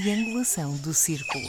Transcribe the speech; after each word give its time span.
triangulação 0.00 0.76
do 0.76 0.92
círculo. 0.92 1.44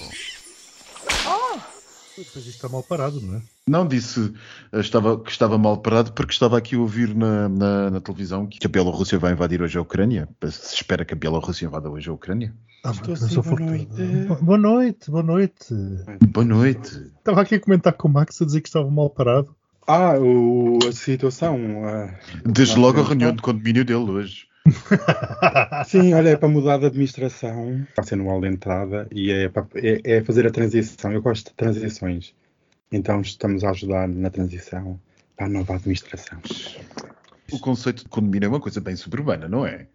Pois 2.34 2.45
isto 2.45 2.50
está 2.50 2.68
mal 2.70 2.81
parado, 2.81 3.21
não 3.21 3.38
é? 3.38 3.41
Não, 3.68 3.88
disse 3.88 4.34
eh, 4.71 4.80
estava, 4.80 5.20
que 5.21 5.30
estava 5.30 5.55
mal 5.57 5.77
parado 5.77 6.12
porque 6.13 6.31
estava 6.34 6.57
aqui 6.57 6.75
a 6.75 6.80
ouvir 6.80 7.13
na, 7.13 7.48
na, 7.48 7.89
na 7.91 8.02
televisão 8.02 8.48
que 8.48 8.66
a 8.66 8.70
Bielorrússia 8.70 9.20
vai 9.20 9.34
invadir 9.34 9.62
hoje 9.62 9.77
a 9.77 9.81
Ucrânia. 9.81 10.27
Se 10.49 10.73
espera 10.75 11.05
que 11.05 11.13
a 11.13 11.18
Bielorrússia 11.18 11.66
invada 11.66 11.89
hoje 11.89 12.09
a 12.09 12.13
Ucrânia. 12.13 12.54
Ah, 12.84 12.91
Estou 12.91 13.13
assim, 13.13 13.36
boa 13.41 13.59
noite. 13.59 14.02
Bo- 14.27 14.36
Boa 14.41 14.57
noite, 14.57 15.11
boa 15.11 15.23
noite. 15.23 15.73
Boa 16.29 16.45
noite. 16.45 16.89
Estava 17.20 17.41
aqui 17.41 17.55
a 17.55 17.59
comentar 17.59 17.94
com 17.94 18.08
o 18.08 18.11
Max 18.11 18.41
a 18.41 18.45
dizer 18.45 18.61
que 18.61 18.70
estava 18.70 18.89
mal 18.89 19.09
parado. 19.11 19.55
Ah, 19.86 20.14
o, 20.20 20.80
a 20.88 20.91
situação. 20.91 21.59
ah, 21.86 22.16
Desde 22.45 22.80
logo 22.80 23.00
a 23.00 23.03
reunião 23.03 23.31
de 23.36 23.41
condomínio 23.44 23.86
dele 23.86 24.09
hoje. 24.09 24.48
sim, 25.88 26.13
olha, 26.13 26.30
é 26.30 26.35
para 26.38 26.49
mudar 26.49 26.77
de 26.77 26.85
administração. 26.85 27.85
No 28.12 28.23
hall 28.25 28.41
de 28.41 28.48
entrada 28.48 29.08
e 29.12 29.31
é, 29.31 29.49
para, 29.49 29.67
é, 29.75 30.17
é 30.17 30.23
fazer 30.23 30.48
a 30.48 30.52
transição. 30.52 31.12
Eu 31.12 31.21
gosto 31.21 31.49
de 31.49 31.53
transições. 31.55 32.34
Então 32.91 33.22
estamos 33.22 33.63
a 33.63 33.72
ajudar 33.72 34.08
na 34.08 34.30
transição 34.30 34.99
para 35.35 35.45
a 35.45 35.49
nova 35.49 35.75
administração. 35.75 36.39
O 37.52 37.59
conceito 37.59 38.03
de 38.03 38.09
condomínio 38.09 38.48
é 38.48 38.49
uma 38.49 38.59
coisa 38.59 38.81
bem 38.81 38.95
suburbana, 38.95 39.48
não 39.48 39.66
é? 39.66 39.88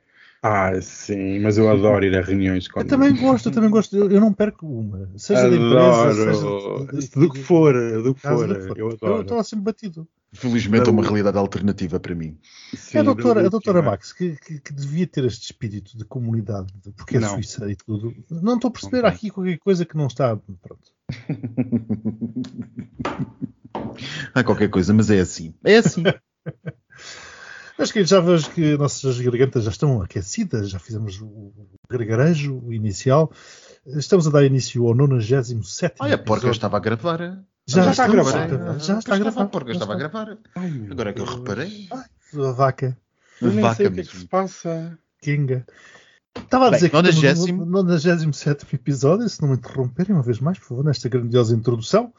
Ah, 0.42 0.72
sim, 0.80 1.38
mas 1.38 1.56
eu 1.56 1.70
adoro 1.70 2.04
ir 2.04 2.16
a 2.16 2.20
reuniões 2.20 2.66
com 2.66 2.80
Eu 2.80 2.86
também 2.86 3.14
gosto, 3.14 3.48
eu 3.48 3.52
também 3.52 3.70
gosto. 3.70 3.96
Eu, 3.96 4.10
eu 4.10 4.20
não 4.20 4.32
perco 4.32 4.66
uma. 4.66 5.08
Seja 5.16 5.48
da 5.48 5.54
empresa, 5.56 6.10
Adoro. 6.10 6.88
seja 6.88 7.10
Do 7.20 7.30
que 7.30 7.38
for, 7.38 7.72
do 8.02 8.14
que 8.14 8.20
for. 8.20 8.50
Eu 8.50 8.77
Eu 8.77 8.91
adoro. 8.91 9.22
estava 9.22 9.44
sempre 9.44 9.64
batido. 9.64 10.08
Felizmente 10.34 10.88
é 10.88 10.92
uma 10.92 11.02
realidade 11.02 11.36
alternativa 11.36 12.00
para 12.00 12.14
mim. 12.14 12.38
Sim, 12.75 12.98
é 12.98 13.00
a 13.00 13.05
doutora, 13.05 13.41
a 13.41 13.42
do- 13.44 13.50
doutora 13.50 13.83
Max 13.83 14.12
que, 14.14 14.34
que- 14.36 14.61
que 14.61 14.72
devia 14.72 15.06
ter 15.06 15.25
este 15.25 15.42
espírito 15.44 15.97
de 15.97 16.05
comunidade, 16.06 16.72
porque 16.97 17.19
é 17.19 17.20
Não. 17.20 17.34
suíça 17.34 17.70
e 17.70 17.77
tudo. 17.77 18.14
Não 18.30 18.55
estou 18.55 18.69
a 18.69 18.72
perceber 18.72 19.05
aqui 19.05 19.28
qualquer 19.30 19.58
coisa 19.58 19.84
que 19.84 19.94
não 19.97 20.06
está. 20.06 20.34
Pronto. 20.36 20.91
Há 24.34 24.42
qualquer 24.44 24.69
coisa, 24.70 24.92
mas 24.94 25.10
é 25.10 25.20
assim. 25.20 25.55
É 25.64 25.77
assim. 25.77 26.03
Mas 27.78 27.91
que 27.91 28.05
já 28.05 28.20
vejo 28.20 28.50
que 28.50 28.77
nossas 28.77 29.19
gargantas 29.19 29.64
já 29.64 29.70
estão 29.70 30.03
aquecidas, 30.03 30.70
já 30.70 30.78
fizemos 30.78 31.19
o 31.20 31.53
gargarejo 31.91 32.70
inicial. 32.72 33.33
Estamos 33.86 34.27
a 34.27 34.30
dar 34.30 34.44
início 34.44 34.86
ao 34.86 34.94
97. 34.94 35.97
Olha, 35.98 36.14
a 36.14 36.19
porca 36.19 36.48
estava 36.50 36.77
a 36.77 36.80
gravar. 36.80 37.42
Já, 37.73 37.84
Já 37.84 37.91
está 37.91 38.05
a 38.05 38.09
gravar. 38.09 38.78
Já 38.78 38.98
está 38.98 39.15
a 39.15 39.19
gravar. 39.19 39.51
Já 39.67 39.73
estava 39.73 39.92
a 39.92 39.97
gravar. 39.97 40.39
Ai, 40.55 40.87
Agora 40.91 41.11
é 41.11 41.12
que 41.12 41.20
eu 41.20 41.25
reparei. 41.25 41.89
A 41.92 42.53
vaca, 42.53 42.97
Eu 43.41 43.51
nem 43.51 43.61
Vaca 43.61 43.75
sei 43.77 43.87
o 43.87 43.92
que 43.92 44.01
é 44.01 44.05
que 44.05 44.17
se 44.17 44.27
passa. 44.27 44.98
Kinga. 45.20 45.67
Estava 46.37 46.69
a 46.69 46.70
Bem, 46.70 46.78
dizer 46.78 46.91
que 46.91 46.97
estamos 46.97 47.47
90º. 47.47 47.56
no 47.59 47.83
97 47.83 48.67
episódio, 48.75 49.28
se 49.28 49.41
não 49.43 49.50
me 49.50 49.56
interromperem 49.56 50.15
uma 50.15 50.23
vez 50.23 50.41
mais, 50.41 50.59
por 50.59 50.69
favor, 50.69 50.84
nesta 50.84 51.09
grandiosa 51.09 51.55
introdução. 51.55 52.12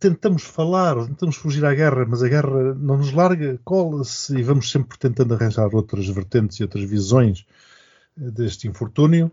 Tentamos 0.00 0.42
falar, 0.42 0.96
tentamos 1.06 1.36
fugir 1.36 1.64
à 1.64 1.74
guerra, 1.74 2.06
mas 2.08 2.22
a 2.22 2.28
guerra 2.28 2.74
não 2.74 2.96
nos 2.96 3.12
larga, 3.12 3.60
cola-se 3.62 4.34
e 4.36 4.42
vamos 4.42 4.70
sempre 4.70 4.98
tentando 4.98 5.34
arranjar 5.34 5.68
outras 5.74 6.08
vertentes 6.08 6.58
e 6.58 6.62
outras 6.62 6.84
visões 6.84 7.46
eh, 8.18 8.30
deste 8.30 8.66
infortúnio 8.66 9.30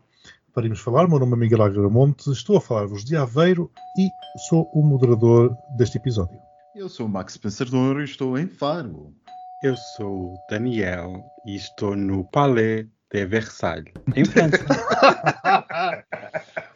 para 0.53 0.65
irmos 0.65 0.79
falar. 0.79 1.05
O 1.05 1.09
meu 1.09 1.19
nome 1.19 1.33
é 1.33 1.37
Miguel 1.37 1.61
Agramonte, 1.61 2.31
estou 2.31 2.57
a 2.57 2.61
falar-vos 2.61 3.03
de 3.03 3.15
Aveiro 3.15 3.71
e 3.97 4.09
sou 4.47 4.69
o 4.73 4.81
moderador 4.81 5.55
deste 5.77 5.97
episódio. 5.97 6.39
Eu 6.75 6.87
sou 6.87 7.05
o 7.05 7.09
Max 7.09 7.37
Pensador 7.37 7.99
e 7.99 8.03
estou 8.03 8.37
em 8.37 8.47
Faro. 8.47 9.13
Eu 9.61 9.75
sou 9.97 10.33
o 10.33 10.37
Daniel 10.49 11.23
e 11.45 11.55
estou 11.55 11.95
no 11.95 12.23
Palais 12.31 12.87
de 13.11 13.25
Versailles, 13.25 13.93
em 14.15 14.25
França. 14.25 14.65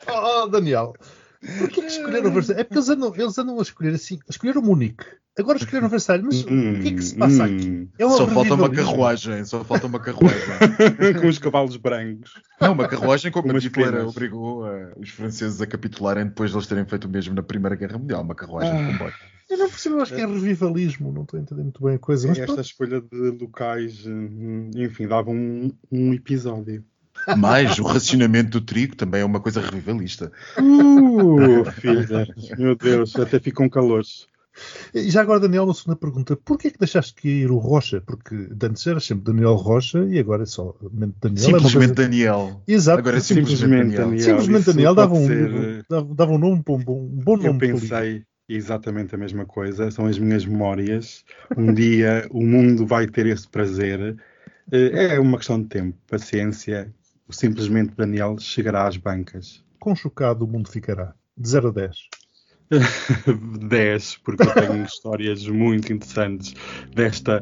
Oh, 0.05 0.47
Daniel, 0.47 0.93
porquê 1.59 1.81
que 1.81 1.87
escolheram 1.87 2.31
Versailles? 2.31 2.59
É 2.61 2.63
porque 2.63 2.77
eles 2.77 2.89
andam, 2.89 3.13
eles 3.15 3.37
andam 3.37 3.59
a 3.59 3.61
escolher 3.61 3.93
assim, 3.93 4.19
escolheram 4.29 4.61
Munique, 4.61 5.03
agora 5.37 5.57
escolheram 5.57 5.89
Versailles, 5.89 6.23
mas 6.25 6.41
o 6.41 6.45
que 6.81 6.87
é 6.87 6.91
que 6.93 7.01
se 7.01 7.15
passa 7.15 7.45
aqui? 7.45 7.69
Hum, 7.69 7.87
É 7.97 8.05
uma 8.05 8.17
Só 8.17 8.27
falta 8.27 8.53
uma 8.55 8.69
carruagem. 8.69 9.45
Só 9.45 9.63
falta 9.63 9.87
uma 9.87 9.99
carruagem. 9.99 10.39
com 11.21 11.27
os 11.27 11.37
cavalos 11.39 11.77
brancos. 11.77 12.33
Não, 12.61 12.73
uma 12.73 12.87
carruagem 12.87 13.31
como 13.31 13.51
a 13.51 13.59
Hitler 13.59 13.91
penas. 13.91 14.07
obrigou 14.07 14.65
os 14.97 15.09
franceses 15.09 15.61
a 15.61 15.67
capitularem 15.67 16.25
depois 16.25 16.51
de 16.51 16.57
eles 16.57 16.67
terem 16.67 16.85
feito 16.85 17.05
o 17.05 17.09
mesmo 17.09 17.33
na 17.35 17.43
Primeira 17.43 17.75
Guerra 17.75 17.97
Mundial. 17.97 18.21
Uma 18.21 18.35
carruagem 18.35 18.73
de 18.75 18.81
Ah. 18.83 18.91
comboio. 18.91 19.13
Eu 19.49 19.57
não 19.57 19.69
percebo, 19.69 19.95
eu 19.97 20.01
acho 20.01 20.15
que 20.15 20.21
é 20.21 20.25
revivalismo, 20.25 21.11
não 21.11 21.23
estou 21.23 21.37
a 21.37 21.43
entender 21.43 21.61
muito 21.63 21.83
bem 21.83 21.95
a 21.95 21.99
coisa, 21.99 22.27
mas 22.27 22.37
Esta 22.37 22.53
pronto. 22.53 22.65
escolha 22.65 23.01
de 23.01 23.37
locais, 23.43 24.05
hum, 24.07 24.71
enfim, 24.73 25.05
dava 25.07 25.29
um, 25.29 25.69
um 25.91 26.13
episódio. 26.13 26.83
Mais 27.37 27.77
o 27.79 27.83
racionamento 27.83 28.51
do 28.59 28.61
trigo 28.65 28.95
também 28.95 29.21
é 29.21 29.25
uma 29.25 29.39
coisa 29.39 29.61
revivalista. 29.61 30.31
Uh, 30.59 31.63
filha, 31.79 32.27
meu 32.57 32.75
Deus, 32.75 33.15
até 33.15 33.39
ficam 33.39 33.69
calores. 33.69 34.27
E 34.93 35.09
já 35.09 35.21
agora, 35.21 35.39
Daniel, 35.39 35.63
uma 35.63 35.73
segunda 35.73 35.95
pergunta, 35.97 36.35
porquê 36.35 36.67
é 36.67 36.71
que 36.71 36.77
deixaste 36.77 37.15
cair 37.15 37.49
o 37.49 37.57
Rocha? 37.57 38.01
Porque 38.05 38.35
antes 38.63 38.85
era 38.85 38.99
sempre 38.99 39.23
Daniel 39.25 39.55
Rocha 39.55 40.05
e 40.05 40.19
agora 40.19 40.43
é 40.43 40.45
só 40.45 40.75
Daniel. 40.91 41.15
é 41.23 41.37
Simplesmente 41.41 41.73
coisa- 41.73 41.93
Daniel. 41.95 42.61
Exato. 42.67 42.99
Agora 42.99 43.17
é 43.17 43.19
simplesmente, 43.19 43.57
simplesmente, 43.57 43.95
Daniel. 43.95 44.05
Daniel. 44.09 44.23
simplesmente 44.23 44.61
isso 44.61 44.73
Daniel 44.73 44.93
dava 44.95 45.13
um, 45.15 45.25
ser, 45.25 45.85
dava, 45.89 46.13
dava 46.13 46.31
um 46.33 46.37
nome 46.37 46.61
para 46.61 46.73
um 46.75 46.83
bom, 46.83 47.01
um 47.01 47.23
bom 47.23 47.33
Eu 47.37 47.43
nome. 47.45 47.59
político. 47.59 47.79
pensei 47.89 48.23
exatamente 48.47 49.15
a 49.15 49.17
mesma 49.17 49.43
coisa, 49.45 49.89
são 49.89 50.05
as 50.05 50.19
minhas 50.19 50.45
memórias. 50.45 51.23
Um 51.57 51.73
dia 51.73 52.27
o 52.29 52.45
mundo 52.45 52.85
vai 52.85 53.07
ter 53.07 53.25
esse 53.25 53.47
prazer. 53.47 54.15
Eh, 54.71 55.15
É 55.15 55.19
uma 55.19 55.37
questão 55.37 55.59
de 55.59 55.67
tempo, 55.67 55.97
paciência. 56.07 56.93
O 57.27 57.33
simplesmente 57.33 57.95
Daniel 57.95 58.37
chegará 58.37 58.87
às 58.87 58.97
bancas. 58.97 59.63
Quão 59.79 59.95
chocado 59.95 60.45
o 60.45 60.47
mundo 60.47 60.69
ficará? 60.69 61.13
De 61.37 61.49
0 61.49 61.69
a 61.69 61.71
10. 61.71 61.97
10, 63.67 64.17
porque 64.23 64.43
eu 64.43 64.53
tenho 64.53 64.83
histórias 64.85 65.47
muito 65.47 65.91
interessantes 65.91 66.53
desta 66.93 67.41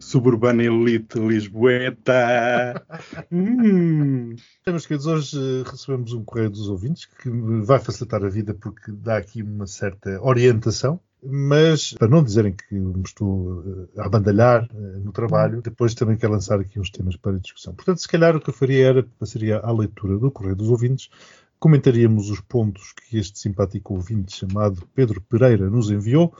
suburbana 0.00 0.64
elite 0.64 1.18
lisboeta. 1.18 2.84
Hum. 3.30 4.34
Meus 4.66 4.86
queridos, 4.86 5.06
hoje 5.06 5.38
eh, 5.38 5.70
recebemos 5.70 6.12
um 6.12 6.24
correio 6.24 6.50
dos 6.50 6.68
ouvintes 6.68 7.04
que 7.06 7.28
vai 7.62 7.78
facilitar 7.78 8.24
a 8.24 8.28
vida 8.28 8.54
porque 8.54 8.90
dá 8.90 9.18
aqui 9.18 9.42
uma 9.42 9.66
certa 9.66 10.20
orientação. 10.22 11.00
Mas, 11.22 11.92
para 11.92 12.08
não 12.08 12.22
dizerem 12.22 12.54
que 12.54 12.74
me 12.74 13.02
estou 13.04 13.62
eh, 13.62 14.00
a 14.00 14.06
abandalhar 14.06 14.68
eh, 14.72 14.76
no 14.98 15.12
trabalho, 15.12 15.60
depois 15.60 15.94
também 15.94 16.16
quero 16.16 16.32
lançar 16.32 16.58
aqui 16.58 16.80
uns 16.80 16.90
temas 16.90 17.16
para 17.16 17.38
discussão. 17.38 17.74
Portanto, 17.74 18.00
se 18.00 18.08
calhar 18.08 18.34
o 18.34 18.40
que 18.40 18.48
eu 18.48 18.54
faria 18.54 18.86
era, 18.86 19.02
passaria 19.18 19.58
à 19.58 19.70
leitura 19.70 20.16
do 20.16 20.30
correio 20.30 20.56
dos 20.56 20.70
ouvintes, 20.70 21.10
comentaríamos 21.58 22.30
os 22.30 22.40
pontos 22.40 22.94
que 22.94 23.18
este 23.18 23.38
simpático 23.38 23.94
ouvinte 23.94 24.34
chamado 24.34 24.88
Pedro 24.94 25.20
Pereira 25.20 25.68
nos 25.68 25.90
enviou 25.90 26.34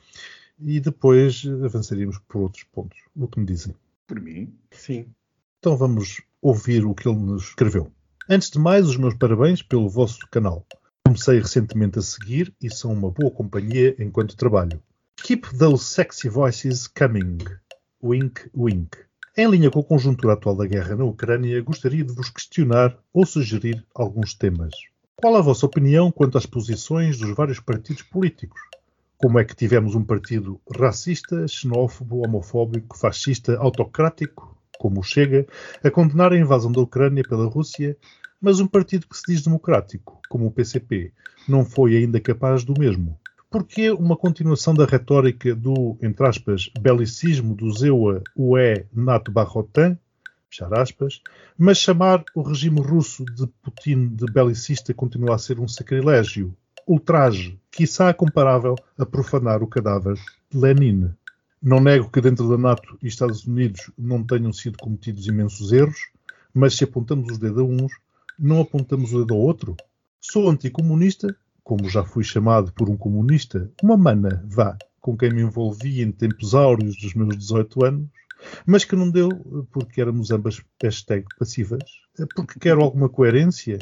e 0.59 0.81
depois 0.81 1.45
eh, 1.45 1.67
avançaríamos 1.67 2.19
por 2.27 2.43
outros 2.43 2.65
pontos. 2.65 2.99
O 3.15 3.29
que 3.29 3.39
me 3.39 3.47
dizem? 3.47 3.75
Por 4.07 4.21
mim. 4.21 4.55
Sim. 4.71 5.07
Então 5.59 5.77
vamos 5.77 6.23
ouvir 6.41 6.87
o 6.87 6.95
que 6.95 7.07
ele 7.07 7.19
nos 7.19 7.49
escreveu. 7.49 7.93
Antes 8.29 8.51
de 8.51 8.59
mais, 8.59 8.89
os 8.89 8.97
meus 8.97 9.15
parabéns 9.15 9.63
pelo 9.63 9.91
vosso 9.91 10.21
canal. 10.31 10.65
Comecei 11.07 11.39
recentemente 11.39 11.99
a 11.99 12.03
seguir 12.03 12.55
e 12.63 12.73
são 12.73 12.93
uma 12.93 13.11
boa 13.11 13.31
companhia 13.31 13.95
enquanto 13.99 14.37
trabalho. 14.37 14.83
Keep 15.23 15.57
those 15.59 15.85
sexy 15.85 16.29
voices 16.29 16.87
coming. 16.87 17.39
Wink, 18.03 18.51
wink. 18.57 18.97
Em 19.37 19.49
linha 19.49 19.71
com 19.71 19.81
a 19.81 19.85
conjuntura 19.85 20.35
atual 20.35 20.57
da 20.57 20.67
guerra 20.67 20.97
na 20.97 21.05
Ucrânia, 21.05 21.63
gostaria 21.63 22.05
de 22.05 22.13
vos 22.13 22.31
questionar 22.31 22.97
ou 23.13 23.25
sugerir 23.25 23.85
alguns 23.95 24.35
temas. 24.35 24.75
Qual 25.17 25.37
a 25.37 25.41
vossa 25.41 25.67
opinião 25.67 26.11
quanto 26.11 26.39
às 26.39 26.47
posições 26.47 27.19
dos 27.19 27.35
vários 27.37 27.61
partidos 27.61 28.03
políticos? 28.03 28.61
Como 29.19 29.39
é 29.39 29.45
que 29.45 29.55
tivemos 29.55 29.95
um 29.95 30.03
partido 30.03 30.61
racista, 30.75 31.47
xenófobo, 31.47 32.25
homofóbico, 32.25 32.97
fascista, 32.97 33.59
autocrático, 33.59 34.57
como 34.79 35.03
Chega, 35.03 35.47
a 35.85 35.91
condenar 35.91 36.33
a 36.33 36.39
invasão 36.39 36.73
da 36.73 36.81
Ucrânia 36.81 37.23
pela 37.23 37.47
Rússia, 37.47 37.99
mas 38.41 38.61
um 38.61 38.67
partido 38.67 39.07
que 39.07 39.17
se 39.17 39.25
diz 39.27 39.43
democrático, 39.43 40.21
como 40.29 40.47
o 40.47 40.51
PCP, 40.51 41.13
não 41.49 41.65
foi 41.65 41.97
ainda 41.97 42.21
capaz 42.21 42.65
do 42.65 42.79
mesmo? 42.79 43.19
Porquê 43.51 43.91
uma 43.91 44.17
continuação 44.17 44.73
da 44.73 44.85
retórica 44.85 45.55
do, 45.55 45.97
entre 46.01 46.27
aspas, 46.27 46.71
belicismo 46.81 47.55
do 47.55 47.73
Zewa 47.73 48.23
UE 48.37 48.87
NATO 48.93 49.33
Barrotin, 49.33 49.99
fechar 50.49 50.73
aspas, 50.73 51.21
mas 51.59 51.79
chamar 51.79 52.25
o 52.35 52.43
regime 52.43 52.81
russo 52.81 53.25
de 53.25 53.47
Putin 53.63 54.09
de 54.09 54.27
belicista 54.27 54.95
continua 54.95 55.35
a 55.35 55.39
ser 55.39 55.59
um 55.61 55.69
sacrilégio, 55.69 56.55
ultraje, 56.87 57.59
quiçá 57.71 58.13
comparável 58.15 58.75
a 58.99 59.07
profanar 59.07 59.63
o 59.63 59.67
cadáver 59.67 60.15
de 60.51 60.59
Lenin. 60.59 61.11
Não 61.63 61.81
nego 61.81 62.11
que 62.11 62.21
dentro 62.21 62.49
da 62.49 62.57
NATO 62.57 62.99
e 63.03 63.07
Estados 63.07 63.47
Unidos 63.47 63.91
não 63.97 64.25
tenham 64.25 64.53
sido 64.53 64.79
cometidos 64.79 65.27
imensos 65.27 65.73
erros, 65.73 66.11
mas 66.55 66.75
se 66.75 66.85
apontamos 66.85 67.31
os 67.31 67.39
dedos 67.39 67.59
a 67.59 67.63
uns, 67.63 67.93
não 68.41 68.61
apontamos 68.61 69.13
o 69.13 69.21
dedo 69.21 69.35
ao 69.35 69.41
outro. 69.41 69.77
Sou 70.19 70.49
anticomunista, 70.49 71.37
como 71.63 71.89
já 71.89 72.03
fui 72.03 72.25
chamado 72.25 72.73
por 72.73 72.89
um 72.89 72.97
comunista, 72.97 73.71
uma 73.83 73.97
mana, 73.97 74.43
vá, 74.49 74.77
com 75.01 75.17
quem 75.17 75.33
me 75.33 75.43
envolvi 75.43 76.03
em 76.03 76.11
tempos 76.11 76.55
áureos 76.55 76.97
dos 76.97 77.15
meus 77.15 77.37
18 77.37 77.85
anos, 77.85 78.09
mas 78.67 78.85
que 78.85 78.97
não 78.97 79.11
deu 79.11 79.29
porque 79.71 80.01
éramos 80.01 80.31
ambas 80.31 80.63
hashtag 80.83 81.27
passivas, 81.39 81.85
porque 82.35 82.59
quero 82.59 82.83
alguma 82.83 83.09
coerência. 83.09 83.79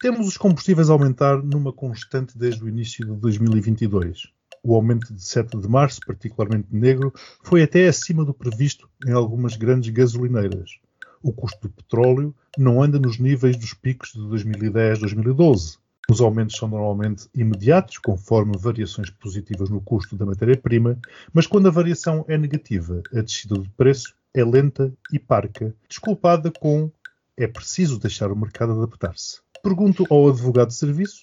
Temos 0.00 0.26
os 0.26 0.36
combustíveis 0.36 0.90
a 0.90 0.92
aumentar 0.92 1.42
numa 1.42 1.72
constante 1.72 2.36
desde 2.36 2.64
o 2.64 2.68
início 2.68 3.04
de 3.06 3.12
2022. 3.12 4.28
O 4.62 4.74
aumento 4.74 5.14
de 5.14 5.22
7 5.22 5.58
de 5.58 5.68
março, 5.68 6.00
particularmente 6.06 6.68
negro, 6.70 7.12
foi 7.42 7.62
até 7.62 7.86
acima 7.86 8.24
do 8.24 8.34
previsto 8.34 8.88
em 9.06 9.12
algumas 9.12 9.56
grandes 9.56 9.90
gasolineiras. 9.90 10.80
O 11.22 11.32
custo 11.32 11.68
do 11.68 11.74
petróleo 11.74 12.34
não 12.56 12.82
anda 12.82 12.98
nos 12.98 13.18
níveis 13.18 13.56
dos 13.56 13.74
picos 13.74 14.12
de 14.12 14.20
2010-2012. 14.20 15.78
Os 16.10 16.20
aumentos 16.20 16.56
são 16.56 16.68
normalmente 16.68 17.28
imediatos, 17.34 17.98
conforme 17.98 18.56
variações 18.58 19.10
positivas 19.10 19.70
no 19.70 19.80
custo 19.80 20.16
da 20.16 20.26
matéria-prima, 20.26 20.98
mas 21.32 21.46
quando 21.46 21.68
a 21.68 21.70
variação 21.70 22.24
é 22.26 22.36
negativa, 22.36 23.02
a 23.14 23.20
descida 23.20 23.54
do 23.54 23.68
preço 23.76 24.14
é 24.34 24.44
lenta 24.44 24.92
e 25.12 25.18
parca, 25.18 25.74
desculpada 25.88 26.50
com 26.50 26.90
é 27.36 27.46
preciso 27.46 27.98
deixar 27.98 28.32
o 28.32 28.36
mercado 28.36 28.72
adaptar-se. 28.72 29.40
Pergunto 29.62 30.04
ao 30.10 30.28
advogado 30.28 30.68
de 30.68 30.74
serviço, 30.74 31.22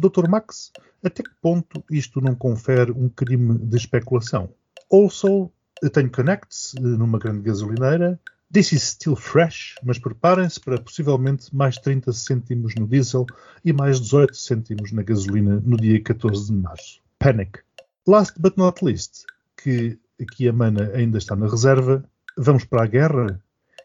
Dr. 0.00 0.28
Max, 0.28 0.70
até 1.02 1.22
que 1.22 1.34
ponto 1.40 1.82
isto 1.90 2.20
não 2.20 2.34
confere 2.34 2.92
um 2.92 3.08
crime 3.08 3.58
de 3.58 3.76
especulação? 3.76 4.50
Also, 4.90 5.50
tenho 5.92 6.10
connects 6.10 6.74
eh, 6.76 6.80
numa 6.80 7.18
grande 7.18 7.42
gasolineira. 7.42 8.18
This 8.52 8.72
is 8.72 8.82
still 8.82 9.14
fresh, 9.14 9.76
mas 9.80 10.00
preparem-se 10.00 10.58
para 10.58 10.80
possivelmente 10.80 11.54
mais 11.54 11.78
30 11.78 12.12
cêntimos 12.12 12.74
no 12.74 12.84
diesel 12.84 13.24
e 13.64 13.72
mais 13.72 14.00
18 14.00 14.36
cêntimos 14.36 14.90
na 14.90 15.04
gasolina 15.04 15.62
no 15.64 15.76
dia 15.76 16.02
14 16.02 16.46
de 16.46 16.54
março. 16.54 17.00
Panic. 17.16 17.60
Last 18.08 18.40
but 18.40 18.56
not 18.56 18.84
least, 18.84 19.24
que 19.56 19.96
aqui 20.20 20.48
a 20.48 20.52
mana 20.52 20.90
ainda 20.94 21.18
está 21.18 21.36
na 21.36 21.46
reserva, 21.46 22.04
vamos 22.36 22.64
para 22.64 22.82
a 22.82 22.86
guerra? 22.88 23.40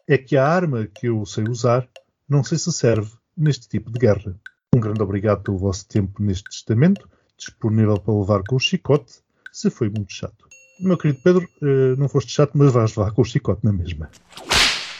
É 0.08 0.18
que 0.18 0.36
a 0.36 0.44
arma 0.44 0.86
que 0.86 1.06
eu 1.06 1.24
sei 1.24 1.44
usar 1.44 1.88
não 2.28 2.42
sei 2.42 2.58
se 2.58 2.72
serve 2.72 3.12
neste 3.36 3.68
tipo 3.68 3.88
de 3.88 4.00
guerra. 4.00 4.36
Um 4.74 4.80
grande 4.80 5.00
obrigado 5.00 5.44
pelo 5.44 5.58
vosso 5.58 5.86
tempo 5.86 6.20
neste 6.20 6.50
testamento, 6.50 7.08
disponível 7.38 8.00
para 8.00 8.18
levar 8.18 8.42
com 8.42 8.56
o 8.56 8.60
chicote, 8.60 9.20
se 9.52 9.70
foi 9.70 9.88
muito 9.88 10.12
chato. 10.12 10.48
Meu 10.80 10.98
querido 10.98 11.20
Pedro, 11.22 11.48
eh, 11.62 11.94
não 11.96 12.08
foste 12.08 12.32
chato, 12.32 12.52
mas 12.54 12.72
vais 12.72 12.96
levar 12.96 13.12
com 13.12 13.22
o 13.22 13.24
chicote 13.24 13.64
na 13.64 13.72
mesma. 13.72 14.10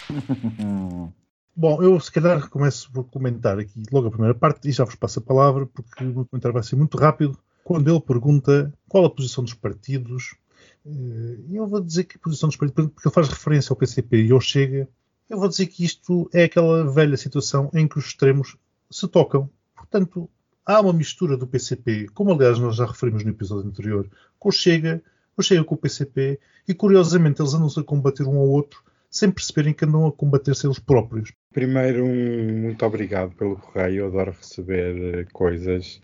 Bom, 1.59 1.83
eu 1.83 1.99
se 1.99 2.13
calhar 2.13 2.49
começo 2.51 2.91
por 2.93 3.05
comentar 3.05 3.59
aqui 3.59 3.83
logo 3.91 4.09
a 4.09 4.11
primeira 4.11 4.35
parte 4.35 4.69
e 4.69 4.73
já 4.73 4.85
vos 4.85 4.95
passo 4.95 5.21
a 5.21 5.23
palavra, 5.23 5.67
porque 5.67 6.05
o 6.05 6.07
meu 6.07 6.27
comentário 6.27 6.53
vai 6.53 6.63
ser 6.63 6.77
muito 6.77 6.99
rápido. 6.99 7.39
Quando 7.65 7.91
ele 7.91 8.01
pergunta 8.01 8.73
qual 8.89 9.07
a 9.07 9.11
posição 9.11 9.43
dos 9.43 9.55
partidos, 9.55 10.37
eh, 10.85 11.39
eu 11.51 11.67
vou 11.67 11.81
dizer 11.81 12.05
que 12.05 12.17
a 12.17 12.21
posição 12.21 12.49
dos 12.49 12.57
partidos, 12.57 12.93
porque 12.93 13.09
ele 13.09 13.15
faz 13.15 13.29
referência 13.29 13.73
ao 13.73 13.77
PCP 13.77 14.27
e 14.27 14.33
ao 14.33 14.41
Chega, 14.41 14.89
eu 15.29 15.39
vou 15.39 15.49
dizer 15.49 15.67
que 15.67 15.85
isto 15.85 16.29
é 16.33 16.45
aquela 16.45 16.85
velha 16.93 17.17
situação 17.17 17.71
em 17.73 17.89
que 17.89 17.99
os 17.99 18.07
extremos 18.07 18.57
se 18.91 19.09
tocam. 19.09 19.51
Portanto, 19.75 20.29
há 20.65 20.81
uma 20.81 20.93
mistura 20.93 21.37
do 21.37 21.47
PCP, 21.47 22.09
como 22.15 22.33
aliás 22.33 22.59
nós 22.59 22.77
já 22.77 22.87
referimos 22.87 23.25
no 23.25 23.31
episódio 23.31 23.69
anterior, 23.69 24.09
com 24.39 24.51
o 24.51 24.53
Chega, 24.53 25.03
o 25.37 25.43
Chega 25.43 25.65
com 25.65 25.75
o 25.75 25.79
PCP, 25.79 26.39
e 26.69 26.75
curiosamente 26.75 27.41
eles 27.41 27.55
andam-se 27.55 27.81
a 27.81 27.83
combater 27.83 28.25
um 28.25 28.37
ao 28.37 28.49
outro 28.49 28.85
sem 29.17 29.31
perceberem 29.31 29.73
que 29.73 29.85
andam 29.85 30.07
a 30.07 30.13
combater-se 30.13 30.67
eles 30.67 30.79
próprios. 30.79 31.33
Primeiro, 31.53 32.05
um 32.05 32.63
muito 32.63 32.85
obrigado 32.85 33.35
pelo 33.35 33.57
correio, 33.57 34.01
eu 34.01 34.07
adoro 34.09 34.33
receber 34.33 34.97
eh, 35.15 35.27
coisas. 35.33 36.01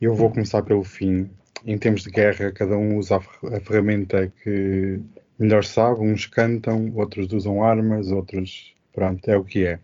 Eu 0.00 0.14
vou 0.14 0.30
começar 0.30 0.62
pelo 0.62 0.82
fim. 0.82 1.30
Em 1.64 1.78
termos 1.78 2.02
de 2.02 2.10
guerra, 2.10 2.52
cada 2.52 2.76
um 2.76 2.96
usa 2.96 3.16
a 3.16 3.60
ferramenta 3.60 4.32
que 4.42 5.00
melhor 5.38 5.64
sabe. 5.64 6.00
Uns 6.00 6.26
cantam, 6.26 6.92
outros 6.94 7.32
usam 7.32 7.62
armas, 7.62 8.10
outros. 8.10 8.74
Pronto, 8.92 9.28
é 9.28 9.36
o 9.36 9.44
que 9.44 9.66
é. 9.66 9.78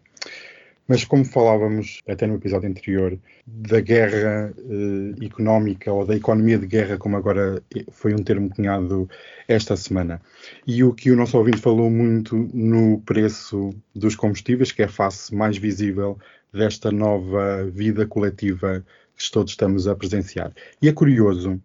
Mas 0.93 1.07
como 1.07 1.25
falávamos 1.25 2.03
até 2.07 2.27
no 2.27 2.35
episódio 2.35 2.69
anterior 2.69 3.19
da 3.47 3.81
guerra 3.81 4.53
eh, 4.59 5.25
económica 5.25 5.91
ou 5.91 6.05
da 6.05 6.15
economia 6.15 6.59
de 6.59 6.67
guerra, 6.67 6.99
como 6.99 7.17
agora 7.17 7.63
foi 7.91 8.13
um 8.13 8.23
termo 8.23 8.51
cunhado 8.51 9.09
esta 9.49 9.75
semana, 9.75 10.21
e 10.67 10.85
o 10.85 10.93
que 10.93 11.11
o 11.11 11.17
nosso 11.17 11.39
ouvinte 11.39 11.57
falou 11.57 11.89
muito 11.89 12.37
no 12.53 13.01
preço 13.07 13.71
dos 13.95 14.15
combustíveis, 14.15 14.71
que 14.71 14.83
é 14.83 14.85
a 14.85 14.89
face 14.89 15.35
mais 15.35 15.57
visível 15.57 16.19
desta 16.53 16.93
nova 16.93 17.65
vida 17.73 18.07
coletiva 18.07 18.85
que 19.17 19.31
todos 19.31 19.53
estamos 19.53 19.89
a 19.89 19.97
presenciar. 19.97 20.53
E 20.83 20.91
é 20.91 20.93
curioso 20.93 21.59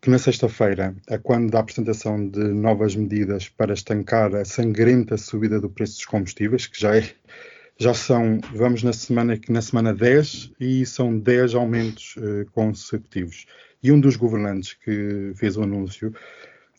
que 0.00 0.08
na 0.08 0.18
sexta-feira, 0.18 0.96
a 1.10 1.18
quando 1.18 1.50
da 1.50 1.60
apresentação 1.60 2.26
de 2.26 2.40
novas 2.40 2.96
medidas 2.96 3.50
para 3.50 3.74
estancar 3.74 4.34
a 4.34 4.46
sangrenta 4.46 5.18
subida 5.18 5.60
do 5.60 5.68
preço 5.68 5.96
dos 5.96 6.06
combustíveis, 6.06 6.66
que 6.66 6.80
já 6.80 6.96
é 6.96 7.04
já 7.78 7.94
são, 7.94 8.40
vamos 8.54 8.82
na 8.82 8.92
semana 8.92 9.38
na 9.48 9.62
semana 9.62 9.94
10 9.94 10.52
e 10.60 10.86
são 10.86 11.18
10 11.18 11.54
aumentos 11.54 12.16
uh, 12.16 12.46
consecutivos. 12.52 13.46
E 13.82 13.90
um 13.90 13.98
dos 13.98 14.16
governantes 14.16 14.74
que 14.74 15.32
fez 15.34 15.56
o 15.56 15.62
anúncio 15.62 16.14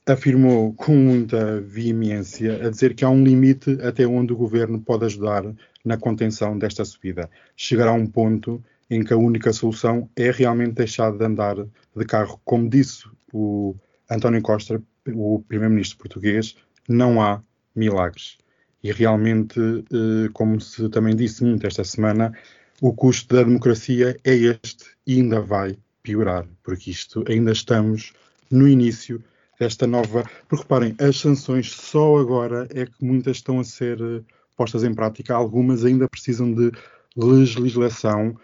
afirmou 0.05 0.73
com 0.73 0.95
muita 0.95 1.61
veemência 1.61 2.65
a 2.65 2.69
dizer 2.69 2.93
que 2.93 3.05
há 3.05 3.09
um 3.09 3.23
limite 3.23 3.77
até 3.81 4.05
onde 4.05 4.33
o 4.33 4.37
governo 4.37 4.79
pode 4.79 5.05
ajudar 5.05 5.43
na 5.83 5.97
contenção 5.97 6.57
desta 6.57 6.83
subida. 6.85 7.29
Chegará 7.55 7.91
um 7.91 8.05
ponto 8.05 8.63
em 8.89 9.03
que 9.03 9.13
a 9.13 9.17
única 9.17 9.51
solução 9.53 10.09
é 10.15 10.29
realmente 10.31 10.73
deixar 10.73 11.11
de 11.11 11.23
andar 11.23 11.55
de 11.55 12.05
carro. 12.05 12.39
Como 12.43 12.69
disse 12.69 13.05
o 13.31 13.75
António 14.09 14.41
Costa, 14.41 14.81
o 15.07 15.43
primeiro-ministro 15.47 15.97
português, 15.97 16.55
não 16.87 17.21
há 17.21 17.41
milagres. 17.75 18.37
E 18.83 18.91
realmente, 18.91 19.59
eh, 19.59 20.29
como 20.33 20.59
se 20.59 20.89
também 20.89 21.15
disse 21.15 21.43
muito 21.43 21.65
esta 21.65 21.83
semana, 21.83 22.33
o 22.81 22.93
custo 22.93 23.33
da 23.33 23.43
democracia 23.43 24.17
é 24.23 24.33
este 24.35 24.85
e 25.07 25.15
ainda 25.15 25.39
vai 25.39 25.77
piorar, 26.01 26.45
porque 26.61 26.91
isto 26.91 27.23
ainda 27.29 27.53
estamos 27.53 28.11
no 28.51 28.67
início 28.67 29.23
desta 29.57 29.87
nova. 29.87 30.29
Porque 30.49 30.63
reparem, 30.63 30.95
as 30.99 31.17
sanções 31.17 31.71
só 31.71 32.17
agora 32.17 32.67
é 32.71 32.85
que 32.85 33.03
muitas 33.03 33.37
estão 33.37 33.59
a 33.59 33.63
ser 33.63 34.01
eh, 34.01 34.21
postas 34.57 34.83
em 34.83 34.93
prática, 34.93 35.33
algumas 35.33 35.85
ainda 35.85 36.09
precisam 36.09 36.53
de 36.53 36.71
legislação. 37.15 38.37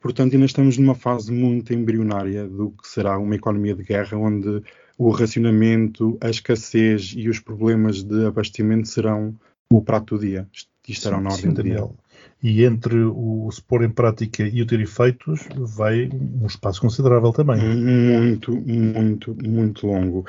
Portanto, 0.00 0.32
ainda 0.32 0.46
estamos 0.46 0.78
numa 0.78 0.94
fase 0.94 1.30
muito 1.30 1.72
embrionária 1.74 2.48
do 2.48 2.70
que 2.70 2.88
será 2.88 3.18
uma 3.18 3.36
economia 3.36 3.74
de 3.74 3.84
guerra, 3.84 4.16
onde 4.16 4.62
o 4.98 5.10
racionamento, 5.10 6.16
a 6.20 6.30
escassez 6.30 7.14
e 7.16 7.28
os 7.28 7.38
problemas 7.38 8.02
de 8.02 8.26
abastecimento 8.26 8.88
serão 8.88 9.34
o 9.76 9.82
prato 9.82 10.16
do 10.16 10.20
dia. 10.20 10.48
Isto 10.52 10.70
estará 10.86 11.20
na 11.20 11.30
ordem 11.30 11.52
do 11.52 11.62
dia. 11.62 11.88
E 12.42 12.64
entre 12.64 12.96
o 13.04 13.48
se 13.52 13.62
pôr 13.62 13.84
em 13.84 13.90
prática 13.90 14.42
e 14.42 14.60
o 14.62 14.66
ter 14.66 14.80
efeitos, 14.80 15.46
vai 15.56 16.08
um 16.12 16.46
espaço 16.46 16.80
considerável 16.80 17.32
também. 17.32 17.58
Muito, 17.58 18.52
muito, 18.52 19.36
muito 19.42 19.86
longo. 19.86 20.24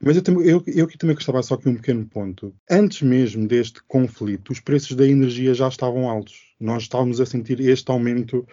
Mas 0.00 0.16
eu, 0.16 0.22
também, 0.22 0.46
eu, 0.46 0.62
eu 0.66 0.86
aqui 0.86 0.96
também 0.96 1.14
gostava 1.14 1.42
só 1.42 1.56
que 1.56 1.68
um 1.68 1.74
pequeno 1.74 2.06
ponto. 2.06 2.54
Antes 2.70 3.02
mesmo 3.02 3.46
deste 3.46 3.82
conflito, 3.86 4.52
os 4.52 4.60
preços 4.60 4.96
da 4.96 5.06
energia 5.06 5.52
já 5.52 5.68
estavam 5.68 6.08
altos. 6.08 6.54
Nós 6.58 6.84
estávamos 6.84 7.20
a 7.20 7.26
sentir 7.26 7.60
este 7.60 7.90
aumento 7.90 8.46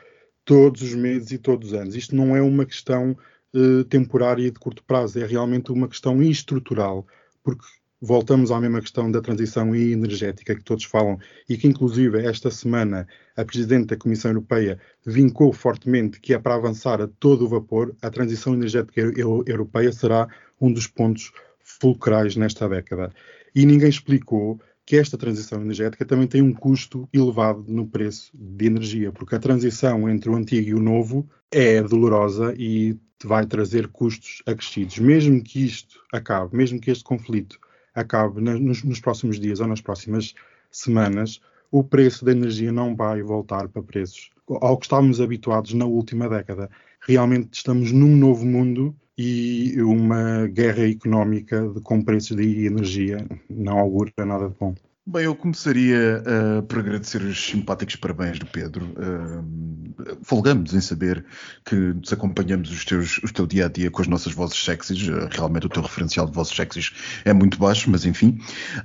todos 0.44 0.82
os 0.82 0.94
meses 0.94 1.32
e 1.32 1.38
todos 1.38 1.70
os 1.70 1.74
anos. 1.74 1.96
Isto 1.96 2.16
não 2.16 2.36
é 2.36 2.42
uma 2.42 2.66
questão 2.66 3.16
uh, 3.54 3.84
temporária 3.86 4.44
e 4.44 4.52
de 4.52 4.60
curto 4.60 4.84
prazo, 4.84 5.20
é 5.20 5.26
realmente 5.26 5.72
uma 5.72 5.88
questão 5.88 6.22
estrutural, 6.22 7.06
porque 7.44 7.66
voltamos 8.06 8.52
à 8.52 8.62
mesma 8.62 8.82
questão 8.82 9.10
da 9.10 9.20
transição 9.20 9.76
energética 9.76 10.56
que 10.56 10.64
todos 10.64 10.84
falam 10.84 11.18
e 11.50 11.58
que, 11.58 11.68
inclusive, 11.68 12.24
esta 12.24 12.52
semana 12.52 13.08
a 13.36 13.44
Presidente 13.44 13.88
da 13.88 13.98
Comissão 13.98 14.30
Europeia 14.30 14.80
vincou 15.04 15.52
fortemente 15.52 16.20
que 16.20 16.34
é 16.34 16.38
para 16.38 16.54
avançar 16.54 17.02
a 17.02 17.08
todo 17.08 17.46
o 17.46 17.50
vapor, 17.50 17.96
a 18.04 18.10
transição 18.12 18.54
energética 18.54 19.02
europeia 19.48 19.92
será 19.92 20.28
um 20.62 20.72
dos 20.72 20.86
pontos 20.86 21.32
fulcrais 21.60 22.36
nesta 22.36 22.70
década. 22.70 23.12
E 23.56 23.66
ninguém 23.66 23.90
explicou 23.90 24.62
que 24.86 24.98
esta 24.98 25.18
transição 25.18 25.60
energética 25.60 26.06
também 26.06 26.28
tem 26.28 26.44
um 26.44 26.54
custo 26.54 27.10
elevado 27.12 27.66
no 27.68 27.88
preço 27.88 28.30
de 28.36 28.68
energia, 28.68 29.12
porque 29.12 29.34
a 29.34 29.40
transição 29.40 30.08
entre 30.08 30.30
o 30.30 30.36
antigo 30.36 30.70
e 30.70 30.74
o 30.76 30.80
novo 30.80 31.28
é 31.52 31.82
dolorosa 31.82 32.54
e 32.56 32.96
vai 33.24 33.48
trazer 33.48 33.88
custos 33.88 34.44
acrescidos. 34.46 35.00
Mesmo 35.00 35.42
que 35.42 35.66
isto 35.66 36.00
acabe, 36.14 36.56
mesmo 36.56 36.80
que 36.80 36.92
este 36.92 37.04
conflito 37.04 37.58
acabe 37.96 38.42
nos, 38.42 38.84
nos 38.84 39.00
próximos 39.00 39.40
dias 39.40 39.60
ou 39.60 39.68
nas 39.68 39.82
próximas 39.82 40.36
semanas, 40.70 41.42
o 41.72 41.84
preço 41.84 42.24
da 42.24 42.32
energia 42.32 42.72
não 42.72 42.96
vai 42.96 43.22
voltar 43.24 43.68
para 43.70 43.82
preços 43.82 44.30
ao 44.48 44.78
que 44.78 44.86
estávamos 44.86 45.20
habituados 45.20 45.74
na 45.74 45.86
última 45.86 46.30
década. 46.30 46.70
Realmente 47.02 47.54
estamos 47.54 47.92
num 47.92 48.16
novo 48.16 48.46
mundo 48.46 48.96
e 49.18 49.82
uma 49.82 50.48
guerra 50.48 50.88
económica 50.88 51.68
com 51.84 52.02
preços 52.02 52.36
de 52.36 52.66
energia 52.66 53.26
não 53.50 53.80
augura 53.80 54.12
nada 54.26 54.50
de 54.50 54.56
bom. 54.60 54.76
Bem, 55.08 55.26
eu 55.26 55.36
começaria 55.36 56.24
uh, 56.26 56.64
por 56.64 56.80
agradecer 56.80 57.22
os 57.22 57.40
simpáticos 57.40 57.96
parabéns 57.96 58.40
do 58.40 58.48
Pedro. 58.48 58.88
Uh, 58.98 60.18
folgamos 60.24 60.74
em 60.74 60.82
saber 60.82 61.24
que 61.64 61.76
nos 61.76 62.12
acompanhamos 62.12 62.72
os 62.72 62.84
teus, 62.84 63.20
o 63.20 63.32
teu 63.32 63.46
dia 63.46 63.68
a 63.68 63.70
dia 63.70 63.92
com 63.92 64.02
as 64.02 64.08
nossas 64.08 64.34
vozes 64.34 64.58
sexys. 64.58 65.08
Uh, 65.08 65.30
realmente 65.30 65.68
o 65.68 65.70
teu 65.70 65.84
referencial 65.84 66.26
de 66.26 66.34
vozes 66.34 66.56
sexys 66.56 66.92
é 67.24 67.32
muito 67.34 67.60
baixo, 67.60 67.88
mas 67.92 68.04
enfim. 68.04 68.40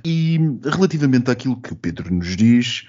E 0.05 0.37
relativamente 0.63 1.31
àquilo 1.31 1.59
que 1.59 1.73
o 1.73 1.75
Pedro 1.75 2.13
nos 2.13 2.37
diz, 2.37 2.85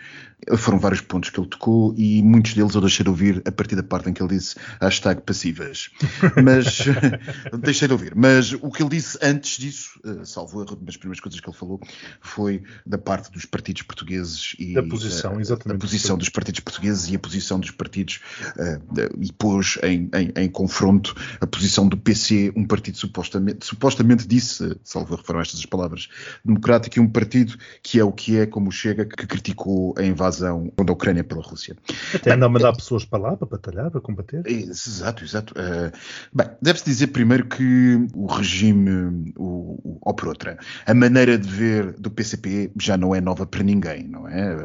foram 0.57 0.79
vários 0.79 1.01
pontos 1.01 1.31
que 1.31 1.39
ele 1.39 1.49
tocou 1.49 1.95
e 1.97 2.23
muitos 2.23 2.55
deles 2.55 2.75
eu 2.75 2.81
deixei 2.81 3.05
de 3.05 3.11
ouvir 3.11 3.43
a 3.47 3.53
partir 3.53 3.77
da 3.77 3.83
parte 3.83 4.11
em 4.11 4.13
que 4.13 4.23
ele 4.23 4.37
disse 4.37 4.57
hashtag 4.81 5.23
passivas. 5.23 5.91
Mas 6.43 6.79
deixei 7.63 7.87
de 7.87 7.95
ouvir. 7.95 8.13
Mas 8.15 8.53
o 8.53 8.71
que 8.71 8.83
ele 8.83 8.91
disse 8.91 9.19
antes 9.23 9.57
disso, 9.57 10.01
salvo 10.25 10.63
erro, 10.63 10.77
das 10.77 10.97
primeiras 10.97 11.21
coisas 11.21 11.41
que 11.41 11.49
ele 11.49 11.57
falou, 11.57 11.81
foi 12.21 12.63
da 12.85 12.99
parte 12.99 13.22
dos 13.31 13.45
partidos 13.45 13.83
portugueses 13.83 14.55
e 14.59 14.75
da 14.75 14.83
posição, 14.83 15.37
uh, 15.37 15.41
exatamente. 15.41 15.79
A 15.79 15.81
posição 15.81 16.19
dos 16.19 16.29
partidos 16.29 16.61
portugueses 16.61 17.11
e 17.11 17.17
a 17.17 17.19
posição 17.19 17.59
dos 17.59 17.71
partidos 17.71 18.21
uh, 18.57 19.21
e 19.21 19.33
pôs 19.33 19.79
em, 19.83 20.11
em, 20.15 20.33
em, 20.45 20.49
confronto 20.49 21.15
a 21.41 21.47
posição 21.47 21.89
do 21.89 21.97
PC, 21.97 22.53
um 22.57 22.67
partido 22.67 22.97
supostamente, 22.99 23.65
supostamente 23.67 24.27
disse, 24.27 24.77
salvo 24.83 25.17
foram 25.17 25.41
estas 25.41 25.63
as 25.63 25.67
palavras, 25.67 26.09
democrático 26.45 26.99
e 26.99 27.01
um 27.01 27.09
partido 27.09 27.57
que 27.83 27.99
é 27.99 28.05
o 28.05 28.13
que 28.13 28.39
é, 28.39 28.47
como 28.47 28.71
chega, 28.71 29.05
que 29.05 29.27
criticou 29.27 29.95
a 29.97 30.05
invasão 30.05 30.73
da 30.85 30.93
Ucrânia 30.93 31.25
pela 31.25 31.43
Rússia. 31.43 31.77
Até 32.15 32.33
anda 32.33 32.47
a 32.47 32.49
mandar 32.49 32.73
pessoas 32.73 33.05
para 33.05 33.23
lá, 33.23 33.37
para 33.37 33.47
batalhar, 33.47 33.91
para 33.91 34.01
combater. 34.01 34.43
Exato, 34.47 35.25
exato. 35.25 35.55
Uh, 35.55 35.93
bem, 36.33 36.49
deve-se 36.61 36.85
dizer 36.85 37.09
primeiro 37.09 37.47
que 37.47 38.07
o 38.15 38.27
regime, 38.27 39.33
o, 39.37 39.79
o, 39.83 39.99
ou 40.01 40.15
por 40.15 40.29
outra, 40.29 40.59
a 40.87 40.95
maneira 40.95 41.39
de 41.39 41.49
ver 41.49 41.93
do 41.93 42.11
PCP 42.11 42.73
já 42.79 42.97
não 42.97 43.12
é 43.15 43.21
nova 43.21 43.47
para 43.47 43.63
ninguém, 43.63 44.07
não 44.09 44.29
é? 44.29 44.57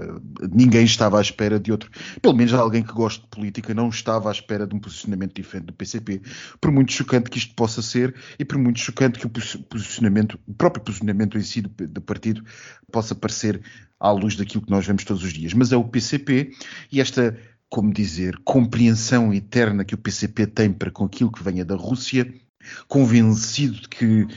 Ninguém 0.52 0.84
estava 0.86 1.18
à 1.20 1.22
espera 1.22 1.60
de 1.60 1.72
outro, 1.72 1.90
pelo 2.22 2.36
menos 2.36 2.54
alguém 2.54 2.84
que 2.84 2.94
gosta 2.94 3.22
de 3.22 3.28
política 3.28 3.74
não 3.74 3.90
estava 3.90 4.30
à 4.30 4.32
espera 4.32 4.66
de 4.66 4.76
um 4.76 4.80
posicionamento 4.80 5.34
diferente 5.36 5.66
do 5.68 5.74
PCP, 5.74 6.22
por 6.60 6.72
muito 6.72 6.92
chocante 6.92 7.30
que 7.30 7.38
isto 7.38 7.54
possa 7.56 7.82
ser 7.82 8.16
e 8.38 8.46
por 8.46 8.58
muito 8.58 8.80
chocante 8.80 9.20
que 9.20 9.26
o 9.26 9.30
posicionamento, 9.30 10.40
o 10.48 10.54
próprio 10.54 10.84
posicionamento 10.84 11.38
em 11.38 11.42
si 11.42 11.62
do, 11.62 11.70
do 11.70 12.02
partido 12.02 12.44
possa 12.92 13.14
parecer 13.14 13.62
à 14.00 14.12
luz 14.12 14.36
daquilo 14.36 14.64
que 14.64 14.72
nós 14.72 14.86
vemos 14.86 15.04
todos 15.04 15.24
os 15.24 15.34
dias. 15.34 15.54
Mas 15.54 15.72
é 15.72 15.78
o 15.78 15.84
PCP 15.84 16.52
e 16.92 17.02
esta, 17.02 17.38
como 17.70 17.94
dizer, 17.94 18.38
compreensão 18.44 19.34
eterna 19.34 19.84
que 19.84 19.96
o 19.96 19.98
PCP 19.98 20.48
tem 20.48 20.72
para 20.72 20.92
com 20.92 21.06
aquilo 21.06 21.32
que 21.32 21.44
venha 21.44 21.66
da 21.66 21.76
Rússia, 21.76 22.32
convencido 22.88 23.82
de 23.82 23.88
que 23.88 24.28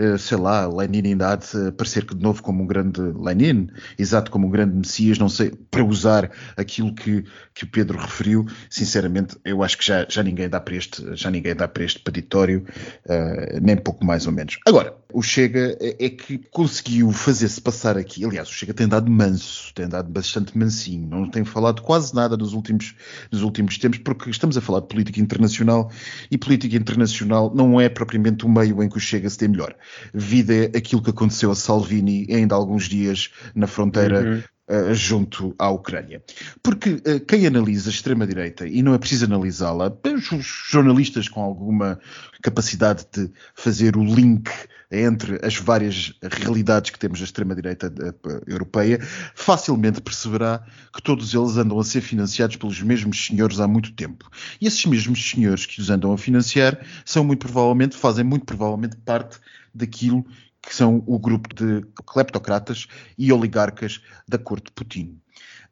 eh, 0.00 0.16
sei 0.16 0.38
lá, 0.38 0.66
Lenin 0.66 1.08
ainda 1.08 1.32
há 1.32 1.36
de 1.36 1.68
aparecer 1.68 2.06
de 2.06 2.16
novo 2.16 2.42
como 2.42 2.62
um 2.62 2.66
grande 2.66 3.00
Lenin, 3.00 3.68
exato 3.98 4.30
como 4.30 4.46
um 4.46 4.50
grande 4.50 4.74
Messias, 4.74 5.18
não 5.18 5.28
sei, 5.28 5.52
para 5.70 5.84
usar 5.84 6.30
aquilo 6.56 6.94
que, 6.94 7.22
que 7.54 7.64
o 7.64 7.66
Pedro 7.66 7.98
referiu, 7.98 8.46
sinceramente, 8.70 9.36
eu 9.44 9.62
acho 9.62 9.76
que 9.76 9.84
já, 9.84 10.06
já 10.08 10.22
ninguém 10.22 10.48
dá 10.48 10.58
para 10.58 10.74
este, 10.74 11.14
já 11.14 11.30
ninguém 11.30 11.54
dá 11.54 11.68
para 11.68 11.84
este 11.84 11.98
peditório, 11.98 12.64
uh, 13.04 13.60
nem 13.60 13.76
pouco 13.76 14.02
mais 14.02 14.26
ou 14.26 14.32
menos. 14.32 14.58
Agora, 14.66 14.94
o 15.12 15.22
Chega 15.22 15.76
é, 15.80 16.06
é 16.06 16.08
que 16.08 16.38
conseguiu 16.50 17.12
fazer-se 17.12 17.60
passar 17.60 17.98
aqui, 17.98 18.24
aliás, 18.24 18.48
o 18.48 18.52
Chega 18.52 18.72
tem 18.72 18.88
dado 18.88 19.10
manso, 19.10 19.74
tem 19.74 19.86
dado 19.86 20.10
bastante 20.10 20.56
mansinho, 20.56 21.06
não 21.06 21.28
tem 21.28 21.44
falado 21.44 21.82
quase 21.82 22.14
nada 22.14 22.36
nos 22.38 22.54
últimos, 22.54 22.94
nos 23.30 23.42
últimos 23.42 23.76
tempos, 23.76 23.98
porque 23.98 24.30
estamos 24.30 24.56
a 24.56 24.60
falar 24.60 24.80
de 24.80 24.86
política 24.86 25.20
internacional 25.20 25.90
e 26.30 26.38
política 26.38 26.76
internacional 26.76 27.52
não 27.54 27.79
é 27.79 27.79
propriamente 27.88 28.44
o 28.44 28.48
meio 28.48 28.82
em 28.82 28.88
que 28.88 28.96
o 28.96 29.00
Chega 29.00 29.28
se 29.28 29.38
tem 29.38 29.48
melhor 29.48 29.74
vida 30.12 30.70
aquilo 30.76 31.02
que 31.02 31.10
aconteceu 31.10 31.50
a 31.50 31.54
Salvini 31.54 32.26
ainda 32.30 32.54
há 32.54 32.58
alguns 32.58 32.84
dias 32.84 33.30
na 33.54 33.66
fronteira 33.66 34.22
uhum. 34.22 34.42
Uh, 34.70 34.94
junto 34.94 35.52
à 35.58 35.68
Ucrânia. 35.68 36.22
Porque 36.62 36.90
uh, 36.90 37.18
quem 37.26 37.44
analisa 37.44 37.90
a 37.90 37.92
extrema-direita, 37.92 38.68
e 38.68 38.84
não 38.84 38.94
é 38.94 38.98
preciso 38.98 39.24
analisá-la, 39.24 39.92
os 40.32 40.46
jornalistas 40.70 41.28
com 41.28 41.42
alguma 41.42 41.98
capacidade 42.40 43.04
de 43.12 43.32
fazer 43.52 43.96
o 43.96 44.04
link 44.04 44.48
entre 44.88 45.44
as 45.44 45.56
várias 45.56 46.14
realidades 46.22 46.90
que 46.90 46.98
temos 47.00 47.18
da 47.18 47.24
extrema-direita 47.24 47.88
uh, 47.88 48.42
europeia, 48.46 49.00
facilmente 49.34 50.00
perceberá 50.00 50.64
que 50.94 51.02
todos 51.02 51.34
eles 51.34 51.56
andam 51.56 51.80
a 51.80 51.84
ser 51.84 52.00
financiados 52.00 52.54
pelos 52.54 52.80
mesmos 52.80 53.26
senhores 53.26 53.58
há 53.58 53.66
muito 53.66 53.92
tempo. 53.92 54.30
E 54.60 54.68
esses 54.68 54.84
mesmos 54.86 55.30
senhores 55.30 55.66
que 55.66 55.80
os 55.80 55.90
andam 55.90 56.12
a 56.12 56.18
financiar 56.18 56.80
são 57.04 57.24
muito 57.24 57.40
provavelmente, 57.40 57.96
fazem 57.96 58.24
muito 58.24 58.44
provavelmente 58.44 58.96
parte 58.98 59.38
daquilo 59.74 60.24
que 60.62 60.74
são 60.74 61.02
o 61.06 61.18
grupo 61.18 61.54
de 61.54 61.82
cleptocratas 62.06 62.86
e 63.16 63.32
oligarcas 63.32 64.00
da 64.28 64.38
corte 64.38 64.66
de 64.66 64.72
Putin. 64.72 65.20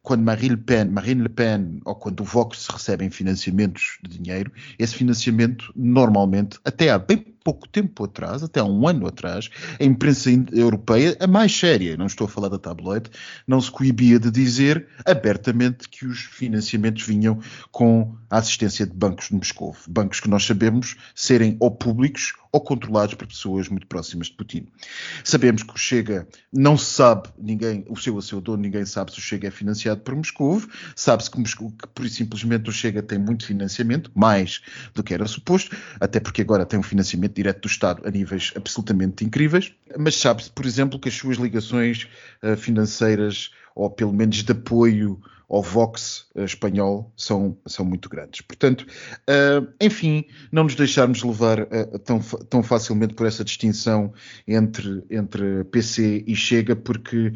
Quando 0.02 0.22
Marine 0.22 0.54
Le 0.54 0.56
Pen, 0.56 0.84
Marine 0.86 1.22
Le 1.22 1.28
Pen 1.28 1.80
ou 1.84 1.94
quando 1.94 2.20
o 2.20 2.24
Vox 2.24 2.66
recebem 2.68 3.10
financiamentos 3.10 3.98
de 4.02 4.18
dinheiro, 4.18 4.52
esse 4.78 4.94
financiamento 4.94 5.72
normalmente, 5.76 6.58
até 6.64 6.90
há 6.90 6.98
bem 6.98 7.37
pouco 7.48 7.66
tempo 7.66 8.04
atrás, 8.04 8.42
até 8.42 8.60
há 8.60 8.64
um 8.64 8.86
ano 8.86 9.06
atrás, 9.06 9.48
a 9.80 9.82
imprensa 9.82 10.28
europeia, 10.52 11.16
a 11.18 11.26
mais 11.26 11.50
séria, 11.56 11.96
não 11.96 12.04
estou 12.04 12.26
a 12.26 12.28
falar 12.28 12.50
da 12.50 12.58
tabloide, 12.58 13.08
não 13.46 13.58
se 13.58 13.70
coibia 13.70 14.18
de 14.18 14.30
dizer 14.30 14.86
abertamente 15.06 15.88
que 15.88 16.04
os 16.04 16.18
financiamentos 16.18 17.06
vinham 17.06 17.40
com 17.70 18.14
a 18.28 18.36
assistência 18.36 18.86
de 18.86 18.92
bancos 18.92 19.28
de 19.28 19.34
Moscou. 19.36 19.74
Bancos 19.88 20.20
que 20.20 20.28
nós 20.28 20.44
sabemos 20.44 20.94
serem 21.14 21.56
ou 21.58 21.70
públicos 21.70 22.34
ou 22.52 22.60
controlados 22.60 23.14
por 23.14 23.26
pessoas 23.26 23.68
muito 23.68 23.86
próximas 23.86 24.28
de 24.28 24.34
Putin. 24.34 24.66
Sabemos 25.22 25.62
que 25.62 25.74
o 25.74 25.76
Chega 25.76 26.26
não 26.52 26.76
se 26.76 26.86
sabe, 26.86 27.28
ninguém, 27.38 27.84
o 27.88 27.96
seu 27.96 28.16
a 28.18 28.22
seu 28.22 28.40
dono, 28.40 28.62
ninguém 28.62 28.84
sabe 28.84 29.12
se 29.12 29.18
o 29.18 29.22
Chega 29.22 29.48
é 29.48 29.50
financiado 29.50 30.00
por 30.00 30.14
Moscou, 30.14 30.62
sabe-se 30.96 31.30
que, 31.30 31.42
que 31.42 31.88
por 31.94 32.08
simplesmente 32.08 32.68
o 32.68 32.72
Chega 32.72 33.02
tem 33.02 33.18
muito 33.18 33.46
financiamento, 33.46 34.10
mais 34.14 34.60
do 34.94 35.02
que 35.02 35.12
era 35.12 35.26
suposto, 35.26 35.76
até 36.00 36.20
porque 36.20 36.42
agora 36.42 36.64
tem 36.64 36.78
um 36.78 36.82
financiamento 36.82 37.37
direto 37.38 37.62
do 37.62 37.68
Estado 37.68 38.02
a 38.04 38.10
níveis 38.10 38.52
absolutamente 38.56 39.24
incríveis, 39.24 39.72
mas 39.96 40.16
sabe-se, 40.16 40.50
por 40.50 40.66
exemplo, 40.66 40.98
que 40.98 41.08
as 41.08 41.14
suas 41.14 41.36
ligações 41.36 42.08
uh, 42.42 42.56
financeiras 42.56 43.52
ou 43.76 43.88
pelo 43.88 44.12
menos 44.12 44.42
de 44.42 44.50
apoio 44.50 45.20
ao 45.48 45.62
Vox 45.62 46.26
uh, 46.34 46.44
espanhol 46.44 47.10
são, 47.16 47.56
são 47.66 47.84
muito 47.84 48.08
grandes. 48.08 48.42
Portanto, 48.42 48.86
uh, 49.28 49.66
enfim, 49.80 50.24
não 50.52 50.64
nos 50.64 50.74
deixarmos 50.74 51.22
levar 51.22 51.60
uh, 51.62 51.98
tão, 52.00 52.20
tão 52.20 52.62
facilmente 52.62 53.14
por 53.14 53.26
essa 53.26 53.42
distinção 53.42 54.12
entre, 54.46 55.02
entre 55.10 55.64
PC 55.64 56.24
e 56.26 56.36
Chega, 56.36 56.76
porque 56.76 57.32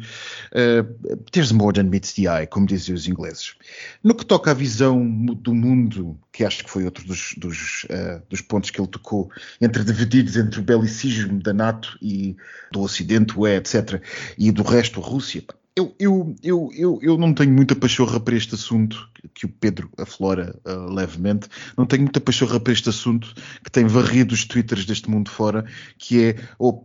there's 1.31 1.51
more 1.51 1.73
than 1.73 1.89
meets 1.89 2.13
the 2.13 2.23
eye, 2.23 2.47
como 2.47 2.67
dizem 2.67 2.93
os 2.93 3.07
ingleses. 3.07 3.55
No 4.03 4.15
que 4.15 4.25
toca 4.25 4.51
à 4.51 4.53
visão 4.53 5.03
do 5.05 5.53
mundo, 5.53 6.17
que 6.31 6.45
acho 6.45 6.63
que 6.63 6.69
foi 6.69 6.85
outro 6.85 7.05
dos, 7.05 7.33
dos, 7.37 7.85
dos 8.29 8.41
pontos 8.41 8.69
que 8.69 8.79
ele 8.79 8.87
tocou, 8.87 9.31
entre 9.59 9.83
divididos 9.83 10.37
entre 10.37 10.59
o 10.59 10.63
belicismo 10.63 11.41
da 11.41 11.53
NATO 11.53 11.97
e 12.01 12.35
do 12.71 12.81
Ocidente, 12.81 13.37
o 13.37 13.47
etc., 13.47 14.01
e 14.37 14.51
do 14.51 14.63
resto, 14.63 14.99
a 14.99 15.03
Rússia, 15.03 15.43
eu, 15.75 15.95
eu, 15.99 16.35
eu, 16.43 16.69
eu, 16.75 16.99
eu 17.01 17.17
não 17.17 17.33
tenho 17.33 17.51
muita 17.51 17.75
pachorra 17.75 18.19
para 18.19 18.35
este 18.35 18.53
assunto, 18.53 19.09
que 19.33 19.45
o 19.45 19.49
Pedro 19.49 19.89
aflora 19.97 20.55
uh, 20.65 20.93
levemente, 20.93 21.47
não 21.75 21.85
tenho 21.85 22.03
muita 22.03 22.21
pachorra 22.21 22.59
para 22.59 22.73
este 22.73 22.89
assunto 22.89 23.33
que 23.63 23.71
tem 23.71 23.87
varrido 23.87 24.35
os 24.35 24.45
twitters 24.45 24.85
deste 24.85 25.09
mundo 25.09 25.31
fora, 25.31 25.65
que 25.97 26.23
é, 26.23 26.35
ou, 26.59 26.83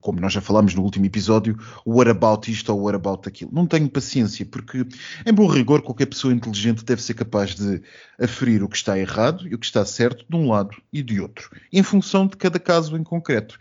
como 0.00 0.20
nós 0.20 0.34
já 0.34 0.40
falámos 0.42 0.74
no 0.74 0.82
último 0.82 1.06
episódio, 1.06 1.58
o 1.84 1.96
what 1.96 2.10
about 2.10 2.50
isto 2.50 2.70
ou 2.70 2.82
what 2.82 2.96
about 2.96 3.26
aquilo. 3.26 3.50
Não 3.54 3.66
tenho 3.66 3.88
paciência, 3.88 4.44
porque, 4.44 4.86
em 5.24 5.32
bom 5.32 5.46
rigor, 5.46 5.80
qualquer 5.80 6.06
pessoa 6.06 6.34
inteligente 6.34 6.84
deve 6.84 7.02
ser 7.02 7.14
capaz 7.14 7.54
de 7.54 7.80
aferir 8.20 8.62
o 8.62 8.68
que 8.68 8.76
está 8.76 8.98
errado 8.98 9.48
e 9.48 9.54
o 9.54 9.58
que 9.58 9.66
está 9.66 9.84
certo 9.86 10.26
de 10.28 10.36
um 10.36 10.50
lado 10.50 10.76
e 10.92 11.02
de 11.02 11.20
outro, 11.20 11.50
em 11.72 11.82
função 11.82 12.26
de 12.26 12.36
cada 12.36 12.58
caso 12.58 12.96
em 12.98 13.02
concreto. 13.02 13.58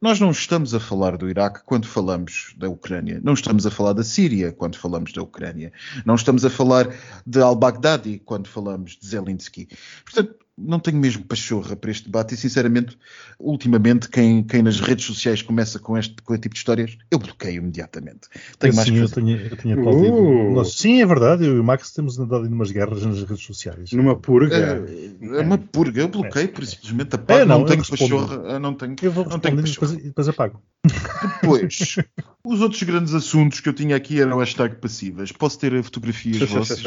Nós 0.00 0.20
não 0.20 0.30
estamos 0.30 0.74
a 0.74 0.80
falar 0.80 1.16
do 1.16 1.28
Iraque 1.28 1.62
quando 1.64 1.86
falamos 1.86 2.54
da 2.58 2.68
Ucrânia, 2.68 3.18
não 3.24 3.32
estamos 3.32 3.64
a 3.64 3.70
falar 3.70 3.94
da 3.94 4.04
Síria 4.04 4.52
quando 4.52 4.76
falamos 4.76 5.10
da 5.10 5.22
Ucrânia, 5.22 5.72
não 6.04 6.14
estamos 6.14 6.44
a 6.44 6.50
falar 6.50 6.94
de 7.26 7.40
al-Baghdadi 7.40 8.18
quando 8.18 8.46
falamos 8.46 8.98
de 8.98 9.06
Zelensky. 9.06 9.68
Portanto, 10.04 10.45
não 10.58 10.80
tenho 10.80 10.96
mesmo 10.96 11.24
pachorra 11.24 11.76
para 11.76 11.90
este 11.90 12.04
debate 12.04 12.34
e, 12.34 12.36
sinceramente, 12.36 12.96
ultimamente, 13.38 14.08
quem, 14.08 14.42
quem 14.42 14.62
nas 14.62 14.80
redes 14.80 15.04
sociais 15.04 15.42
começa 15.42 15.78
com 15.78 15.98
este, 15.98 16.22
com 16.22 16.32
este 16.32 16.42
tipo 16.44 16.54
de 16.54 16.58
histórias, 16.58 16.96
eu 17.10 17.18
bloqueio 17.18 17.58
imediatamente. 17.58 18.28
Tenho 18.58 18.72
sim, 18.72 18.76
mais 18.76 18.88
sim, 18.88 18.96
eu 18.96 19.08
tinha, 19.08 19.36
eu 19.36 19.56
tinha 19.56 19.78
uh. 19.78 20.64
sim, 20.64 21.02
é 21.02 21.06
verdade, 21.06 21.44
eu 21.44 21.56
e 21.56 21.60
o 21.60 21.64
Max 21.64 21.92
temos 21.92 22.18
andado 22.18 22.46
em 22.46 22.52
umas 22.52 22.70
guerras 22.70 23.04
nas 23.04 23.22
redes 23.22 23.44
sociais. 23.44 23.92
Numa 23.92 24.16
purga. 24.16 24.56
É, 24.56 25.38
é 25.38 25.40
uma 25.42 25.58
purga, 25.58 26.00
eu 26.00 26.08
bloqueio, 26.08 26.46
é, 26.46 26.48
por 26.48 26.64
simplesmente 26.64 27.14
apago, 27.14 27.40
é, 27.40 27.44
não, 27.44 27.58
não 27.58 27.66
tenho 27.66 27.86
pachorra, 27.86 28.58
não 28.58 28.74
tenho, 28.74 28.96
eu 29.02 29.12
vou 29.12 29.26
não 29.28 29.38
tenho 29.38 29.62
depois, 29.62 29.92
depois 29.92 30.28
apago. 30.28 30.62
Depois, 30.86 31.96
os 32.44 32.60
outros 32.60 32.82
grandes 32.82 33.14
assuntos 33.14 33.60
que 33.60 33.68
eu 33.68 33.72
tinha 33.72 33.96
aqui 33.96 34.20
eram 34.20 34.38
hashtag 34.38 34.76
passivas. 34.76 35.32
Posso 35.32 35.58
ter 35.58 35.82
fotografias 35.82 36.38
vossas? 36.50 36.82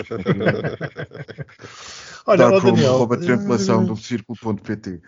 Olha, 2.26 2.48
oh, 2.48 2.60
Daniel, 2.60 3.08
triangulação 3.08 3.86
do 3.86 3.96
círculo.pt. 3.96 5.02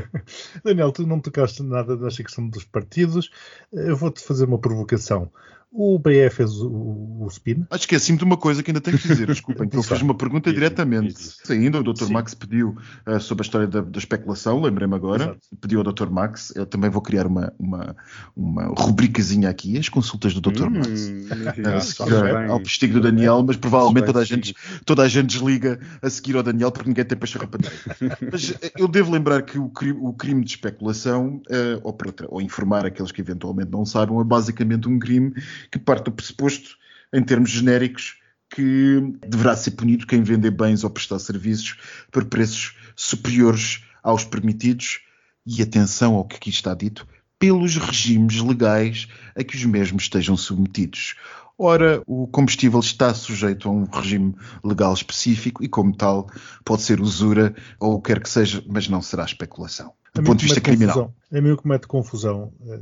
Daniel, 0.64 0.92
tu 0.92 1.06
não 1.06 1.20
tocaste 1.20 1.62
nada 1.62 1.96
desta 1.96 2.22
questão 2.22 2.48
dos 2.48 2.64
partidos. 2.64 3.30
Eu 3.72 3.96
vou-te 3.96 4.22
fazer 4.22 4.46
uma 4.46 4.58
provocação. 4.58 5.30
O 5.74 5.98
BE 5.98 6.28
fez 6.28 6.60
o, 6.60 6.68
o 6.68 7.26
spin. 7.30 7.64
Ah, 7.70 7.76
Esqueci-me 7.76 8.18
de 8.18 8.24
uma 8.24 8.36
coisa 8.36 8.62
que 8.62 8.70
ainda 8.70 8.80
tenho 8.80 8.98
que 8.98 9.08
dizer, 9.08 9.26
desculpem, 9.26 9.66
que 9.66 9.74
eu 9.78 9.82
fiz 9.82 10.02
uma 10.02 10.14
pergunta 10.14 10.50
Diz, 10.50 10.54
diretamente. 10.60 11.14
diz. 11.14 11.38
Saindo, 11.42 11.78
o 11.78 11.82
Dr. 11.82 12.04
Sim. 12.04 12.12
Max 12.12 12.34
pediu 12.34 12.76
ah, 13.06 13.18
sobre 13.18 13.42
a 13.42 13.46
história 13.46 13.66
da, 13.66 13.80
da 13.80 13.98
especulação, 13.98 14.60
lembrei-me 14.60 14.94
agora, 14.94 15.24
Exato. 15.24 15.40
pediu 15.60 15.80
ao 15.80 15.92
Dr. 15.92 16.10
Max, 16.10 16.52
eu 16.54 16.66
também 16.66 16.90
vou 16.90 17.00
criar 17.00 17.26
uma, 17.26 17.52
uma, 17.58 17.96
uma 18.36 18.64
rubricazinha 18.66 19.48
aqui, 19.48 19.78
as 19.78 19.88
consultas 19.88 20.34
do 20.34 20.40
Dr. 20.42 20.68
Max. 20.68 20.88
Hum, 20.88 21.26
A 21.64 21.70
ah, 21.76 21.80
seguir 21.80 22.10
faz 22.10 22.50
ao- 22.50 22.60
postigo 22.60 22.92
do 22.94 23.00
Daniel, 23.00 23.42
mas 23.42 23.56
provavelmente 23.56 24.04
toda 24.06 24.20
a, 24.20 24.24
gente, 24.24 24.54
toda 24.84 25.02
a 25.02 25.08
gente 25.08 25.28
desliga 25.28 25.80
a 26.02 26.10
seguir 26.10 26.36
ao 26.36 26.42
Daniel 26.42 26.70
porque 26.70 26.88
ninguém 26.90 27.04
tem 27.04 27.16
para 27.16 27.28
Mas 28.30 28.54
eh, 28.60 28.72
eu 28.78 28.86
devo 28.86 29.10
lembrar 29.10 29.40
que 29.42 29.58
o 29.58 29.68
crime, 29.70 29.98
o 30.02 30.12
crime 30.12 30.44
de 30.44 30.50
especulação, 30.50 31.40
eh, 31.48 31.80
ou, 31.82 31.92
para 31.94 32.12
ou 32.28 32.42
informar 32.42 32.84
aqueles 32.84 33.10
que 33.10 33.22
eventualmente 33.22 33.70
não 33.70 33.86
saibam, 33.86 34.20
é 34.20 34.24
basicamente 34.24 34.86
um 34.88 34.98
crime 34.98 35.32
que 35.70 35.78
parte 35.78 36.04
do 36.04 36.12
pressuposto, 36.12 36.76
em 37.12 37.22
termos 37.22 37.50
genéricos, 37.50 38.16
que 38.54 39.00
deverá 39.26 39.56
ser 39.56 39.72
punido 39.72 40.06
quem 40.06 40.22
vender 40.22 40.50
bens 40.50 40.84
ou 40.84 40.90
prestar 40.90 41.18
serviços 41.18 41.76
por 42.10 42.24
preços 42.26 42.76
superiores 42.94 43.82
aos 44.02 44.24
permitidos, 44.24 45.00
e 45.44 45.60
atenção 45.62 46.14
ao 46.14 46.24
que 46.24 46.36
aqui 46.36 46.50
está 46.50 46.74
dito, 46.74 47.06
pelos 47.38 47.76
regimes 47.76 48.38
legais 48.38 49.08
a 49.34 49.42
que 49.42 49.56
os 49.56 49.64
mesmos 49.64 50.04
estejam 50.04 50.36
submetidos. 50.36 51.16
Ora, 51.64 52.02
o 52.06 52.26
combustível 52.26 52.80
está 52.80 53.14
sujeito 53.14 53.68
a 53.68 53.72
um 53.72 53.84
regime 53.84 54.34
legal 54.64 54.92
específico 54.92 55.62
e, 55.62 55.68
como 55.68 55.94
tal, 55.96 56.28
pode 56.64 56.82
ser 56.82 57.00
usura 57.00 57.54
ou 57.78 57.94
o 57.94 58.00
que 58.00 58.12
quer 58.12 58.20
que 58.20 58.28
seja, 58.28 58.62
mas 58.68 58.88
não 58.88 59.00
será 59.00 59.24
especulação. 59.24 59.92
A 60.14 60.20
Do 60.20 60.24
ponto 60.26 60.40
de 60.40 60.46
vista 60.46 60.60
criminal. 60.60 60.94
confusão- 60.94 61.38
A 61.38 61.40
mim 61.40 61.50
o 61.52 61.56
que 61.56 61.68
mete 61.68 61.86
confusão 61.86 62.52
eh, 62.66 62.80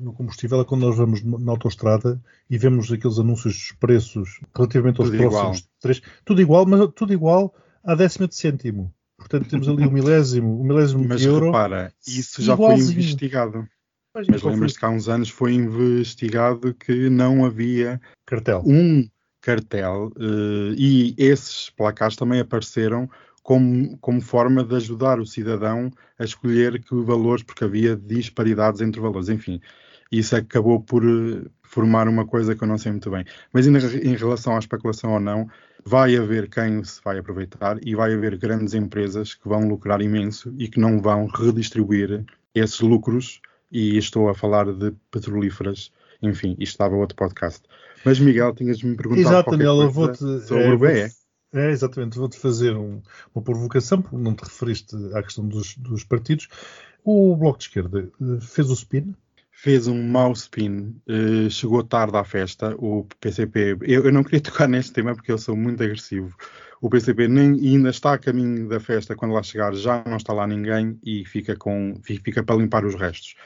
no 0.00 0.12
combustível 0.12 0.60
é 0.60 0.64
quando 0.64 0.82
nós 0.86 0.96
vamos 0.96 1.22
na 1.24 1.50
autostrada 1.52 2.22
e 2.48 2.56
vemos 2.56 2.90
aqueles 2.92 3.18
anúncios 3.18 3.54
dos 3.54 3.72
preços 3.78 4.40
relativamente 4.56 5.00
aos 5.00 5.10
Tudo 5.10 5.18
próximos 5.18 5.68
três. 5.80 6.00
Tudo 6.24 6.40
igual, 6.40 6.64
mas 6.66 6.88
tudo 6.94 7.12
igual 7.12 7.52
à 7.84 7.94
décima 7.94 8.26
de 8.28 8.34
cêntimo. 8.36 8.94
Portanto, 9.18 9.48
temos 9.48 9.68
ali 9.68 9.86
o 9.86 9.90
milésimo, 9.92 10.60
o 10.60 10.64
milésimo 10.64 11.04
Mas 11.06 11.20
de 11.20 11.26
euro. 11.28 11.46
repara, 11.46 11.92
isso 12.06 12.40
já 12.42 12.56
foi 12.56 12.64
Igualzinho. 12.66 12.92
investigado. 13.00 13.68
Mas 14.14 14.42
lembras-te 14.42 14.78
que 14.78 14.84
há 14.84 14.90
uns 14.90 15.08
anos 15.08 15.28
foi 15.28 15.54
investigado 15.54 16.72
que 16.74 17.10
não 17.10 17.44
havia 17.44 18.00
cartel. 18.24 18.62
um 18.64 19.08
cartel 19.40 20.10
eh, 20.18 20.74
e 20.76 21.14
esses 21.18 21.68
placares 21.70 22.16
também 22.16 22.40
apareceram 22.40 23.10
como, 23.42 23.98
como 23.98 24.20
forma 24.22 24.64
de 24.64 24.74
ajudar 24.76 25.20
o 25.20 25.26
cidadão 25.26 25.90
a 26.18 26.24
escolher 26.24 26.80
que 26.82 26.94
valores, 27.02 27.42
porque 27.42 27.64
havia 27.64 27.94
disparidades 27.94 28.80
entre 28.80 29.00
valores. 29.00 29.28
Enfim, 29.28 29.60
isso 30.10 30.34
acabou 30.34 30.80
por 30.80 31.04
eh, 31.04 31.46
formar 31.62 32.08
uma 32.08 32.24
coisa 32.26 32.54
que 32.54 32.62
eu 32.62 32.68
não 32.68 32.78
sei 32.78 32.92
muito 32.92 33.10
bem. 33.10 33.24
Mas 33.52 33.66
em, 33.66 33.76
em 33.76 34.16
relação 34.16 34.56
à 34.56 34.58
especulação 34.58 35.12
ou 35.12 35.20
não, 35.20 35.46
vai 35.84 36.16
haver 36.16 36.48
quem 36.48 36.82
se 36.82 37.00
vai 37.04 37.18
aproveitar 37.18 37.78
e 37.84 37.94
vai 37.94 38.14
haver 38.14 38.38
grandes 38.38 38.72
empresas 38.74 39.34
que 39.34 39.48
vão 39.48 39.68
lucrar 39.68 40.00
imenso 40.00 40.54
e 40.58 40.68
que 40.68 40.80
não 40.80 41.00
vão 41.00 41.26
redistribuir 41.26 42.24
esses 42.54 42.80
lucros. 42.80 43.40
E 43.74 43.98
estou 43.98 44.28
a 44.28 44.34
falar 44.34 44.72
de 44.72 44.92
petrolíferas. 45.10 45.90
Enfim, 46.22 46.52
isto 46.60 46.72
estava 46.74 46.94
outro 46.94 47.16
podcast. 47.16 47.60
Mas 48.04 48.18
Miguel, 48.20 48.54
tinhas-me 48.54 48.96
perguntado 48.96 49.28
Exato, 49.28 49.50
vou-te. 49.90 50.46
sobre 50.46 50.64
é, 50.64 50.72
o 50.72 50.78
BE. 50.78 51.10
É, 51.52 51.70
exatamente, 51.70 52.16
vou-te 52.16 52.38
fazer 52.38 52.76
um- 52.76 53.02
uma 53.34 53.42
provocação, 53.42 54.00
porque 54.00 54.16
não 54.16 54.34
te 54.34 54.44
referiste 54.44 54.96
à 55.14 55.22
questão 55.22 55.46
dos, 55.46 55.76
dos 55.76 56.04
partidos. 56.04 56.48
O 57.04 57.36
Bloco 57.36 57.58
de 57.58 57.64
Esquerda 57.64 58.08
eh, 58.20 58.40
fez 58.40 58.70
o 58.70 58.74
spin. 58.74 59.14
Fez 59.50 59.86
um 59.86 60.02
mau 60.08 60.32
spin, 60.32 60.96
eh, 61.08 61.48
chegou 61.48 61.82
tarde 61.84 62.16
à 62.16 62.24
festa. 62.24 62.74
O 62.78 63.06
PCP, 63.20 63.76
eu, 63.82 64.04
eu 64.04 64.12
não 64.12 64.22
queria 64.24 64.40
tocar 64.42 64.68
neste 64.68 64.92
tema 64.92 65.14
porque 65.14 65.30
eu 65.32 65.38
sou 65.38 65.56
muito 65.56 65.82
agressivo. 65.82 66.34
O 66.80 66.90
PCP 66.90 67.28
nem 67.28 67.52
ainda 67.52 67.88
está 67.90 68.12
a 68.14 68.18
caminho 68.18 68.68
da 68.68 68.78
festa. 68.80 69.14
Quando 69.16 69.32
lá 69.32 69.42
chegar, 69.42 69.74
já 69.74 70.02
não 70.06 70.16
está 70.16 70.32
lá 70.32 70.46
ninguém 70.46 70.98
e 71.04 71.24
fica, 71.24 71.56
com, 71.56 71.94
fi- 72.02 72.20
fica 72.22 72.42
para 72.42 72.56
limpar 72.56 72.84
os 72.84 72.94
restos. 72.94 73.36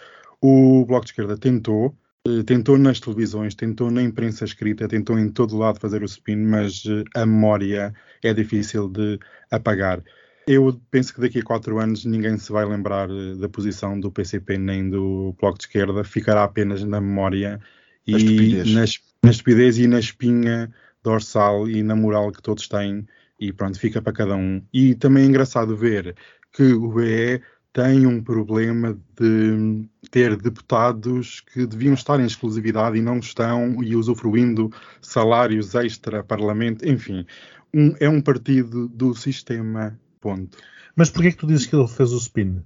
O 0.41 0.85
Bloco 0.87 1.05
de 1.05 1.11
Esquerda 1.13 1.37
tentou, 1.37 1.97
eh, 2.27 2.43
tentou 2.45 2.79
nas 2.79 3.01
televisões, 3.01 3.55
tentou 3.55 3.91
na 3.91 4.03
imprensa 4.03 4.45
escrita, 4.45 4.87
tentou 4.89 5.19
em 5.19 5.29
todo 5.29 5.57
lado 5.57 5.81
fazer 5.81 6.03
o 6.03 6.07
spin, 6.07 6.37
mas 6.37 6.85
eh, 6.87 7.05
a 7.21 7.27
memória 7.27 7.93
é 8.23 8.33
difícil 8.33 8.89
de 8.89 9.19
apagar. 9.51 10.03
Eu 10.47 10.81
penso 10.91 11.13
que 11.15 11.21
daqui 11.21 11.41
a 11.41 11.45
quatro 11.45 11.79
anos 11.79 12.05
ninguém 12.05 12.39
se 12.39 12.51
vai 12.53 12.65
lembrar 12.65 13.11
eh, 13.11 13.35
da 13.35 13.49
posição 13.49 13.99
do 13.99 14.11
PCP 14.13 14.57
nem 14.59 14.89
do 14.89 15.35
Bloco 15.41 15.59
de 15.59 15.65
Esquerda, 15.65 16.05
ficará 16.05 16.45
apenas 16.45 16.83
na 16.85 17.01
memória 17.01 17.61
Na 18.07 18.17
e 18.17 18.17
estupidez. 18.17 18.75
na, 18.75 18.85
es- 18.85 19.01
na 19.23 19.31
estupidez 19.31 19.79
e 19.79 19.87
na 19.87 19.99
espinha 19.99 20.73
dorsal 21.03 21.69
e 21.69 21.83
na 21.83 21.95
moral 21.97 22.31
que 22.33 22.41
todos 22.43 22.69
têm, 22.69 23.07
e 23.39 23.53
pronto, 23.53 23.79
fica 23.79 24.01
para 24.01 24.13
cada 24.13 24.37
um. 24.37 24.63
E 24.73 24.95
também 24.95 25.25
é 25.25 25.27
engraçado 25.27 25.77
ver 25.77 26.15
que 26.53 26.63
o 26.73 26.89
BE 26.93 27.43
tem 27.73 28.07
um 28.07 28.23
problema 28.23 28.99
de 29.19 29.89
ter 30.11 30.37
deputados 30.37 31.41
que 31.41 31.67
deviam 31.67 31.95
estar 31.95 32.19
em 32.21 32.27
exclusividade 32.27 32.97
e 32.99 33.03
não 33.03 33.19
estão, 33.19 33.83
e 33.83 33.95
usufruindo 33.95 34.71
salários 35.01 35.75
extra, 35.75 36.25
parlamento, 36.25 36.89
enfim. 36.89 37.27
Um- 37.73 37.95
é 38.01 38.09
um 38.09 38.21
partido 38.21 38.89
do 38.89 39.15
sistema, 39.15 39.99
ponto. 40.21 40.57
Mas 40.97 41.11
porquê 41.11 41.31
que 41.31 41.37
tu 41.37 41.47
dizes 41.47 41.67
que 41.67 41.77
ele 41.77 41.87
fez 41.87 42.13
o 42.13 42.19
spin? 42.19 42.63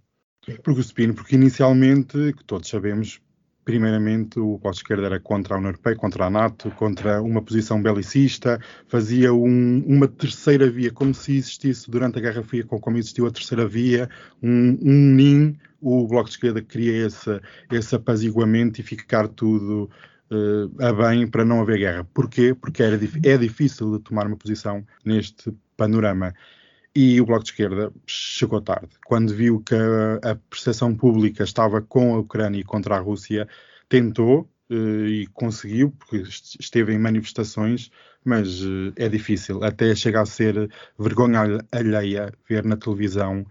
Porque 0.65 0.81
o 0.81 0.83
Spin, 0.83 1.13
porque 1.13 1.37
inicialmente, 1.37 2.33
que 2.33 2.45
todos 2.45 2.69
sabemos, 2.69 3.21
primeiramente 3.65 4.39
o 4.41 4.59
Bloco 4.59 4.71
de 4.73 4.77
Esquerda 4.79 5.07
era 5.07 5.21
contra 5.21 5.55
a 5.55 5.59
União 5.59 5.71
Europeia, 5.71 5.97
contra 5.97 6.27
a 6.27 6.31
NATO, 6.31 6.71
contra 6.73 7.23
uma 7.23 7.43
posição 7.43 7.81
belicista, 7.83 8.61
fazia 8.89 9.33
um- 9.33 9.83
uma 9.87 10.09
terceira 10.09 10.69
via, 10.71 10.91
como 10.93 11.15
se 11.15 11.37
existisse 11.37 11.91
durante 11.91 12.19
a 12.19 12.23
Guerra 12.23 12.43
Fria, 12.43 12.65
como, 12.65 12.99
existiu 12.99 13.27
a 13.27 13.31
terceira 13.31 13.67
via, 13.67 14.09
um, 14.43 14.79
um 14.83 15.55
o 15.81 16.07
Bloco 16.07 16.29
de 16.29 16.37
Esquerda 16.37 16.63
queria 16.63 17.07
esse, 17.07 17.41
esse 17.71 17.95
apaziguamento 17.95 18.81
e 18.81 18.85
ficar 18.85 19.29
tudo 19.29 19.91
eh, 20.31 20.87
a 20.87 20.93
bem 20.93 21.27
para 21.27 21.45
não 21.45 21.61
haver 21.61 21.79
guerra. 21.79 22.05
Porquê? 22.15 22.55
Porque 22.55 22.83
era, 22.83 22.97
é 23.25 23.37
difícil 23.39 23.99
de 23.99 24.05
tomar 24.05 24.27
uma 24.27 24.37
posição 24.37 24.87
neste 25.05 25.53
panorama. 25.77 26.33
E 26.95 27.21
o 27.21 27.25
Bloco 27.27 27.45
de 27.45 27.51
Esquerda 27.51 27.93
chegou 28.07 28.61
tarde. 28.61 28.91
Quando 29.07 29.35
viu 29.35 29.61
que 29.63 29.75
a, 29.75 30.33
a 30.33 30.95
pública 30.97 31.43
estava 31.45 31.81
com 31.81 32.15
a 32.15 32.19
Ucrânia 32.19 32.61
e 32.61 32.65
contra 32.65 32.97
a 32.97 33.01
Rússia, 33.01 33.49
tentou 33.89 34.51
eh, 34.71 34.75
e 35.23 35.27
conseguiu, 35.29 35.91
porque 35.93 36.17
est- 36.19 36.57
esteve 36.61 36.93
em 36.93 36.99
manifestações, 36.99 37.91
mas 38.25 38.61
eh, 38.97 39.07
é 39.07 39.09
difícil. 39.09 39.63
Até 39.65 39.95
chega 39.95 40.21
a 40.21 40.27
ser 40.27 40.71
vergonha 40.99 41.41
alhe- 41.41 41.61
alheia 41.73 42.33
ver 42.49 42.65
na 42.65 42.77
televisão 42.77 43.47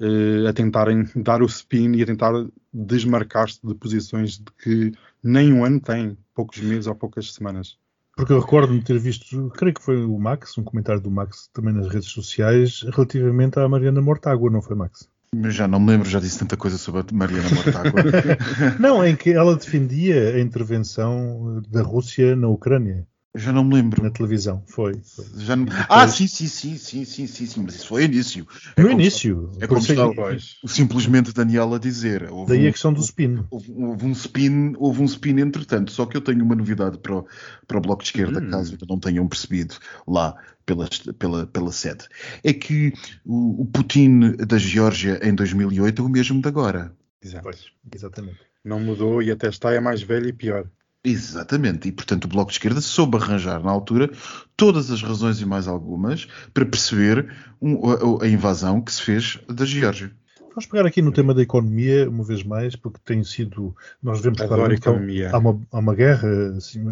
eh, 0.00 0.48
a 0.48 0.52
tentarem 0.52 1.04
dar 1.16 1.42
o 1.42 1.46
spin 1.46 1.94
e 1.96 2.02
a 2.02 2.06
tentar 2.06 2.32
desmarcar-se 2.72 3.60
de 3.66 3.74
posições 3.74 4.38
de 4.38 4.52
que 4.62 4.92
nem 5.22 5.52
um 5.52 5.64
ano 5.64 5.80
tem, 5.80 6.16
poucos 6.34 6.60
meses 6.60 6.86
ou 6.86 6.94
poucas 6.94 7.32
semanas. 7.34 7.76
Porque 8.16 8.32
eu 8.32 8.40
recordo-me 8.40 8.82
ter 8.82 8.98
visto, 8.98 9.50
creio 9.50 9.74
que 9.74 9.82
foi 9.82 10.04
o 10.04 10.18
Max, 10.18 10.56
um 10.56 10.62
comentário 10.62 11.00
do 11.00 11.10
Max 11.10 11.48
também 11.52 11.74
nas 11.74 11.88
redes 11.88 12.10
sociais, 12.10 12.82
relativamente 12.92 13.58
à 13.58 13.68
Mariana 13.68 14.00
Mortágua, 14.00 14.50
não 14.50 14.62
foi, 14.62 14.76
Max? 14.76 15.08
Já 15.48 15.66
não 15.66 15.80
me 15.80 15.90
lembro, 15.90 16.08
já 16.08 16.20
disse 16.20 16.38
tanta 16.38 16.56
coisa 16.56 16.78
sobre 16.78 17.00
a 17.00 17.04
Mariana 17.12 17.48
Mortágua. 17.50 18.02
Não, 18.78 19.04
em 19.04 19.16
que 19.16 19.30
ela 19.30 19.56
defendia 19.56 20.36
a 20.36 20.40
intervenção 20.40 21.60
da 21.68 21.82
Rússia 21.82 22.36
na 22.36 22.46
Ucrânia, 22.46 23.04
já 23.34 23.52
não 23.52 23.64
me 23.64 23.74
lembro. 23.74 24.02
na 24.02 24.10
televisão. 24.10 24.62
Foi. 24.66 24.94
foi. 25.02 25.24
Já 25.38 25.56
não- 25.56 25.66
Ah, 25.88 26.06
sim, 26.06 26.26
sim, 26.26 26.46
sim, 26.46 26.76
sim, 26.76 27.04
sim, 27.04 27.26
sim, 27.26 27.46
sim, 27.46 27.62
mas 27.64 27.74
isso 27.76 27.88
foi 27.88 28.04
início. 28.04 28.46
É 28.76 28.82
No 28.82 28.88
como 28.88 29.00
início. 29.00 29.50
é 29.60 29.66
como 29.66 29.80
isso 29.80 29.92
é 29.92 30.14
Pois. 30.14 30.56
O 30.62 30.68
simplesmente 30.68 31.32
Daniel 31.32 31.74
a 31.74 31.78
dizer. 31.78 32.30
Houve 32.30 32.52
daí 32.52 32.66
um- 32.66 32.68
a 32.68 32.72
questão 32.72 32.92
do 32.92 33.00
spin. 33.00 33.44
Houve, 33.50 33.72
houve 33.76 34.06
um 34.06 34.12
spin, 34.12 34.74
houve 34.78 35.02
um 35.02 35.04
spin 35.06 35.38
entretanto, 35.40 35.90
só 35.90 36.06
que 36.06 36.16
eu 36.16 36.20
tenho 36.20 36.44
uma 36.44 36.54
novidade 36.54 36.98
para 36.98 37.16
o, 37.16 37.26
para 37.66 37.78
o 37.78 37.80
Bloco 37.80 38.02
de 38.02 38.08
Esquerda, 38.08 38.40
Hum. 38.40 38.50
caso 38.50 38.72
ainda 38.72 38.86
não 38.88 38.98
tenham 39.00 39.26
percebido 39.26 39.74
lá 40.06 40.36
pela, 40.64 40.88
pela, 41.18 41.46
pela 41.46 41.72
sede. 41.72 42.04
É 42.42 42.52
que 42.52 42.92
o, 43.24 43.62
o 43.62 43.66
Putin 43.66 44.36
da 44.46 44.58
Geórgia 44.58 45.18
em 45.22 45.34
2008 45.34 46.00
é 46.02 46.04
o 46.04 46.08
mesmo 46.08 46.40
de 46.40 46.48
agora. 46.48 46.92
Exato. 47.22 47.42
Pois, 47.42 47.64
exatamente. 47.94 48.38
Não 48.64 48.78
mudou 48.80 49.22
e 49.22 49.30
até 49.30 49.48
está 49.48 49.72
é 49.72 49.80
mais 49.80 50.02
velho 50.02 50.28
e 50.28 50.32
pior. 50.32 50.66
Exatamente, 51.04 51.88
e 51.88 51.92
portanto 51.92 52.24
o 52.24 52.28
Bloco 52.28 52.50
de 52.50 52.56
Esquerda 52.56 52.80
soube 52.80 53.18
arranjar 53.18 53.62
na 53.62 53.70
altura 53.70 54.10
todas 54.56 54.90
as 54.90 55.02
razões 55.02 55.38
e 55.40 55.44
mais 55.44 55.68
algumas 55.68 56.26
para 56.54 56.64
perceber 56.64 57.30
um- 57.60 58.18
a, 58.20 58.24
a 58.24 58.28
invasão 58.28 58.80
que 58.80 58.90
se 58.90 59.02
fez 59.02 59.38
da 59.48 59.66
Geórgia. 59.66 60.10
Vamos 60.48 60.66
pegar 60.66 60.86
aqui 60.86 61.02
no 61.02 61.12
tema 61.12 61.34
da 61.34 61.42
economia, 61.42 62.08
uma 62.08 62.22
vez 62.24 62.42
mais, 62.44 62.76
porque 62.76 63.00
tem 63.04 63.22
sido. 63.24 63.74
Nós 64.02 64.20
vemos 64.20 64.38
claramente 64.56 64.80
que 64.80 64.88
há- 65.34 65.38
uma, 65.38 65.60
há 65.72 65.78
uma 65.80 65.94
guerra 65.94 66.28
assim, 66.56 66.84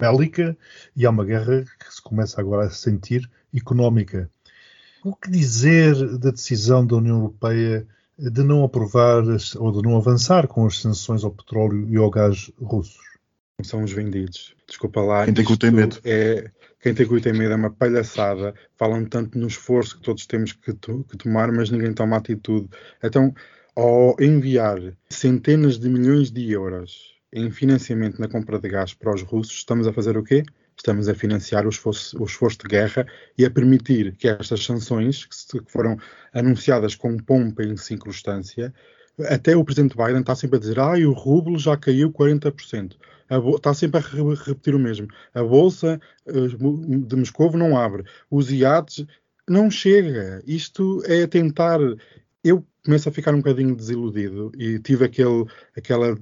bélica 0.00 0.56
e 0.96 1.04
há 1.06 1.10
uma 1.10 1.24
guerra 1.24 1.64
que 1.78 1.94
se 1.94 2.02
começa 2.02 2.40
agora 2.40 2.66
a 2.66 2.70
sentir 2.70 3.30
económica. 3.54 4.28
O 5.04 5.14
que 5.14 5.30
dizer 5.30 6.18
da 6.18 6.30
decisão 6.30 6.84
da 6.84 6.96
União 6.96 7.18
Europeia 7.18 7.86
de 8.18 8.42
não 8.42 8.64
aprovar 8.64 9.22
ou 9.58 9.70
de 9.70 9.82
não 9.86 9.96
avançar 9.96 10.48
com 10.48 10.66
as 10.66 10.80
sanções 10.80 11.22
ao 11.22 11.30
petróleo 11.30 11.86
e 11.88 11.96
ao 11.98 12.10
gás 12.10 12.50
russos? 12.60 13.06
São 13.62 13.82
os 13.82 13.92
vendidos. 13.92 14.54
Desculpa 14.66 15.00
lá. 15.00 15.24
Quem 15.24 15.34
tem 15.34 15.44
cu 15.44 15.56
tem 15.56 15.70
medo. 15.70 15.98
É, 16.04 16.50
quem 16.80 16.94
tem 16.94 17.06
cu 17.06 17.20
tem 17.20 17.32
medo 17.32 17.52
é 17.52 17.56
uma 17.56 17.70
palhaçada. 17.70 18.54
Falam 18.76 19.04
tanto 19.04 19.38
no 19.38 19.46
esforço 19.46 19.96
que 19.96 20.02
todos 20.02 20.26
temos 20.26 20.52
que, 20.52 20.72
to 20.72 21.04
que 21.04 21.16
tomar, 21.16 21.50
mas 21.50 21.70
ninguém 21.70 21.92
toma 21.92 22.16
atitude. 22.16 22.68
Então, 23.02 23.34
ao 23.74 24.16
enviar 24.20 24.78
centenas 25.10 25.78
de 25.78 25.88
milhões 25.88 26.30
de 26.30 26.50
euros 26.52 27.16
em 27.32 27.50
financiamento 27.50 28.20
na 28.20 28.28
compra 28.28 28.58
de 28.58 28.68
gás 28.68 28.94
para 28.94 29.14
os 29.14 29.22
russos, 29.22 29.58
estamos 29.58 29.86
a 29.86 29.92
fazer 29.92 30.16
o 30.16 30.22
quê? 30.22 30.44
Estamos 30.76 31.08
a 31.08 31.14
financiar 31.14 31.66
o 31.66 31.68
esforço, 31.68 32.20
o 32.22 32.24
esforço 32.24 32.58
de 32.58 32.68
guerra 32.68 33.04
e 33.36 33.44
a 33.44 33.50
permitir 33.50 34.14
que 34.16 34.28
estas 34.28 34.64
sanções, 34.64 35.24
que 35.24 35.60
foram 35.66 35.96
anunciadas 36.32 36.94
com 36.94 37.16
pompa 37.16 37.64
e 37.64 37.76
circunstância, 37.76 38.72
até 39.26 39.56
o 39.56 39.64
presidente 39.64 39.96
Biden 39.96 40.20
está 40.20 40.34
sempre 40.34 40.56
a 40.56 40.60
dizer 40.60 40.78
ah, 40.78 40.92
o 40.92 41.12
rublo 41.12 41.58
já 41.58 41.76
caiu 41.76 42.12
40%. 42.12 42.96
está 43.56 43.74
sempre 43.74 44.00
a 44.00 44.44
repetir 44.44 44.74
o 44.74 44.78
mesmo. 44.78 45.08
A 45.34 45.42
bolsa 45.42 46.00
eh, 46.26 46.32
de 46.32 47.16
Moscou 47.16 47.56
não 47.56 47.76
abre. 47.76 48.04
Os 48.30 48.50
iates 48.50 49.06
não 49.48 49.70
chega. 49.70 50.42
Isto 50.46 51.02
é 51.06 51.26
tentar. 51.26 51.80
Eu 52.44 52.64
começo 52.84 53.08
a 53.08 53.12
ficar 53.12 53.34
um 53.34 53.38
bocadinho 53.38 53.74
desiludido 53.74 54.52
e 54.56 54.78
tive 54.78 55.04
aquele, 55.04 55.44
aquela 55.76 56.16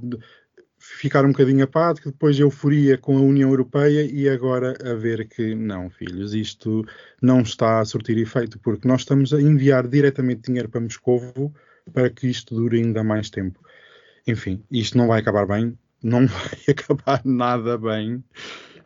ficar 0.79 1.25
um 1.25 1.33
bocadinho 1.33 1.65
apático, 1.65 2.11
depois 2.11 2.39
euforia 2.39 2.97
com 2.97 3.17
a 3.17 3.21
União 3.21 3.51
Europeia 3.51 4.05
e 4.05 4.29
agora 4.29 4.77
a 4.89 4.95
ver 4.95 5.29
que 5.29 5.55
não, 5.55 5.91
filhos, 5.91 6.35
isto 6.35 6.85
não 7.21 7.41
está 7.41 7.81
a 7.81 7.85
surtir 7.85 8.19
efeito, 8.19 8.59
porque 8.61 8.87
nós 8.87 9.03
estamos 9.03 9.33
a 9.33 9.41
enviar 9.41 9.87
diretamente 9.87 10.47
dinheiro 10.47 10.69
para 10.69 10.81
Moscovo 10.81 11.53
para 11.93 12.11
que 12.11 12.29
isto 12.29 12.55
dure 12.55 12.79
ainda 12.79 13.03
mais 13.03 13.31
tempo. 13.31 13.61
Enfim, 14.27 14.63
isto 14.71 14.99
não 14.99 15.07
vai 15.07 15.21
acabar 15.21 15.47
bem, 15.47 15.79
não 16.03 16.27
vai 16.27 16.59
acabar 16.69 17.23
nada 17.25 17.79
bem. 17.79 18.23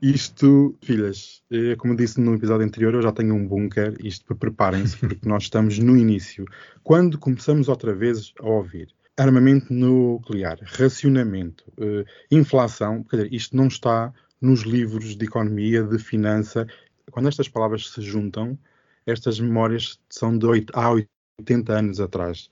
Isto, 0.02 0.74
filhas, 0.82 1.42
eh, 1.50 1.76
como 1.76 1.94
disse 1.94 2.20
no 2.20 2.34
episódio 2.34 2.66
anterior, 2.66 2.94
eu 2.94 3.02
já 3.02 3.12
tenho 3.12 3.34
um 3.34 3.46
bunker. 3.46 3.94
Isto, 4.00 4.34
preparem-se, 4.34 4.96
porque 5.00 5.28
nós 5.28 5.44
estamos 5.44 5.78
no 5.78 5.96
início. 5.96 6.46
Quando 6.82 7.18
começamos 7.18 7.68
outra 7.68 7.94
vez 7.94 8.32
a 8.40 8.48
ouvir 8.48 8.88
armamento 9.16 9.72
nuclear, 9.72 10.58
racionamento, 10.64 11.64
uh, 11.78 12.04
inflação, 12.30 13.04
quer 13.04 13.16
dizer, 13.16 13.34
isto 13.34 13.54
não 13.54 13.66
está 13.66 14.12
nos 14.40 14.62
livros 14.62 15.14
de 15.14 15.26
economia, 15.26 15.82
de 15.82 15.98
finança. 15.98 16.66
Quando 17.10 17.28
estas 17.28 17.48
palavras 17.48 17.90
se 17.90 18.00
juntam, 18.00 18.58
estas 19.04 19.38
memórias 19.38 20.00
são 20.08 20.38
de 20.38 20.46
8, 20.46 20.72
há 20.74 20.90
80 21.38 21.72
anos 21.72 22.00
atrás. 22.00 22.48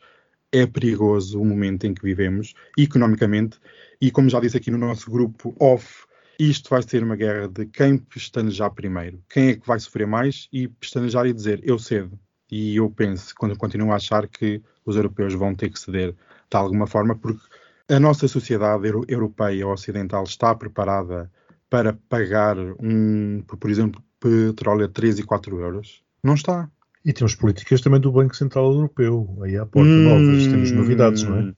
É 0.53 0.67
perigoso 0.67 1.41
o 1.41 1.45
momento 1.45 1.87
em 1.87 1.93
que 1.93 2.03
vivemos, 2.03 2.55
economicamente, 2.77 3.59
e 4.01 4.11
como 4.11 4.31
já 4.31 4.41
disse 4.41 4.57
aqui 4.57 4.71
no 4.71 4.79
nosso 4.79 5.11
grupo 5.11 5.55
off, 5.61 6.07
isto 6.39 6.71
vai 6.71 6.83
ser 6.83 7.03
uma 7.03 7.17
guerra 7.17 7.49
de 7.49 7.67
quem 7.67 7.99
pestanejar 7.99 8.71
primeiro. 8.71 9.23
Quem 9.29 9.49
é 9.49 9.57
que 9.57 9.67
vai 9.67 9.79
sofrer 9.81 10.07
mais 10.07 10.49
e 10.53 10.69
pestanejar 10.69 11.27
e 11.27 11.33
dizer 11.33 11.61
eu 11.65 11.79
cedo. 11.79 12.19
E 12.51 12.77
eu 12.77 12.89
penso, 12.89 13.35
quando 13.37 13.59
continuo 13.59 13.93
a 13.93 13.97
achar 13.97 14.27
que 14.27 14.63
os 14.87 14.97
europeus 14.97 15.35
vão 15.35 15.55
ter 15.55 15.69
que 15.69 15.79
ceder 15.79 16.13
de 16.13 16.57
alguma 16.57 16.87
forma, 16.87 17.15
porque 17.15 17.43
a 17.91 18.01
nossa 18.01 18.29
sociedade 18.29 18.89
europeia 19.09 19.67
ocidental 19.67 20.25
está 20.25 20.55
preparada 20.55 21.31
para 21.69 21.93
pagar 22.09 22.57
um, 22.59 23.43
por 23.43 23.69
exemplo, 23.69 24.03
petróleo 24.21 24.87
a 24.87 24.89
3 24.89 25.19
e 25.19 25.23
4 25.23 25.61
euros? 25.61 26.03
Não 26.23 26.35
está. 26.35 26.71
E 27.05 27.13
temos 27.13 27.35
políticas 27.35 27.81
também 27.81 28.01
do 28.01 28.13
Banco 28.13 28.37
Central 28.37 28.73
Europeu, 28.73 29.39
aí 29.43 29.57
à 29.57 29.65
porta 29.65 29.89
hum, 29.89 30.05
novas, 30.05 30.47
temos 30.47 30.71
novidades, 30.73 31.23
não 31.23 31.39
é? 31.39 31.53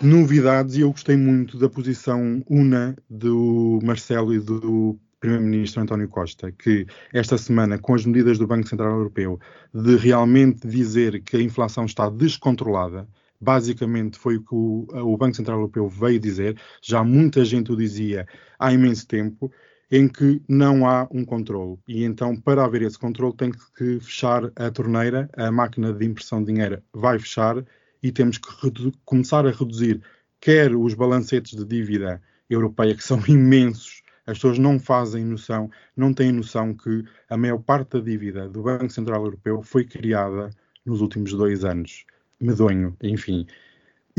Novidades, 0.00 0.76
e 0.76 0.82
eu 0.82 0.90
gostei 0.92 1.16
muito 1.16 1.58
da 1.58 1.68
posição 1.68 2.42
una 2.48 2.96
do 3.10 3.80
Marcelo 3.82 4.32
e 4.32 4.38
do 4.38 4.96
Primeiro-Ministro 5.18 5.82
António 5.82 6.08
Costa, 6.08 6.52
que 6.52 6.86
esta 7.12 7.36
semana, 7.36 7.78
com 7.78 7.94
as 7.94 8.06
medidas 8.06 8.38
do 8.38 8.46
Banco 8.46 8.68
Central 8.68 8.92
Europeu, 8.92 9.40
de 9.74 9.96
realmente 9.96 10.66
dizer 10.68 11.20
que 11.22 11.36
a 11.36 11.42
inflação 11.42 11.84
está 11.84 12.08
descontrolada, 12.08 13.08
basicamente 13.40 14.18
foi 14.18 14.36
o 14.36 14.42
que 14.42 14.54
o, 14.54 14.86
o, 14.88 15.16
Banco 15.16 15.36
Central 15.36 15.58
Europeu 15.58 15.88
veio 15.88 16.18
dizer, 16.18 16.56
já 16.82 17.02
muita 17.02 17.44
gente 17.44 17.72
o 17.72 17.76
dizia 17.76 18.26
há 18.58 18.72
imenso 18.72 19.06
tempo, 19.06 19.50
em 19.90 20.06
que 20.08 20.42
não 20.48 20.86
há 20.86 21.08
um 21.10 21.24
controle. 21.24 21.78
E 21.88 22.04
então, 22.04 22.36
para 22.36 22.64
haver 22.64 22.82
esse 22.82 22.98
controle, 22.98 23.34
tem 23.34 23.50
que 23.50 24.00
fechar 24.00 24.50
a 24.56 24.70
torneira, 24.70 25.28
a 25.36 25.50
máquina 25.50 25.92
de 25.92 26.04
impressão 26.04 26.40
de 26.42 26.52
dinheiro 26.52 26.82
vai 26.92 27.18
fechar 27.18 27.64
e 28.02 28.12
temos 28.12 28.38
que 28.38 28.92
começar 29.04 29.46
a 29.46 29.50
reduzir 29.50 30.00
quer 30.40 30.74
os 30.74 30.94
balancetes 30.94 31.56
de 31.56 31.64
dívida 31.64 32.22
europeia, 32.48 32.94
que 32.94 33.02
são 33.02 33.20
imensos, 33.26 34.02
as 34.26 34.38
pessoas 34.38 34.58
não 34.58 34.78
fazem 34.78 35.24
noção, 35.24 35.70
não 35.96 36.12
têm 36.12 36.32
noção 36.32 36.74
que 36.74 37.04
a 37.28 37.36
maior 37.36 37.58
parte 37.58 37.92
da 37.92 38.00
dívida 38.00 38.48
do 38.48 38.62
Banco 38.62 38.90
Central 38.90 39.24
Europeu 39.24 39.62
foi 39.62 39.84
criada 39.84 40.50
nos 40.84 41.00
últimos 41.00 41.32
dois 41.32 41.64
anos 41.64 42.04
medonho, 42.40 42.96
enfim. 43.02 43.46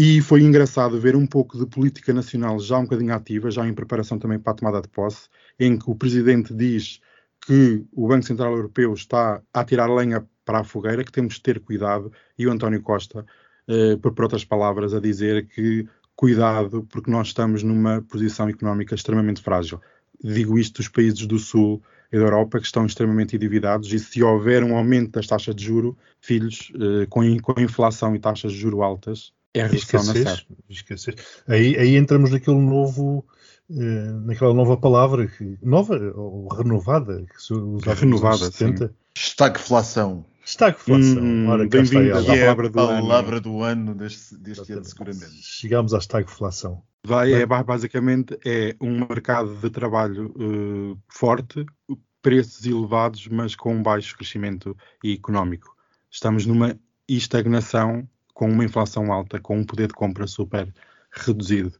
E 0.01 0.21
foi 0.21 0.43
engraçado 0.43 0.97
ver 0.97 1.13
um 1.13 1.27
pouco 1.27 1.57
de 1.57 1.65
política 1.65 2.13
nacional 2.13 2.57
já 2.57 2.77
um 2.77 2.83
bocadinho 2.83 3.13
ativa, 3.13 3.51
já 3.51 3.67
em 3.67 3.73
preparação 3.73 4.17
também 4.17 4.39
para 4.39 4.53
a 4.53 4.55
tomada 4.55 4.81
de 4.81 4.87
posse, 4.87 5.27
em 5.59 5.77
que 5.77 5.91
o 5.91 5.93
presidente 5.93 6.53
diz 6.53 7.01
que 7.45 7.85
o 7.91 8.07
Banco 8.07 8.25
Central 8.25 8.53
Europeu 8.53 8.93
está 8.93 9.41
a 9.53 9.65
tirar 9.65 9.93
lenha 9.93 10.25
para 10.45 10.59
a 10.59 10.63
fogueira, 10.63 11.03
que 11.03 11.11
temos 11.11 11.33
de 11.33 11.41
ter 11.41 11.59
cuidado, 11.59 12.13
e 12.37 12.47
o 12.47 12.51
António 12.51 12.81
Costa, 12.81 13.25
eh, 13.67 13.97
por, 13.97 14.13
outras 14.23 14.45
palavras, 14.45 14.93
a 14.93 15.01
dizer 15.01 15.49
que 15.49 15.85
cuidado, 16.15 16.87
porque 16.89 17.11
nós 17.11 17.27
estamos 17.27 17.61
numa 17.61 18.01
posição 18.03 18.47
económica 18.47 18.95
extremamente 18.95 19.41
frágil. 19.41 19.81
Digo 20.23 20.57
isto 20.57 20.77
dos 20.77 20.87
países 20.87 21.27
do 21.27 21.37
Sul 21.37 21.83
da 22.09 22.19
Europa 22.19 22.57
que 22.57 22.65
estão 22.65 22.85
extremamente 22.85 23.35
endividados 23.35 23.91
e 23.91 23.99
se 23.99 24.23
houver 24.23 24.63
um 24.63 24.77
aumento 24.77 25.11
das 25.11 25.27
taxas 25.27 25.53
de 25.53 25.65
juro, 25.65 25.97
filhos, 26.21 26.71
eh, 26.75 27.05
com, 27.09 27.37
com 27.41 27.59
inflação 27.59 28.15
e 28.15 28.19
taxas 28.19 28.53
de 28.53 28.59
juro 28.59 28.81
altas, 28.81 29.33
é 29.53 29.61
a 29.61 29.67
redução 29.67 30.03
na. 30.03 30.13
Aí, 31.47 31.77
aí 31.77 31.95
entramos 31.95 32.31
naquele 32.31 32.59
novo, 32.59 33.25
eh, 33.69 34.11
naquela 34.25 34.53
nova 34.53 34.77
palavra, 34.77 35.27
que, 35.27 35.57
nova 35.61 35.95
ou 36.15 36.47
renovada, 36.49 37.25
que 37.25 37.41
se 37.41 37.53
usava 37.53 37.99
renovada, 37.99 38.45
nos 38.45 38.55
70. 38.55 38.87
Sim. 38.87 38.93
Estagflação. 39.15 40.25
Estagflação. 40.45 41.23
Hum, 41.23 41.45
palavra 41.45 42.69
do, 42.69 42.79
é 42.79 43.01
palavra 43.01 43.39
do 43.39 43.61
ano 43.61 43.93
deste, 43.93 44.35
deste 44.37 44.73
ano, 44.73 44.85
seguramente. 44.85 45.41
Chegámos 45.41 45.93
à 45.93 45.97
estagflação. 45.97 46.81
Vai, 47.05 47.33
é, 47.33 47.45
basicamente 47.45 48.37
é 48.45 48.75
um 48.81 48.99
mercado 49.07 49.55
de 49.55 49.69
trabalho 49.69 50.33
uh, 50.35 50.99
forte, 51.07 51.65
preços 52.21 52.65
elevados, 52.65 53.27
mas 53.27 53.55
com 53.55 53.75
um 53.75 53.83
baixo 53.83 54.15
crescimento 54.17 54.75
económico. 55.03 55.75
Estamos 56.11 56.45
numa 56.45 56.77
estagnação 57.07 58.07
com 58.39 58.49
uma 58.49 58.63
inflação 58.63 59.11
alta, 59.11 59.37
com 59.37 59.57
um 59.57 59.65
poder 59.65 59.89
de 59.89 59.93
compra 59.93 60.25
super 60.25 60.73
reduzido. 61.11 61.73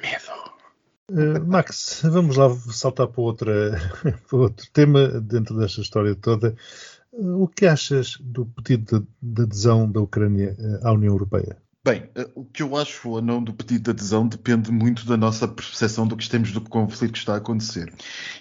Medo. 0.00 0.30
Uh, 1.10 1.44
Max, 1.44 2.02
vamos 2.04 2.36
lá 2.36 2.48
saltar 2.70 3.08
para, 3.08 3.20
outra, 3.20 3.92
para 4.30 4.38
outro 4.38 4.64
tema 4.72 5.08
dentro 5.08 5.58
desta 5.58 5.80
história 5.80 6.14
toda. 6.14 6.54
Uh, 7.12 7.42
o 7.42 7.48
que 7.48 7.66
achas 7.66 8.16
do 8.20 8.46
pedido 8.46 9.00
de, 9.00 9.06
de 9.20 9.42
adesão 9.42 9.90
da 9.90 10.00
Ucrânia 10.00 10.56
uh, 10.56 10.86
à 10.86 10.92
União 10.92 11.12
Europeia? 11.12 11.60
Bem, 11.82 12.08
eh, 12.14 12.28
o 12.34 12.44
que 12.44 12.62
eu 12.62 12.76
acho 12.76 13.08
ou 13.08 13.20
não 13.20 13.42
do 13.42 13.54
pedido 13.54 13.84
de 13.84 13.90
adesão 13.90 14.28
depende 14.28 14.70
muito 14.70 15.04
da 15.06 15.16
nossa 15.16 15.48
percepção 15.48 16.06
do 16.06 16.16
que 16.16 16.28
temos 16.28 16.52
do 16.52 16.60
conflito 16.60 17.14
que 17.14 17.18
está 17.18 17.34
a 17.34 17.38
acontecer. 17.38 17.92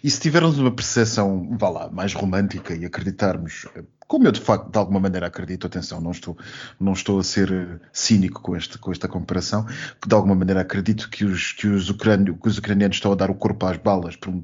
E 0.03 0.11
se 0.11 0.19
tivermos 0.19 0.59
uma 0.59 0.69
percepção, 0.69 1.57
vá 1.57 1.69
lá, 1.69 1.89
mais 1.89 2.13
romântica 2.13 2.75
e 2.75 2.85
acreditarmos 2.85 3.65
eh, 3.75 3.83
como 4.09 4.25
eu 4.27 4.31
de 4.31 4.41
facto 4.41 4.71
de 4.71 4.77
alguma 4.77 4.99
maneira 4.99 5.27
acredito, 5.27 5.67
atenção, 5.67 6.01
não 6.01 6.09
estou, 6.09 6.35
não 6.79 6.93
estou 6.93 7.19
a 7.19 7.23
ser 7.23 7.51
eh, 7.51 7.79
cínico 7.93 8.41
com, 8.41 8.55
este, 8.55 8.75
com 8.79 8.91
esta 8.91 9.07
comparação, 9.07 9.63
que 10.01 10.09
de 10.09 10.15
alguma 10.15 10.33
maneira 10.33 10.61
acredito 10.61 11.07
que 11.11 11.23
os, 11.23 11.51
que 11.51 11.67
os, 11.67 11.91
ucrânio, 11.91 12.35
que 12.35 12.47
os 12.47 12.57
ucranianos 12.57 12.97
estão 12.97 13.11
a 13.11 13.15
dar 13.15 13.29
o 13.29 13.35
corpo 13.35 13.67
às 13.67 13.77
balas 13.77 14.15
por 14.15 14.31
um, 14.31 14.43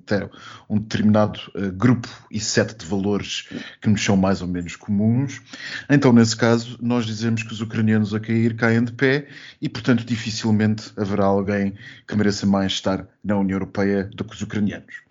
um 0.70 0.78
determinado 0.78 1.40
uh, 1.56 1.72
grupo 1.72 2.08
e 2.30 2.40
set 2.40 2.78
de 2.78 2.86
valores 2.86 3.50
que 3.82 3.90
nos 3.90 4.06
são 4.06 4.16
mais 4.16 4.44
ou 4.44 4.48
menos 4.48 4.76
comuns. 4.76 5.42
Então, 5.90 6.14
nesse 6.14 6.38
caso, 6.38 6.78
nós 6.80 7.08
dizemos 7.08 7.42
que 7.42 7.52
os 7.52 7.60
ucranianos 7.60 8.14
a 8.14 8.20
cair 8.20 8.56
caem 8.56 8.84
de 8.84 8.92
pé 8.92 9.28
e, 9.60 9.68
portanto, 9.68 10.06
dificilmente 10.06 10.92
haverá 10.96 11.26
alguém 11.26 11.74
que 12.08 12.16
mereça 12.16 12.46
mais 12.46 12.74
estar 12.74 13.08
na 13.24 13.36
União 13.36 13.56
Europeia 13.56 14.04
do 14.14 14.24
que 14.24 14.36
os 14.36 14.42
ucranianos 14.44 15.05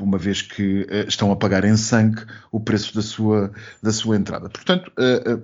uma 0.00 0.18
vez 0.18 0.42
que 0.42 0.82
uh, 0.82 1.08
estão 1.08 1.30
a 1.30 1.36
pagar 1.36 1.64
em 1.64 1.76
sangue 1.76 2.24
o 2.50 2.60
preço 2.60 2.94
da 2.94 3.02
sua, 3.02 3.52
da 3.82 3.92
sua 3.92 4.16
entrada. 4.16 4.48
Portanto, 4.48 4.90
uh, 4.98 5.34
uh, 5.34 5.42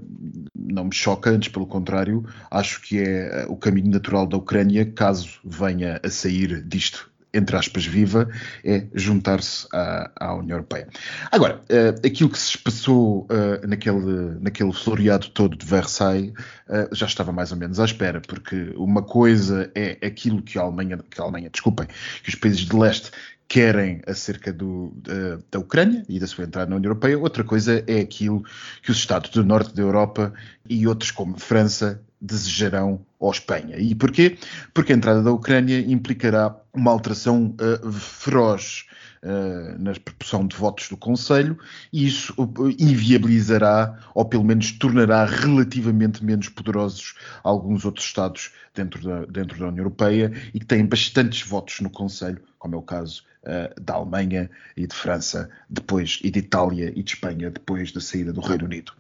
não 0.55 0.85
me 0.85 0.95
choca, 0.95 1.31
antes 1.31 1.49
pelo 1.49 1.67
contrário, 1.67 2.25
acho 2.51 2.81
que 2.83 3.01
é 3.01 3.47
o 3.49 3.57
caminho 3.57 3.91
natural 3.91 4.27
da 4.27 4.37
Ucrânia, 4.37 4.85
caso 4.87 5.41
venha 5.45 6.01
a 6.03 6.11
sair 6.11 6.63
disto 6.63 7.11
entre 7.33 7.57
aspas, 7.57 7.85
viva, 7.85 8.29
é 8.65 8.87
juntar-se 8.95 9.67
à, 9.73 10.11
à, 10.17 10.35
União 10.35 10.57
Europeia. 10.57 10.89
Agora, 11.31 11.61
uh, 11.71 12.07
aquilo 12.07 12.31
que 12.31 12.39
se 12.39 12.57
passou 12.57 13.27
uh, 13.31 13.67
naquele, 13.67 14.39
naquele 14.41 14.73
floreado 14.73 15.29
todo 15.29 15.57
de 15.57 15.67
Versailles 15.67 16.33
uh, 16.69 16.95
já 16.95 17.07
estava 17.07 17.33
mais 17.33 17.53
ou 17.53 17.59
menos 17.59 17.79
à 17.79 17.85
espera, 17.85 18.21
porque 18.21 18.73
uma 18.77 19.03
coisa 19.03 19.71
é 19.75 19.99
aquilo 20.07 20.41
que 20.43 20.59
a 20.59 20.63
Alemanha, 20.63 20.99
que 21.11 21.21
a 21.21 21.25
Alemanha, 21.25 21.51
desculpem, 21.51 21.87
que 22.23 22.29
os 22.29 22.35
países 22.35 22.61
de 22.61 22.75
leste 22.75 23.11
querem 23.49 24.03
acerca 24.07 24.53
do, 24.53 24.93
da, 24.97 25.39
da 25.51 25.59
Ucrânia 25.59 26.05
e 26.09 26.19
da 26.19 26.27
sua 26.27 26.45
entrada 26.45 26.69
na 26.69 26.77
União 26.77 26.89
Europeia, 26.89 27.19
outra 27.19 27.45
coisa 27.45 27.85
é 27.87 28.01
aquilo 28.01 28.43
que 28.83 28.91
os 28.91 28.97
Estados 28.97 29.31
do 29.31 29.45
Norte 29.45 29.75
da 29.75 29.83
Europa 29.83 30.33
e 30.69 30.87
outros 30.87 31.11
como 31.11 31.39
França 31.39 32.01
desejarão 32.21 33.01
ou 33.19 33.31
Espanha. 33.31 33.77
E 33.79 33.95
porquê? 33.95 34.39
Porque 34.73 34.93
a 34.93 34.97
entrada 34.97 35.23
da 35.23 35.33
Ucrânia 35.33 35.79
implicará 35.81 36.55
uma 36.73 36.91
alteração 36.91 37.55
uh, 37.61 37.93
feroz 37.93 38.85
uh, 39.27 39.79
na 39.79 39.93
proporção 39.93 40.47
de 40.47 40.57
votos 40.57 40.89
do 40.89 40.97
Conselho 40.97 41.59
e 41.93 42.07
isso 42.07 42.35
inviabilizará 42.79 43.99
ou 44.15 44.25
pelo 44.25 44.45
menos 44.45 44.73
tornará 44.73 45.25
relativamente 45.25 46.25
menos 46.25 46.49
poderosos 46.49 47.15
alguns 47.43 47.85
outros 47.85 48.07
Estados 48.07 48.53
dentro 48.75 49.03
da, 49.03 49.25
dentro 49.27 49.59
da 49.59 49.69
União 49.69 49.85
Europeia 49.85 50.33
e 50.55 50.61
que 50.61 50.67
têm 50.67 50.87
bastantes 50.87 51.47
votos 51.47 51.81
no 51.81 51.91
Conselho, 51.91 52.41
como 52.59 52.75
é 52.77 52.79
o 52.79 52.83
caso 52.83 53.25
uh, 53.43 53.81
da 53.81 53.95
Alemanha 53.95 54.51
e 54.77 54.87
de 54.87 54.95
França 54.95 55.51
depois, 55.69 56.21
e 56.23 56.31
de 56.31 56.41
Itália 56.41 56.93
e 56.95 57.03
de 57.03 57.11
Espanha 57.11 57.51
depois 57.51 57.91
da 57.93 58.01
saída 58.01 58.33
do 58.33 58.41
Reino 58.41 58.65
Unido. 58.65 58.93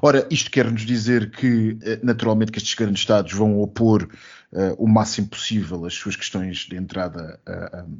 Ora, 0.00 0.26
isto 0.30 0.50
quer 0.50 0.70
nos 0.70 0.82
dizer 0.82 1.30
que, 1.30 1.72
uh, 1.72 1.78
naturalmente, 2.02 2.52
que 2.52 2.58
estes 2.58 2.74
grandes 2.74 3.00
Estados 3.00 3.32
vão 3.32 3.60
opor 3.60 4.08
uh, 4.56 4.74
o 4.82 4.88
máximo 4.88 5.28
possível 5.28 5.84
as 5.84 5.94
suas 5.94 6.16
questões 6.16 6.66
de 6.68 6.76
entrada 6.76 7.38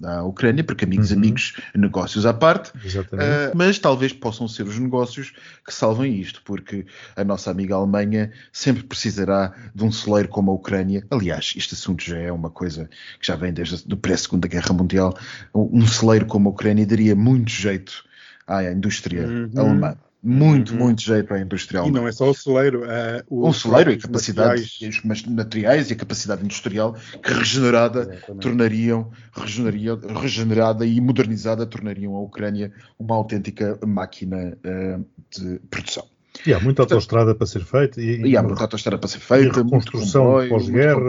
à, 0.02 0.24
Ucrânia, 0.24 0.64
porque 0.64 0.84
amigos, 0.84 1.10
uhum. 1.10 1.18
amigos, 1.18 1.56
negócios 1.74 2.24
à 2.24 2.32
parte, 2.32 2.70
uh, 2.70 3.54
mas 3.54 3.78
talvez 3.78 4.12
possam 4.12 4.48
ser 4.48 4.64
os 4.64 4.78
negócios 4.78 5.32
que 5.64 5.72
salvem 5.72 6.18
isto, 6.18 6.42
porque 6.44 6.86
a 7.14 7.22
nossa 7.22 7.50
amiga 7.50 7.74
Alemanha 7.74 8.32
sempre 8.52 8.82
precisará 8.82 9.54
de 9.74 9.84
um 9.84 9.92
celeiro 9.92 10.28
como 10.28 10.50
a 10.50 10.54
Ucrânia. 10.54 11.06
Aliás, 11.10 11.52
este 11.56 11.74
assunto 11.74 12.02
já 12.02 12.18
é 12.18 12.32
uma 12.32 12.50
coisa 12.50 12.88
que 13.20 13.26
já 13.26 13.36
vem 13.36 13.52
desde 13.52 13.92
a 13.92 13.96
pré-segunda 13.96 14.48
Guerra 14.48 14.72
Mundial. 14.72 15.16
Um 15.54 15.86
celeiro 15.86 16.26
como 16.26 16.48
a 16.48 16.52
Ucrânia 16.52 16.86
daria 16.86 17.14
muito 17.14 17.50
jeito 17.50 18.04
à 18.46 18.64
indústria 18.64 19.26
uhum. 19.26 19.50
alemã 19.56 19.96
muito, 20.26 20.72
uhum. 20.72 20.80
muito 20.80 21.02
jeito 21.02 21.32
à 21.32 21.40
industrial. 21.40 21.86
E 21.86 21.90
não 21.90 22.06
é 22.06 22.10
só 22.10 22.28
o 22.28 22.34
celeiro. 22.34 22.82
Uh, 22.82 23.48
o 23.48 23.52
celeiro 23.52 23.92
e 23.92 23.94
a 23.94 23.98
capacidade, 23.98 24.60
materiais. 24.60 25.04
os 25.04 25.26
materiais 25.26 25.90
e 25.90 25.92
a 25.92 25.96
capacidade 25.96 26.44
industrial 26.44 26.96
que 27.22 27.32
regenerada 27.32 28.00
Exatamente. 28.00 28.42
tornariam, 28.42 29.10
regeneraria, 29.32 29.98
regenerada 30.20 30.84
e 30.84 31.00
modernizada 31.00 31.64
tornariam 31.64 32.16
a 32.16 32.20
Ucrânia 32.20 32.72
uma 32.98 33.14
autêntica 33.14 33.78
máquina 33.86 34.58
uh, 34.64 35.06
de 35.30 35.60
produção. 35.70 36.04
E 36.44 36.52
há 36.52 36.60
muita 36.60 36.82
autoestrada 36.82 37.34
para 37.34 37.46
ser 37.46 37.64
feita. 37.64 38.00
E, 38.00 38.20
e 38.22 38.36
há 38.36 38.42
muita 38.42 38.62
autoestrada 38.62 38.98
para 38.98 39.08
ser 39.08 39.20
feita, 39.20 39.64
construção 39.64 40.46
pós-guerra, 40.48 41.00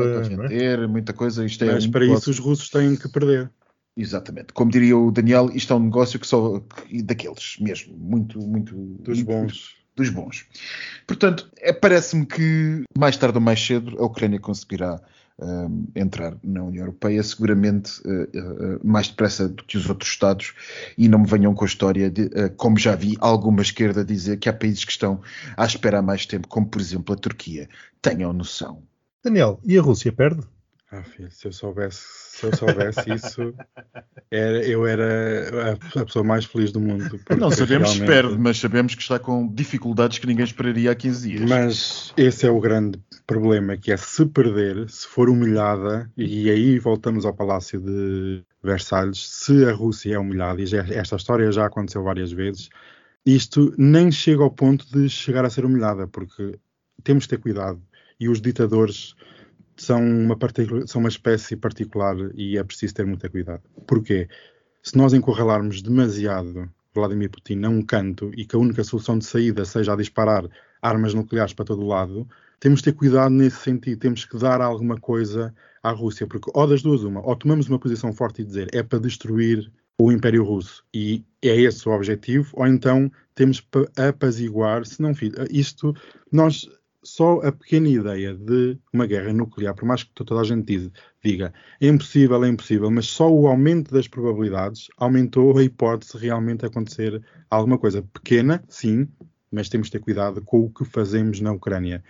é? 0.51 0.87
muita 0.87 1.11
coisa. 1.11 1.43
Isto 1.43 1.65
é 1.65 1.73
Mas 1.73 1.87
para 1.87 2.05
isso 2.05 2.29
os 2.29 2.39
russos 2.39 2.69
têm 2.69 2.95
que 2.95 3.09
perder. 3.09 3.49
Exatamente. 3.97 4.53
Como 4.53 4.69
diria 4.69 4.95
o 4.95 5.11
Daniel, 5.11 5.49
isto 5.53 5.73
é 5.73 5.75
um 5.75 5.85
negócio 5.85 6.19
que 6.19 6.27
só 6.27 6.61
daqueles 7.03 7.57
mesmo, 7.59 7.97
muito, 7.97 8.39
muito 8.39 8.75
dos 8.99 9.21
bons. 9.23 9.75
Dos 9.95 10.11
bons. 10.11 10.45
Portanto, 11.07 11.49
é, 11.57 11.73
parece-me 11.73 12.23
que 12.23 12.83
mais 12.95 13.17
tarde 13.17 13.39
ou 13.39 13.43
mais 13.43 13.59
cedo 13.59 13.99
a 13.99 14.05
Ucrânia 14.05 14.39
conseguirá 14.39 15.01
um, 15.41 15.87
entrar 15.95 16.37
na 16.43 16.63
União 16.63 16.83
Europeia, 16.83 17.23
seguramente 17.23 17.99
uh, 18.05 18.75
uh, 18.75 18.79
mais 18.83 19.07
depressa 19.07 19.49
do 19.49 19.63
que 19.63 19.75
os 19.75 19.89
outros 19.89 20.11
Estados, 20.11 20.53
e 20.95 21.07
não 21.07 21.19
me 21.19 21.27
venham 21.27 21.55
com 21.55 21.63
a 21.63 21.67
história 21.67 22.11
de, 22.11 22.25
uh, 22.25 22.53
como 22.55 22.77
já 22.77 22.95
vi 22.95 23.17
alguma 23.19 23.63
esquerda 23.63 24.05
dizer, 24.05 24.37
que 24.37 24.47
há 24.47 24.53
países 24.53 24.85
que 24.85 24.91
estão 24.91 25.19
à 25.55 25.65
espera 25.65 25.97
há 25.97 26.01
mais 26.03 26.27
tempo, 26.27 26.47
como 26.47 26.67
por 26.67 26.79
exemplo 26.79 27.15
a 27.15 27.17
Turquia. 27.17 27.67
Tenham 27.99 28.31
noção. 28.33 28.83
Daniel, 29.23 29.59
e 29.65 29.75
a 29.79 29.81
Rússia 29.81 30.11
perde? 30.11 30.41
Ah, 30.89 31.03
filho, 31.03 31.29
se 31.29 31.45
eu 31.45 31.51
soubesse, 31.51 32.01
se 32.07 32.45
eu 32.45 32.55
soubesse 32.55 33.13
isso, 33.13 33.53
era, 34.31 34.65
eu 34.65 34.87
era 34.87 35.73
a, 35.95 36.01
a, 36.01 36.05
pessoa 36.05 36.23
mais 36.23 36.45
feliz 36.45 36.71
do 36.71 36.79
mundo. 36.79 37.19
Não 37.37 37.51
sabemos 37.51 37.89
realmente... 37.89 37.99
se 37.99 38.05
perde, 38.05 38.37
mas 38.37 38.57
sabemos 38.57 38.95
que 38.95 39.01
está 39.01 39.19
com 39.19 39.53
dificuldades 39.53 40.17
que 40.17 40.25
ninguém 40.25 40.45
esperaria 40.45 40.91
há 40.91 40.95
15 40.95 41.29
dias. 41.29 41.49
Mas 41.49 42.13
esse 42.15 42.45
é 42.45 42.49
o 42.49 42.61
grande 42.61 43.01
problema, 43.25 43.75
que 43.75 43.91
é 43.91 43.97
se 43.97 44.25
perder, 44.27 44.89
se 44.89 45.05
for 45.05 45.29
humilhada, 45.29 46.09
e 46.15 46.49
aí 46.49 46.79
voltamos 46.79 47.25
ao 47.25 47.33
Palácio 47.33 47.81
de 47.81 48.45
Versalhes, 48.63 49.27
se 49.29 49.65
a 49.65 49.73
Rússia 49.73 50.15
é 50.15 50.19
humilhada, 50.19 50.61
e 50.61 50.65
já, 50.65 50.85
esta 50.87 51.17
história 51.17 51.51
já 51.51 51.65
aconteceu 51.65 52.01
várias 52.01 52.31
vezes, 52.31 52.69
isto 53.25 53.73
nem 53.77 54.09
chega 54.09 54.41
ao 54.41 54.49
ponto 54.49 54.85
de 54.89 55.09
chegar 55.09 55.43
a 55.43 55.49
ser 55.49 55.65
humilhada, 55.65 56.07
porque 56.07 56.57
temos 57.03 57.23
de 57.25 57.29
ter 57.31 57.39
cuidado. 57.39 57.81
E 58.17 58.29
os 58.29 58.41
ditadores 58.41 59.15
são 59.77 60.03
uma, 60.03 60.37
são 60.85 60.99
uma 60.99 61.09
espécie 61.09 61.55
particular 61.55 62.15
e 62.35 62.57
é 62.57 62.63
preciso 62.63 62.93
ter 62.93 63.05
muito 63.05 63.29
cuidado. 63.29 63.61
Porquê? 63.85 64.27
Se 64.81 64.97
nós 64.97 65.13
encurralarmos 65.13 65.81
demasiado 65.81 66.69
Vladimir 66.93 67.29
Putin 67.29 67.63
a 67.63 67.69
um 67.69 67.81
canto 67.81 68.31
e 68.35 68.45
que 68.45 68.55
a 68.55 68.59
única 68.59 68.83
solução 68.83 69.17
de 69.17 69.25
saída 69.25 69.65
seja 69.65 69.93
a 69.93 69.95
disparar 69.95 70.49
armas 70.81 71.13
nucleares 71.13 71.53
para 71.53 71.65
todo 71.65 71.83
o 71.83 71.87
lado, 71.87 72.27
temos 72.59 72.79
de 72.79 72.85
ter 72.85 72.93
cuidado 72.93 73.29
nesse 73.29 73.57
sentido. 73.57 73.99
Temos 73.99 74.25
que 74.25 74.37
dar 74.37 74.61
alguma 74.61 74.99
coisa 74.99 75.53
à 75.83 75.91
Rússia, 75.91 76.25
porque 76.25 76.49
ou 76.53 76.67
das 76.67 76.81
duas 76.81 77.03
uma, 77.03 77.25
ou 77.25 77.35
tomamos 77.35 77.67
uma 77.67 77.79
posição 77.79 78.11
forte 78.13 78.41
e 78.41 78.45
dizer 78.45 78.67
é 78.73 78.81
para 78.81 78.99
destruir 78.99 79.71
o 79.99 80.11
Império 80.11 80.43
Russo 80.43 80.83
e 80.93 81.23
é 81.41 81.55
esse 81.55 81.87
o 81.87 81.91
objetivo, 81.91 82.51
ou 82.53 82.67
então 82.67 83.11
temos 83.33 83.61
para 83.61 84.09
apaziguar, 84.09 84.85
se 84.85 85.01
não, 85.01 85.11
isto 85.49 85.95
nós 86.31 86.67
só 87.07 87.39
a 87.39 87.51
pequena 87.51 87.87
ideia 87.87 88.33
de 88.33 88.77
uma 88.91 89.05
guerra 89.05 89.31
nuclear, 89.31 89.73
por 89.73 89.85
mais 89.85 90.03
que 90.03 90.11
toda 90.13 90.41
a 90.41 90.43
gente 90.43 90.91
diga 91.23 91.53
é 91.79 91.87
impossível, 91.87 92.43
é 92.43 92.49
impossível, 92.49 92.91
mas 92.91 93.07
só 93.07 93.31
o 93.31 93.47
aumento 93.47 93.93
das 93.93 94.07
probabilidades 94.07 94.87
aumentou 94.97 95.57
a 95.57 95.63
hipótese 95.63 96.17
de 96.17 96.25
realmente 96.25 96.65
acontecer 96.65 97.23
alguma 97.49 97.77
coisa. 97.77 98.01
Pequena, 98.01 98.63
sim, 98.67 99.07
mas 99.51 99.69
temos 99.69 99.87
de 99.87 99.93
ter 99.93 99.99
cuidado 99.99 100.41
com 100.41 100.65
o 100.65 100.69
que 100.69 100.83
fazemos 100.83 101.39
na 101.39 101.53
Ucrânia. 101.53 102.03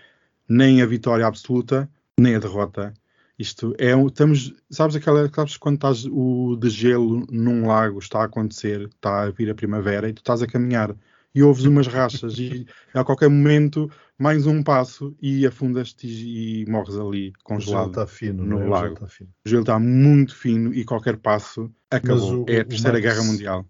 Nem 0.50 0.82
a 0.82 0.86
vitória 0.86 1.28
absoluta, 1.28 1.90
nem 2.20 2.36
a 2.36 2.40
derrota. 2.40 2.94
Isto 3.38 3.76
é, 3.78 3.92
estamos, 4.04 4.56
sabes 4.68 4.96
aquela, 4.96 5.30
sabes 5.32 5.58
quando 5.58 5.76
estás 5.76 6.06
o 6.06 6.58
de 6.60 6.70
gelo 6.70 7.24
num 7.30 7.68
lago, 7.68 8.00
está 8.00 8.22
a 8.22 8.26
acontecer, 8.26 8.90
está 8.90 9.24
a 9.24 9.30
vir 9.30 9.52
a 9.52 9.56
primavera 9.56 10.10
e 10.10 10.14
tu 10.14 10.20
estás 10.20 10.42
a 10.42 10.48
caminhar 10.48 10.96
e 11.38 11.44
ouves 11.44 11.66
umas 11.66 11.86
rachas 11.86 12.40
e 12.40 12.66
a 12.96 13.04
qualquer 13.04 13.30
momento 13.30 13.92
mais 14.18 14.48
um 14.48 14.64
passo 14.64 15.16
e 15.22 15.46
afundas-te 15.46 16.08
e, 16.08 16.66
morres 16.70 16.98
ali 16.98 17.34
congelado. 17.44 17.88
O 17.88 17.90
está 17.90 18.08
fino, 18.08 18.44
no 18.44 18.62
é? 18.62 18.68
lago. 18.68 18.90
O 18.90 18.94
está, 18.94 19.08
fino. 19.08 19.30
O 19.46 19.50
gelo 19.50 19.62
está 19.62 19.80
muito 19.80 20.36
fino 20.36 20.74
e 20.74 20.84
qualquer 20.84 21.18
passo 21.18 21.72
acabou. 21.92 22.44
O, 22.44 22.50
é 22.50 22.62
a 22.62 22.66
terceira 22.66 22.98
Max, 22.98 23.06
guerra 23.06 23.24
mundial. 23.24 23.66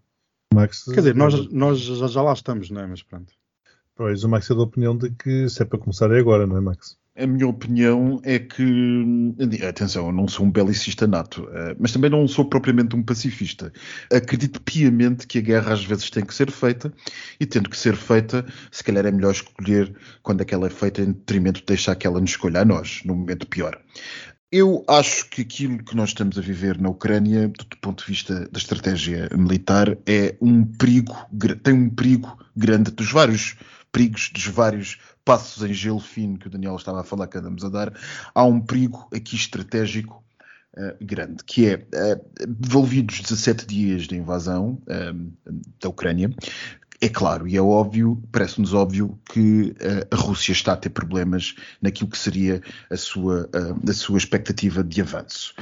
Max, 0.53 0.83
Quer 0.85 0.95
dizer, 0.95 1.15
nós, 1.15 1.51
nós 1.51 1.79
já, 1.79 2.07
já, 2.07 2.21
lá 2.21 2.33
estamos, 2.33 2.69
não 2.69 2.81
é? 2.81 2.87
Mas 2.87 3.03
pronto. 3.03 3.33
Pois, 3.95 4.23
o 4.23 4.29
Max 4.29 4.49
é 4.49 4.55
da 4.55 4.61
opinião 4.61 4.95
de 4.95 5.09
que 5.11 5.49
se 5.49 5.61
é 5.61 5.65
para 5.65 5.79
começar 5.79 6.11
é 6.11 6.19
agora, 6.19 6.47
não 6.47 6.57
é, 6.57 6.61
Max? 6.61 6.97
A 7.19 7.25
minha 7.25 7.47
opinião 7.47 8.21
é 8.23 8.37
que, 8.37 8.63
atenção, 9.67 10.05
eu 10.05 10.11
não 10.11 10.27
sou 10.27 10.45
um 10.45 10.51
belicista 10.51 11.07
nato, 11.07 11.49
eh, 11.51 11.75
mas 11.79 11.91
também 11.91 12.11
não 12.11 12.27
sou 12.27 12.45
propriamente 12.45 12.95
um 12.95 13.01
pacifista. 13.01 13.73
Acredito 14.13 14.61
piamente 14.61 15.25
que 15.25 15.39
a 15.39 15.41
guerra 15.41 15.73
às 15.73 15.83
vezes 15.83 16.11
tem 16.11 16.23
que 16.23 16.35
ser 16.35 16.51
feita 16.51 16.93
e, 17.39 17.45
tendo 17.47 17.71
que 17.71 17.77
ser 17.77 17.95
feita, 17.95 18.45
se 18.71 18.83
calhar 18.83 19.03
é 19.03 19.11
melhor 19.11 19.31
escolher 19.31 19.95
quando 20.21 20.41
aquela 20.41 20.67
é 20.67 20.69
feita 20.69 21.01
em 21.01 21.11
detrimento 21.11 21.61
de 21.61 21.65
deixar 21.65 21.95
que 21.95 22.05
ela 22.05 22.19
nos 22.21 22.29
escolha 22.29 22.61
a 22.61 22.65
nós, 22.65 23.01
no 23.03 23.15
momento 23.15 23.47
pior. 23.47 23.81
Eu 24.51 24.85
acho 24.87 25.27
que 25.29 25.41
aquilo 25.41 25.83
que 25.83 25.95
nós 25.95 26.09
estamos 26.09 26.37
a 26.37 26.41
viver 26.41 26.79
na 26.79 26.89
Ucrânia, 26.89 27.47
do 27.47 27.77
ponto 27.81 28.05
de 28.05 28.11
vista 28.11 28.47
da 28.51 28.59
estratégia 28.59 29.27
militar, 29.35 29.97
é 30.05 30.37
um 30.39 30.63
perigo, 30.63 31.15
tem 31.63 31.73
um 31.73 31.89
perigo 31.89 32.37
grande 32.55 32.91
dos 32.91 33.11
vários 33.11 33.55
perigos, 33.91 34.29
dos 34.33 34.47
vários 34.47 34.97
passos 35.23 35.63
em 35.63 35.73
gelo 35.73 35.99
fino 35.99 36.37
que 36.37 36.47
o 36.47 36.49
Daniel 36.49 36.75
estava 36.75 37.01
a 37.01 37.03
falar 37.03 37.27
que 37.27 37.37
andamos 37.37 37.63
a 37.63 37.69
dar, 37.69 37.93
há 38.33 38.43
um 38.43 38.61
perigo 38.61 39.07
aqui 39.13 39.35
estratégico 39.35 40.23
uh, 40.77 41.05
grande, 41.05 41.43
que 41.43 41.67
é, 41.67 41.75
uh, 41.75 42.47
devolvidos 42.47 43.21
17 43.21 43.65
dias 43.65 44.03
de 44.03 44.15
invasão 44.15 44.81
uh, 44.83 45.51
da 45.81 45.89
Ucrânia, 45.89 46.29
é 46.99 47.09
claro 47.09 47.47
e 47.47 47.55
é 47.55 47.61
óbvio, 47.61 48.21
parece-nos 48.31 48.73
óbvio 48.73 49.19
que 49.31 49.75
a 50.09 50.15
Rússia 50.15 50.51
está 50.51 50.73
a 50.73 50.77
ter 50.77 50.89
problemas 50.89 51.53
naquilo 51.79 52.09
que 52.09 52.17
seria 52.17 52.59
a 52.89 52.97
sua, 52.97 53.47
a 53.87 53.93
sua 53.93 54.17
expectativa 54.17 54.83
de 54.83 55.01
avanço. 55.01 55.53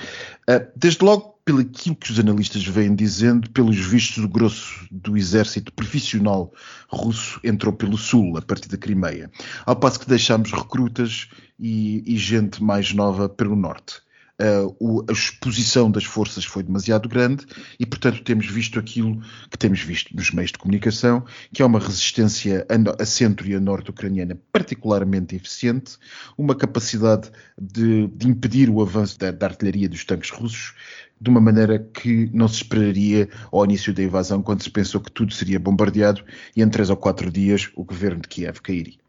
Desde 0.77 1.03
logo, 1.03 1.34
pelo 1.45 1.59
aquilo 1.59 1.95
que 1.95 2.11
os 2.11 2.19
analistas 2.19 2.65
vêm 2.65 2.95
dizendo, 2.95 3.49
pelos 3.51 3.77
vistos, 3.77 4.23
o 4.23 4.27
grosso 4.27 4.87
do 4.91 5.15
exército 5.15 5.71
profissional 5.71 6.51
russo 6.89 7.39
entrou 7.43 7.71
pelo 7.71 7.97
sul, 7.97 8.35
a 8.35 8.41
partir 8.41 8.67
da 8.67 8.77
Crimeia, 8.77 9.29
ao 9.63 9.75
passo 9.75 9.99
que 9.99 10.09
deixámos 10.09 10.51
recrutas 10.51 11.29
e, 11.59 12.03
e 12.11 12.17
gente 12.17 12.63
mais 12.63 12.91
nova 12.93 13.29
pelo 13.29 13.55
norte. 13.55 14.03
uh, 14.41 14.75
o, 14.79 15.05
a 15.07 15.13
exposição 15.13 15.89
das 15.89 16.03
forças 16.03 16.45
foi 16.45 16.63
demasiado 16.63 17.07
grande 17.07 17.45
e, 17.79 17.85
portanto, 17.85 18.23
temos 18.23 18.47
visto 18.47 18.79
aquilo 18.79 19.21
que 19.49 19.57
temos 19.57 19.79
visto 19.81 20.15
nos 20.15 20.31
meios 20.31 20.51
de 20.51 20.57
comunicação, 20.57 21.23
que 21.53 21.61
é 21.61 21.65
uma 21.65 21.79
resistência 21.79 22.65
a, 22.69 23.03
a 23.03 23.05
centro 23.05 23.47
e 23.47 23.55
a 23.55 23.59
norte 23.59 23.89
ucraniana 23.89 24.37
particularmente 24.51 25.35
eficiente, 25.35 25.97
uma 26.37 26.55
capacidade 26.55 27.29
de, 27.57 28.07
de 28.07 28.27
impedir 28.27 28.69
o 28.69 28.81
avanço 28.81 29.17
da, 29.19 29.31
da 29.31 29.45
artilharia 29.47 29.87
dos 29.87 30.03
tanques 30.03 30.29
russos 30.31 30.73
de 31.19 31.29
uma 31.29 31.39
maneira 31.39 31.79
que 31.79 32.29
não 32.33 32.47
se 32.47 32.55
esperaria 32.55 33.29
ao 33.51 33.63
início 33.65 33.93
da 33.93 34.03
invasão, 34.03 34.41
quando 34.41 34.63
se 34.63 34.69
pensou 34.69 35.01
que 35.01 35.11
tudo 35.11 35.33
seria 35.33 35.59
bombardeado 35.59 36.23
e 36.55 36.61
em 36.61 36.69
três 36.69 36.89
ou 36.89 36.97
quatro 36.97 37.31
dias 37.31 37.69
o 37.75 37.83
governo 37.83 38.21
de 38.21 38.27
Kiev 38.27 38.59
cairia. 38.61 39.05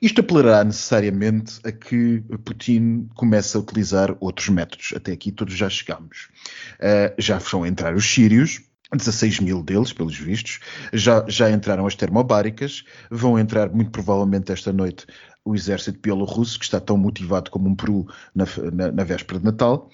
Isto 0.00 0.20
apelará 0.20 0.62
necessariamente 0.62 1.58
a 1.64 1.72
que 1.72 2.22
Putin 2.44 3.08
comece 3.14 3.56
a 3.56 3.60
utilizar 3.60 4.16
outros 4.20 4.48
métodos. 4.48 4.92
Até 4.94 5.12
aqui 5.12 5.32
todos 5.32 5.54
já 5.54 5.68
chegamos. 5.68 6.28
Uh, 6.74 7.14
já 7.18 7.38
vão 7.38 7.66
entrar 7.66 7.94
os 7.96 8.08
sírios, 8.08 8.60
16 8.96 9.40
mil 9.40 9.62
deles, 9.62 9.92
pelos 9.92 10.16
vistos, 10.16 10.60
já, 10.92 11.24
já 11.28 11.50
entraram 11.50 11.86
as 11.86 11.94
termobáricas, 11.94 12.84
vão 13.10 13.38
entrar 13.38 13.70
muito 13.70 13.90
provavelmente 13.90 14.50
esta 14.52 14.72
noite 14.72 15.06
o 15.48 15.54
exército 15.54 15.98
bielorrusso, 16.00 16.58
que 16.58 16.64
está 16.66 16.78
tão 16.78 16.98
motivado 16.98 17.50
como 17.50 17.70
um 17.70 17.74
peru 17.74 18.06
na, 18.34 18.44
na, 18.70 18.92
na 18.92 19.04
véspera 19.04 19.38
de 19.38 19.46
Natal, 19.46 19.90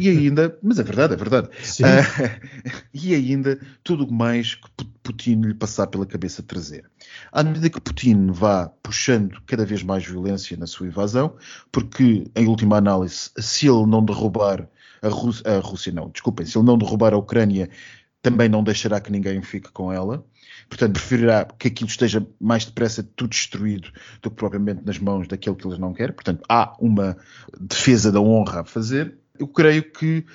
e 0.00 0.08
ainda, 0.08 0.58
mas 0.60 0.80
é 0.80 0.82
verdade, 0.82 1.14
é 1.14 1.16
verdade, 1.16 1.48
uh, 1.48 2.80
e 2.92 3.14
ainda 3.14 3.60
tudo 3.84 4.10
mais 4.10 4.56
que 4.56 4.84
Putin 5.04 5.42
lhe 5.42 5.54
passar 5.54 5.86
pela 5.86 6.04
cabeça 6.04 6.42
trazer. 6.42 6.90
À 7.30 7.44
medida 7.44 7.70
que 7.70 7.80
Putin 7.80 8.32
vá 8.32 8.68
puxando 8.82 9.40
cada 9.46 9.64
vez 9.64 9.82
mais 9.84 10.04
violência 10.04 10.56
na 10.56 10.66
sua 10.66 10.88
invasão, 10.88 11.36
porque, 11.70 12.28
em 12.34 12.46
última 12.48 12.76
análise, 12.76 13.30
se 13.38 13.68
ele 13.68 13.86
não 13.86 14.04
derrubar 14.04 14.68
a 15.00 15.08
Rússia, 15.08 15.44
a 15.46 15.60
Rússia 15.60 15.92
não, 15.92 16.10
desculpem, 16.10 16.44
se 16.44 16.58
ele 16.58 16.66
não 16.66 16.76
derrubar 16.76 17.14
a 17.14 17.18
Ucrânia, 17.18 17.70
também 18.26 18.48
não 18.48 18.64
deixará 18.64 19.00
que 19.00 19.12
ninguém 19.12 19.40
fique 19.40 19.70
com 19.70 19.92
ela. 19.92 20.26
Portanto, 20.68 20.94
preferirá 20.94 21.44
que 21.44 21.68
aquilo 21.68 21.88
esteja 21.88 22.26
mais 22.40 22.64
depressa 22.64 23.08
tudo 23.14 23.30
destruído 23.30 23.92
do 24.20 24.30
que 24.30 24.36
propriamente 24.36 24.84
nas 24.84 24.98
mãos 24.98 25.28
daquele 25.28 25.54
que 25.54 25.64
eles 25.64 25.78
não 25.78 25.94
querem. 25.94 26.12
Portanto, 26.12 26.42
há 26.48 26.74
uma 26.80 27.16
defesa 27.60 28.10
da 28.10 28.20
honra 28.20 28.62
a 28.62 28.64
fazer. 28.64 29.16
Eu 29.38 29.46
creio 29.46 29.92
que 29.92 30.26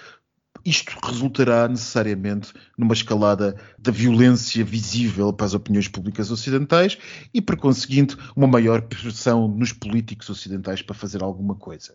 isto 0.65 0.97
resultará 1.03 1.67
necessariamente 1.67 2.53
numa 2.77 2.93
escalada 2.93 3.55
da 3.77 3.91
violência 3.91 4.63
visível 4.63 5.33
para 5.33 5.45
as 5.45 5.53
opiniões 5.53 5.87
públicas 5.87 6.31
ocidentais 6.31 6.97
e, 7.33 7.41
por 7.41 7.57
conseguinte, 7.57 8.15
uma 8.35 8.47
maior 8.47 8.81
pressão 8.81 9.47
nos 9.47 9.73
políticos 9.73 10.29
ocidentais 10.29 10.81
para 10.81 10.95
fazer 10.95 11.23
alguma 11.23 11.55
coisa. 11.55 11.93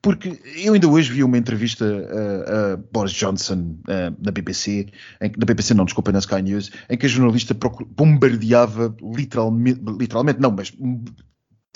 Porque 0.00 0.40
eu 0.56 0.74
ainda 0.74 0.88
hoje 0.88 1.12
vi 1.12 1.22
uma 1.22 1.38
entrevista 1.38 1.84
a, 1.84 2.72
a 2.72 2.76
Boris 2.76 3.12
Johnson 3.12 3.76
na 4.18 4.30
BBC, 4.32 4.88
em, 5.20 5.32
na 5.36 5.44
BBC 5.44 5.74
não, 5.74 5.84
desculpa, 5.84 6.10
na 6.10 6.18
Sky 6.18 6.42
News, 6.42 6.70
em 6.90 6.96
que 6.96 7.06
a 7.06 7.08
jornalista 7.08 7.56
bombardeava 7.90 8.94
literalmente, 9.00 9.80
literalmente 9.98 10.40
não, 10.40 10.50
mas 10.50 10.72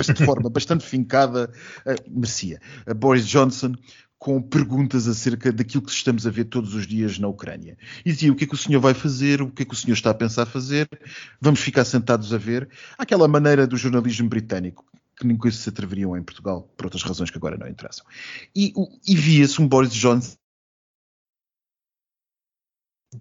de 0.04 0.24
forma 0.24 0.48
bastante 0.50 0.84
fincada, 0.84 1.50
uh, 1.86 2.10
merecia. 2.10 2.60
A 2.86 2.92
Boris 2.92 3.26
Johnson 3.26 3.74
com 4.18 4.40
perguntas 4.40 5.06
acerca 5.06 5.52
daquilo 5.52 5.82
que 5.82 5.90
estamos 5.90 6.26
a 6.26 6.30
ver 6.30 6.44
todos 6.44 6.74
os 6.74 6.86
dias 6.86 7.18
na 7.18 7.28
Ucrânia. 7.28 7.76
E 8.04 8.12
dizia 8.12 8.32
o 8.32 8.34
que 8.34 8.44
é 8.44 8.46
que 8.46 8.54
o 8.54 8.58
senhor 8.58 8.80
vai 8.80 8.94
fazer, 8.94 9.42
o 9.42 9.50
que 9.50 9.62
é 9.62 9.64
que 9.66 9.74
o 9.74 9.76
senhor 9.76 9.94
está 9.94 10.10
a 10.10 10.14
pensar 10.14 10.46
fazer, 10.46 10.88
vamos 11.40 11.60
ficar 11.60 11.84
sentados 11.84 12.32
a 12.32 12.38
ver. 12.38 12.68
Aquela 12.96 13.28
maneira 13.28 13.66
do 13.66 13.76
jornalismo 13.76 14.28
britânico 14.28 14.84
que 15.18 15.26
nunca 15.26 15.50
se 15.50 15.68
atreveriam 15.68 16.16
em 16.16 16.22
Portugal, 16.22 16.70
por 16.76 16.86
outras 16.86 17.02
razões 17.02 17.30
que 17.30 17.38
agora 17.38 17.56
não 17.56 17.66
interessam. 17.66 18.04
E, 18.54 18.72
e 19.06 19.16
via-se 19.16 19.60
um 19.60 19.68
Boris 19.68 19.92
Johnson 19.92 20.36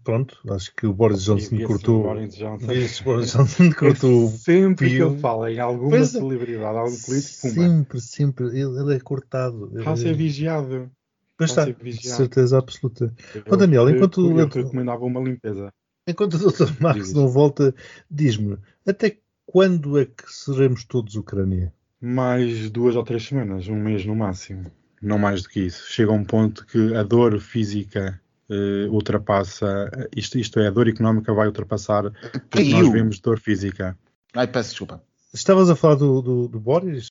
Pronto, 0.03 0.37
acho 0.51 0.75
que 0.75 0.85
o 0.87 0.93
Boris 0.93 1.23
Johnson 1.23 1.57
cortou. 1.65 2.03
Boris 2.03 2.35
Johnson. 2.35 2.67
Boris 3.03 3.31
Johnson 3.33 3.71
cortou. 3.71 4.29
sempre 4.29 4.89
que 4.89 5.01
ele 5.01 5.17
fala 5.19 5.51
em 5.51 5.59
alguma 5.59 5.91
pois 5.91 6.15
é. 6.15 6.19
celebridade, 6.19 6.77
algum 6.77 6.97
político, 6.97 7.41
pumba. 7.41 7.53
Sempre, 7.53 8.01
sempre. 8.01 8.45
Ele, 8.47 8.79
ele 8.79 8.95
é 8.95 8.99
cortado. 8.99 9.71
Está 9.77 9.91
a 9.91 9.97
ser 9.97 10.15
vigiado. 10.15 10.91
Pois 11.37 11.49
está, 11.49 11.65
vigiado. 11.65 12.17
certeza 12.17 12.57
absoluta. 12.57 13.13
Ó 13.49 13.55
Daniel, 13.55 13.89
enquanto. 13.89 14.21
Eu, 14.21 14.39
eu, 14.39 14.39
eu 14.39 14.47
recomendava 14.47 15.05
uma 15.05 15.21
limpeza. 15.21 15.71
Enquanto 16.07 16.35
o 16.35 16.51
Dr. 16.51 16.71
Marcos 16.79 17.13
não 17.13 17.27
volta, 17.27 17.73
diz-me, 18.09 18.57
até 18.85 19.17
quando 19.45 19.97
é 19.97 20.05
que 20.05 20.23
seremos 20.27 20.83
todos 20.83 21.15
Ucrânia? 21.15 21.73
Mais 21.99 22.69
duas 22.69 22.95
ou 22.95 23.03
três 23.03 23.25
semanas, 23.25 23.67
um 23.67 23.75
mês 23.75 24.05
no 24.05 24.15
máximo. 24.15 24.71
Não 25.01 25.17
mais 25.17 25.43
do 25.43 25.49
que 25.49 25.61
isso. 25.61 25.91
Chega 25.91 26.11
a 26.11 26.15
um 26.15 26.23
ponto 26.23 26.65
que 26.65 26.93
a 26.93 27.01
dor 27.01 27.39
física 27.39 28.21
uh, 28.49 28.91
ultrapassa, 28.91 29.89
isto, 30.15 30.37
isto 30.37 30.59
é, 30.59 30.67
a 30.67 30.71
dor 30.71 30.87
económica 30.87 31.33
vai 31.33 31.47
ultrapassar 31.47 32.05
o 32.05 32.11
que 32.49 32.71
nós 32.71 32.91
vemos 32.91 33.19
dor 33.19 33.39
física. 33.39 33.97
Ai, 34.33 34.47
peço 34.47 34.69
desculpa. 34.71 35.01
Estavas 35.35 35.69
a 35.69 35.75
falar 35.75 35.95
do, 35.95 36.21
do, 36.21 36.47
do 36.47 36.59
Boris? 36.61 37.07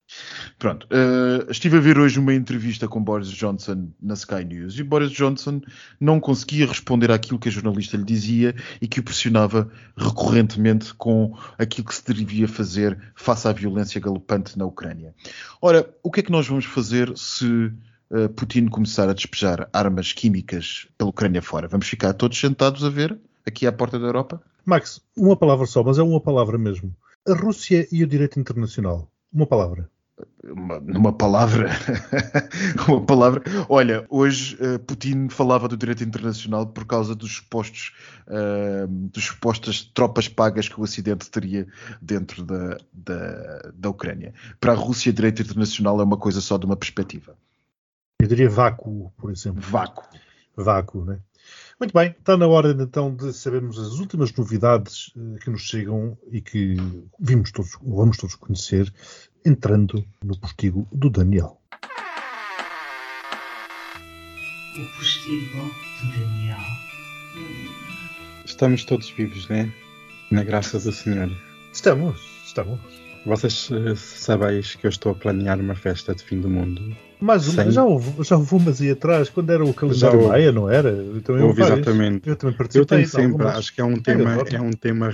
Pronto, 0.58 0.86
uh, 0.86 1.50
estive 1.50 1.76
a 1.76 1.80
ver 1.80 1.98
hoje 1.98 2.18
uma 2.18 2.32
entrevista 2.32 2.88
com 2.88 3.04
Boris 3.04 3.28
Johnson 3.28 3.90
na 4.00 4.14
Sky 4.14 4.42
News 4.46 4.78
e 4.78 4.82
Boris 4.82 5.10
Johnson 5.10 5.60
não 6.00 6.18
conseguia 6.18 6.66
responder 6.66 7.10
àquilo 7.10 7.38
que 7.38 7.50
a 7.50 7.52
jornalista 7.52 7.98
lhe 7.98 8.04
dizia 8.04 8.54
e 8.80 8.88
que 8.88 8.98
o 8.98 9.02
pressionava 9.02 9.70
recorrentemente 9.94 10.94
com 10.94 11.36
aquilo 11.58 11.86
que 11.86 11.94
se 11.94 12.02
devia 12.14 12.48
fazer 12.48 12.98
face 13.14 13.46
à 13.46 13.52
violência 13.52 14.00
galopante 14.00 14.58
na 14.58 14.64
Ucrânia. 14.64 15.14
Ora, 15.60 15.86
o 16.02 16.10
que 16.10 16.20
é 16.20 16.22
que 16.22 16.32
nós 16.32 16.48
vamos 16.48 16.64
fazer 16.64 17.12
se 17.18 17.70
uh, 18.10 18.28
Putin 18.30 18.66
começar 18.66 19.08
a 19.08 19.12
despejar 19.12 19.68
armas 19.72 20.12
químicas 20.12 20.86
pela 20.96 21.10
Ucrânia 21.10 21.42
fora? 21.42 21.68
Vamos 21.68 21.88
ficar 21.88 22.12
todos 22.14 22.38
sentados 22.38 22.84
a 22.84 22.88
ver 22.88 23.18
aqui 23.46 23.66
à 23.66 23.72
porta 23.72 23.98
da 23.98 24.06
Europa? 24.06 24.42
Max, 24.64 25.00
uma 25.16 25.36
palavra 25.36 25.66
só, 25.66 25.82
mas 25.82 25.98
é 25.98 26.02
uma 26.02 26.20
palavra 26.20 26.56
mesmo. 26.56 26.94
A 27.28 27.34
Rússia 27.34 27.86
e 27.92 28.02
o 28.02 28.06
direito 28.06 28.40
internacional. 28.40 29.10
Uma 29.32 29.46
palavra. 29.46 29.90
Uma, 30.44 30.78
numa 30.78 31.12
palavra, 31.12 31.70
uma 32.86 33.04
palavra. 33.04 33.42
Olha, 33.68 34.06
hoje 34.08 34.56
uh, 34.56 34.78
Putin 34.78 35.28
falava 35.28 35.66
do 35.66 35.76
direito 35.76 36.04
internacional 36.04 36.66
por 36.66 36.84
causa 36.84 37.14
dos 37.14 37.36
supostos, 37.36 37.92
uh, 38.28 38.86
dos 38.86 39.24
supostas 39.24 39.82
tropas 39.82 40.28
pagas 40.28 40.68
que 40.68 40.78
o 40.78 40.84
Ocidente 40.84 41.28
teria 41.30 41.66
dentro 42.00 42.44
da, 42.44 42.78
da, 42.92 43.72
da 43.74 43.90
Ucrânia. 43.90 44.32
Para 44.60 44.72
a 44.72 44.76
Rússia, 44.76 45.12
direito 45.12 45.42
internacional 45.42 46.00
é 46.00 46.04
uma 46.04 46.18
coisa 46.18 46.40
só 46.40 46.56
de 46.58 46.66
uma 46.66 46.76
perspectiva. 46.76 47.36
Eu 48.24 48.28
diria 48.28 48.48
vácuo, 48.48 49.12
por 49.18 49.30
exemplo. 49.30 49.60
Vácuo. 49.60 50.08
Vácuo, 50.56 51.04
né? 51.04 51.18
Muito 51.78 51.92
bem, 51.92 52.16
está 52.18 52.38
na 52.38 52.46
hora 52.46 52.70
então 52.70 53.14
de 53.14 53.34
sabermos 53.34 53.78
as 53.78 53.98
últimas 53.98 54.32
novidades 54.32 55.08
uh, 55.08 55.36
que 55.42 55.50
nos 55.50 55.60
chegam 55.60 56.16
e 56.32 56.40
que 56.40 56.74
vimos 57.20 57.52
todos, 57.52 57.72
vamos 57.82 58.16
todos 58.16 58.34
conhecer, 58.34 58.90
entrando 59.44 60.02
no 60.24 60.38
postigo 60.38 60.88
do 60.90 61.10
Daniel. 61.10 61.60
O 64.78 64.96
postigo 64.96 65.70
do 66.00 66.18
Daniel. 66.18 66.64
Estamos 68.46 68.86
todos 68.86 69.10
vivos, 69.10 69.46
né? 69.50 69.70
Na 70.30 70.42
graça 70.42 70.78
do 70.78 70.92
Senhor. 70.92 71.30
Estamos, 71.70 72.18
estamos. 72.46 73.03
Vocês 73.26 73.70
uh, 73.70 73.96
sabeis 73.96 74.74
que 74.74 74.86
eu 74.86 74.90
estou 74.90 75.12
a 75.12 75.14
planear 75.14 75.58
uma 75.58 75.74
festa 75.74 76.14
de 76.14 76.22
fim 76.22 76.40
do 76.40 76.50
mundo 76.50 76.94
mas 77.24 77.44
já 77.44 77.82
houve, 77.82 78.22
já 78.22 78.36
houve 78.36 78.54
umas 78.54 78.82
aí 78.82 78.90
atrás, 78.90 79.30
quando 79.30 79.48
era 79.48 79.64
o 79.64 79.72
calendário 79.72 80.28
Maia, 80.28 80.52
não 80.52 80.68
era? 80.68 80.90
Eu 80.90 81.22
também 81.22 81.42
houve, 81.42 81.62
exatamente. 81.62 82.28
Eu 82.28 82.36
também 82.36 82.54
participei. 82.54 82.82
Eu 82.82 82.86
tenho 82.86 83.08
sempre, 83.08 83.32
algumas... 83.32 83.56
acho 83.56 83.74
que 83.74 83.80
é 83.80 83.84
um 83.84 83.96
tema, 83.96 84.34
é, 84.34 84.54
é 84.56 84.60
um 84.60 84.72
tema 84.72 85.10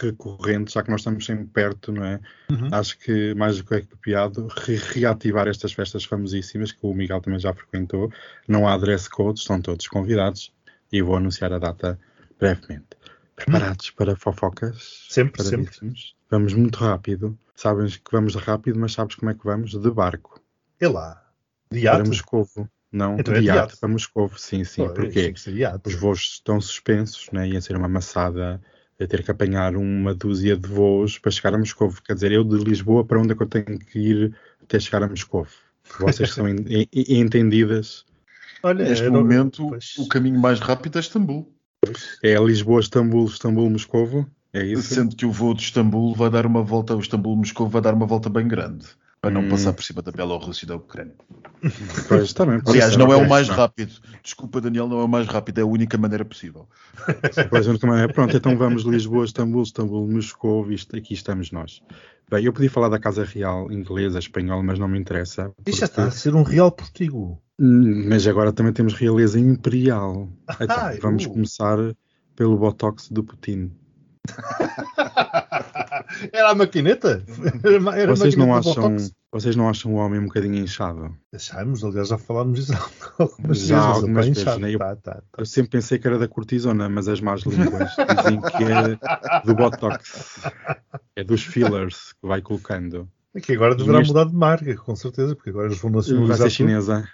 recorrente, 0.00 0.74
já 0.74 0.82
que 0.82 0.90
nós 0.90 1.02
estamos 1.02 1.24
sempre 1.24 1.44
perto, 1.44 1.92
não 1.92 2.04
é? 2.04 2.18
Uhum. 2.50 2.68
Acho 2.72 2.98
que 2.98 3.32
mais 3.36 3.58
do 3.58 3.64
que 3.64 3.76
apropriado 3.76 4.48
re 4.48 4.74
reativar 4.74 5.46
estas 5.46 5.72
festas 5.72 6.02
famosíssimas, 6.04 6.72
que 6.72 6.80
o 6.82 6.92
Miguel 6.92 7.20
também 7.20 7.38
já 7.38 7.54
frequentou. 7.54 8.10
Não 8.48 8.66
há 8.66 8.76
dress 8.76 9.08
code, 9.08 9.38
estão 9.38 9.60
todos 9.60 9.86
convidados 9.86 10.52
e 10.92 11.00
vou 11.00 11.14
anunciar 11.14 11.52
a 11.52 11.60
data 11.60 11.96
brevemente. 12.40 12.88
Preparados 13.36 13.88
hum. 13.88 13.92
para 13.96 14.16
fofocas? 14.16 15.06
Sempre, 15.08 15.42
sempre. 15.42 15.76
Vamos 16.30 16.54
muito 16.54 16.76
rápido. 16.78 17.38
Sabes 17.54 17.96
que 17.96 18.10
vamos 18.10 18.34
rápido, 18.34 18.78
mas 18.78 18.92
sabes 18.92 19.14
como 19.16 19.30
é 19.30 19.34
que 19.34 19.44
vamos? 19.44 19.70
De 19.70 19.90
barco. 19.90 20.40
É 20.80 20.88
lá. 20.88 21.22
De 21.70 21.82
Para 21.82 22.04
Moscovo. 22.04 22.68
Não, 22.90 23.18
então 23.18 23.34
é 23.34 23.40
de 23.40 23.46
iate 23.46 23.78
para 23.78 23.88
Moscovo, 23.88 24.38
sim, 24.38 24.64
sim. 24.64 24.82
Oh, 24.82 24.90
porque 24.90 25.32
os 25.86 25.94
voos 25.94 26.34
estão 26.34 26.60
suspensos, 26.60 27.30
né? 27.32 27.48
ia 27.48 27.60
ser 27.60 27.74
uma 27.74 27.88
maçada 27.88 28.60
a 29.00 29.06
ter 29.06 29.24
que 29.24 29.30
apanhar 29.30 29.76
uma 29.76 30.14
dúzia 30.14 30.56
de 30.56 30.68
voos 30.68 31.18
para 31.18 31.30
chegar 31.30 31.54
a 31.54 31.58
Moscovo. 31.58 32.02
Quer 32.02 32.14
dizer, 32.14 32.32
eu 32.32 32.44
de 32.44 32.56
Lisboa, 32.56 33.04
para 33.04 33.18
onde 33.18 33.32
é 33.32 33.34
que 33.34 33.42
eu 33.42 33.46
tenho 33.46 33.78
que 33.78 33.98
ir 33.98 34.36
até 34.62 34.78
chegar 34.78 35.02
a 35.02 35.08
Moscovo? 35.08 35.50
Vocês 35.98 36.32
são 36.32 36.46
entendidas. 36.92 38.04
Olha, 38.62 38.84
neste 38.84 39.08
momento, 39.08 39.70
pois... 39.70 39.96
o 39.98 40.06
caminho 40.06 40.38
mais 40.38 40.60
rápido 40.60 40.98
é 40.98 41.00
Istambul. 41.00 41.50
É 42.22 42.34
Lisboa, 42.36 42.80
Istambul, 42.80 43.26
Istambul, 43.26 43.70
Moscovo. 43.70 44.26
É 44.52 44.64
isso. 44.64 44.94
Sendo 44.94 45.16
que 45.16 45.26
o 45.26 45.32
voo 45.32 45.54
de 45.54 45.62
Istambul 45.62 46.14
vai 46.14 46.30
dar 46.30 46.46
uma 46.46 46.62
volta, 46.62 46.94
o 46.94 47.00
Istambul, 47.00 47.36
Moscovo 47.36 47.70
vai 47.70 47.82
dar 47.82 47.94
uma 47.94 48.06
volta 48.06 48.28
bem 48.30 48.46
grande. 48.46 48.86
Para 49.20 49.30
não 49.30 49.42
Hum. 49.42 49.48
passar 49.50 49.72
por 49.72 49.84
cima 49.84 50.02
da 50.02 50.10
Bielorrússia 50.10 50.64
e 50.64 50.68
da 50.68 50.76
Ucrânia. 50.76 51.14
Pois, 52.08 52.32
também 52.32 52.60
Aliás, 52.66 52.96
não 52.96 53.12
é 53.12 53.16
o 53.16 53.28
mais 53.28 53.48
não. 53.48 53.54
rápido. 53.54 53.92
Desculpa, 54.22 54.60
Daniel, 54.60 54.88
não 54.88 55.00
é 55.00 55.04
o 55.04 55.08
mais 55.08 55.26
rápido, 55.28 55.58
é 55.58 55.62
a 55.62 55.66
única 55.66 55.96
maneira 55.96 56.24
possível. 56.24 56.68
Pois, 57.50 57.66
a 57.66 57.70
única 57.70 57.86
maneira- 57.86 58.12
Pronto, 58.12 58.36
então 58.36 58.56
vamos 58.56 58.82
Lisboa, 58.82 59.24
Istambul, 59.24 59.62
Istambul, 59.62 60.08
Moscou, 60.08 60.70
isto, 60.72 60.96
aqui 60.96 61.14
estamos 61.14 61.50
nós. 61.52 61.80
Bem, 62.30 62.44
eu 62.44 62.52
podia 62.52 62.70
falar 62.70 62.88
da 62.88 62.98
Casa 62.98 63.24
Real 63.24 63.70
inglesa, 63.70 64.18
espanhola, 64.18 64.62
mas 64.62 64.78
não 64.78 64.88
me 64.88 64.98
interessa. 64.98 65.52
Isto 65.66 65.80
já 65.80 65.86
porque- 65.88 66.00
está 66.00 66.04
a 66.04 66.10
ser 66.10 66.34
um 66.34 66.42
real 66.42 66.70
postigo. 66.72 67.40
Mas 67.58 68.26
agora 68.26 68.52
também 68.52 68.72
temos 68.72 68.94
realeza 68.94 69.38
imperial. 69.38 70.28
Então, 70.60 70.76
Ai, 70.78 70.98
vamos 70.98 71.24
uh. 71.26 71.30
começar 71.30 71.78
pelo 72.36 72.56
Botox 72.58 73.08
do 73.10 73.22
Putin. 73.24 73.70
Era 76.32 76.50
a 76.50 76.54
maquineta? 76.54 77.24
Era, 77.64 78.04
a 78.12 78.14
Vocês 78.14 78.36
não, 78.36 78.48
maquineta 78.48 78.80
do 78.80 78.86
acham, 78.86 78.96
vocês 79.32 79.56
não 79.56 79.68
acham 79.68 79.92
o 79.94 79.96
homem 79.96 80.20
um 80.20 80.24
bocadinho 80.26 80.56
inchado? 80.56 81.14
Achamos, 81.34 81.82
aliás, 81.84 82.08
já 82.08 82.18
falámos 82.18 82.60
disso 82.66 82.72
algumas 83.18 83.58
Já 83.58 83.80
vezes. 83.80 83.96
algumas 84.02 84.26
vezes, 84.28 84.42
chato. 84.42 84.60
né? 84.60 84.74
Eu- 84.74 84.78
Tá, 84.78 84.96
tá, 84.96 85.14
tá. 85.14 85.22
Eu 85.38 85.46
sempre 85.46 85.70
pensei 85.70 85.98
que 85.98 86.06
era 86.06 86.18
da 86.18 86.28
cortisona, 86.28 86.88
mas 86.88 87.08
as 87.08 87.20
más 87.20 87.42
línguas 87.42 87.90
dizem 87.90 88.40
que 88.40 88.64
é 88.64 89.42
do 89.44 89.54
Botox. 89.54 90.40
É 91.16 91.24
dos 91.24 91.42
fillers 91.42 92.12
que 92.12 92.26
vai 92.26 92.40
colocando. 92.42 93.08
É 93.34 93.40
que 93.40 93.52
agora 93.52 93.74
deverá 93.74 93.98
Neste- 93.98 94.12
mudar 94.12 94.28
de 94.28 94.34
marca, 94.36 94.76
com 94.76 94.94
certeza, 94.94 95.34
porque 95.34 95.50
agora 95.50 95.66
eles 95.66 95.78
vão 95.78 95.90
Vai 95.90 96.00
nacionalizar. 96.00 96.36
ser 96.36 96.42
tudo. 96.44 96.50
chinesa. 96.50 97.08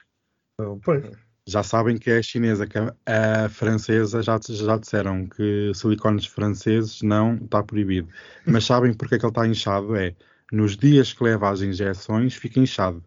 Pois. 0.83 1.05
Já 1.47 1.63
sabem 1.63 1.97
que 1.97 2.11
é 2.11 2.23
chinesa, 2.23 2.67
que 2.67 2.77
a, 2.79 3.49
francesa 3.49 4.23
já, 4.23 4.39
já 4.43 4.77
disseram 4.77 5.27
que 5.27 5.73
silicones 5.75 6.27
franceses 6.27 7.01
não 7.01 7.37
está 7.37 7.63
proibido. 7.63 8.09
Mas 8.45 8.65
sabem 8.67 8.93
porque 8.93 9.15
é 9.15 9.19
que 9.19 9.25
ele 9.25 9.31
está 9.31 9.47
inchado? 9.47 9.97
É 9.97 10.15
nos 10.53 10.77
dias 10.77 11.13
que 11.13 11.25
leva 11.25 11.51
às 11.51 11.63
injeções 11.63 12.35
fica 12.35 12.61
inchado. 12.61 13.03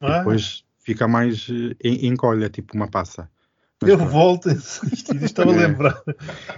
Ah, 0.00 0.18
Depois 0.18 0.64
fica 0.80 1.08
mais 1.08 1.48
eh, 1.50 1.74
en- 1.82 2.06
encolhe, 2.08 2.44
é 2.44 2.48
tipo 2.48 2.74
uma 2.74 2.88
passa. 2.90 3.30
Mas 3.80 3.90
eu 3.90 3.98
volto 3.98 4.48
a 4.48 4.52
insistir. 4.52 5.14
Isto 5.14 5.24
Estava 5.24 5.52
a 5.52 5.54
É. 5.54 5.66
lembrar. 5.66 6.02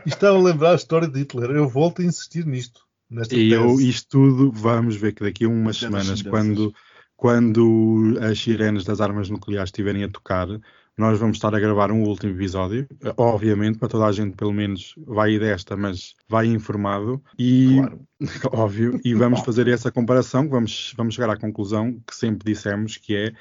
Estava 0.07 0.36
a 0.38 0.43
lembrar 0.43 0.72
a 0.72 0.76
história 0.76 1.07
de 1.07 1.20
Hitler. 1.20 1.51
Eu 1.51 1.68
volto 1.68 2.01
a 2.03 2.05
insistir 2.05 2.47
nisto. 2.47 2.80
Nesta 3.11 3.34
E 3.34 3.53
eu, 3.53 3.80
isto 3.80 4.09
tudo, 4.09 4.53
vamos 4.53 4.97
ver 4.97 5.12
que 5.12 5.22
daqui 5.22 5.45
a 5.45 5.49
umas 5.49 5.76
semanas, 5.76 6.22
quando, 6.22 6.72
quando 7.20 8.16
as 8.22 8.40
sirenes 8.40 8.82
das 8.82 8.98
armas 8.98 9.28
nucleares 9.28 9.68
estiverem 9.68 10.02
a 10.02 10.08
tocar, 10.08 10.48
nós 10.96 11.18
vamos 11.18 11.36
estar 11.36 11.54
a 11.54 11.60
gravar 11.60 11.92
um 11.92 12.02
último 12.02 12.32
episódio. 12.32 12.88
Obviamente, 13.14 13.78
para 13.78 13.88
toda 13.88 14.06
a 14.06 14.12
gente, 14.12 14.34
pelo 14.34 14.54
menos, 14.54 14.94
vai 15.06 15.38
desta, 15.38 15.76
mas 15.76 16.14
vai 16.26 16.46
informado. 16.46 17.22
E, 17.38 17.76
Claro. 17.76 18.00
óbvio, 18.52 18.98
e 19.04 19.12
vamos 19.12 19.40
fazer 19.40 19.68
essa 19.68 19.92
comparação, 19.92 20.48
vamos, 20.48 20.94
vamos 20.96 21.14
chegar 21.14 21.28
à 21.28 21.36
conclusão 21.36 22.00
que 22.06 22.16
sempre 22.16 22.50
dissemos, 22.54 22.96
que 22.96 23.14
é 23.14 23.32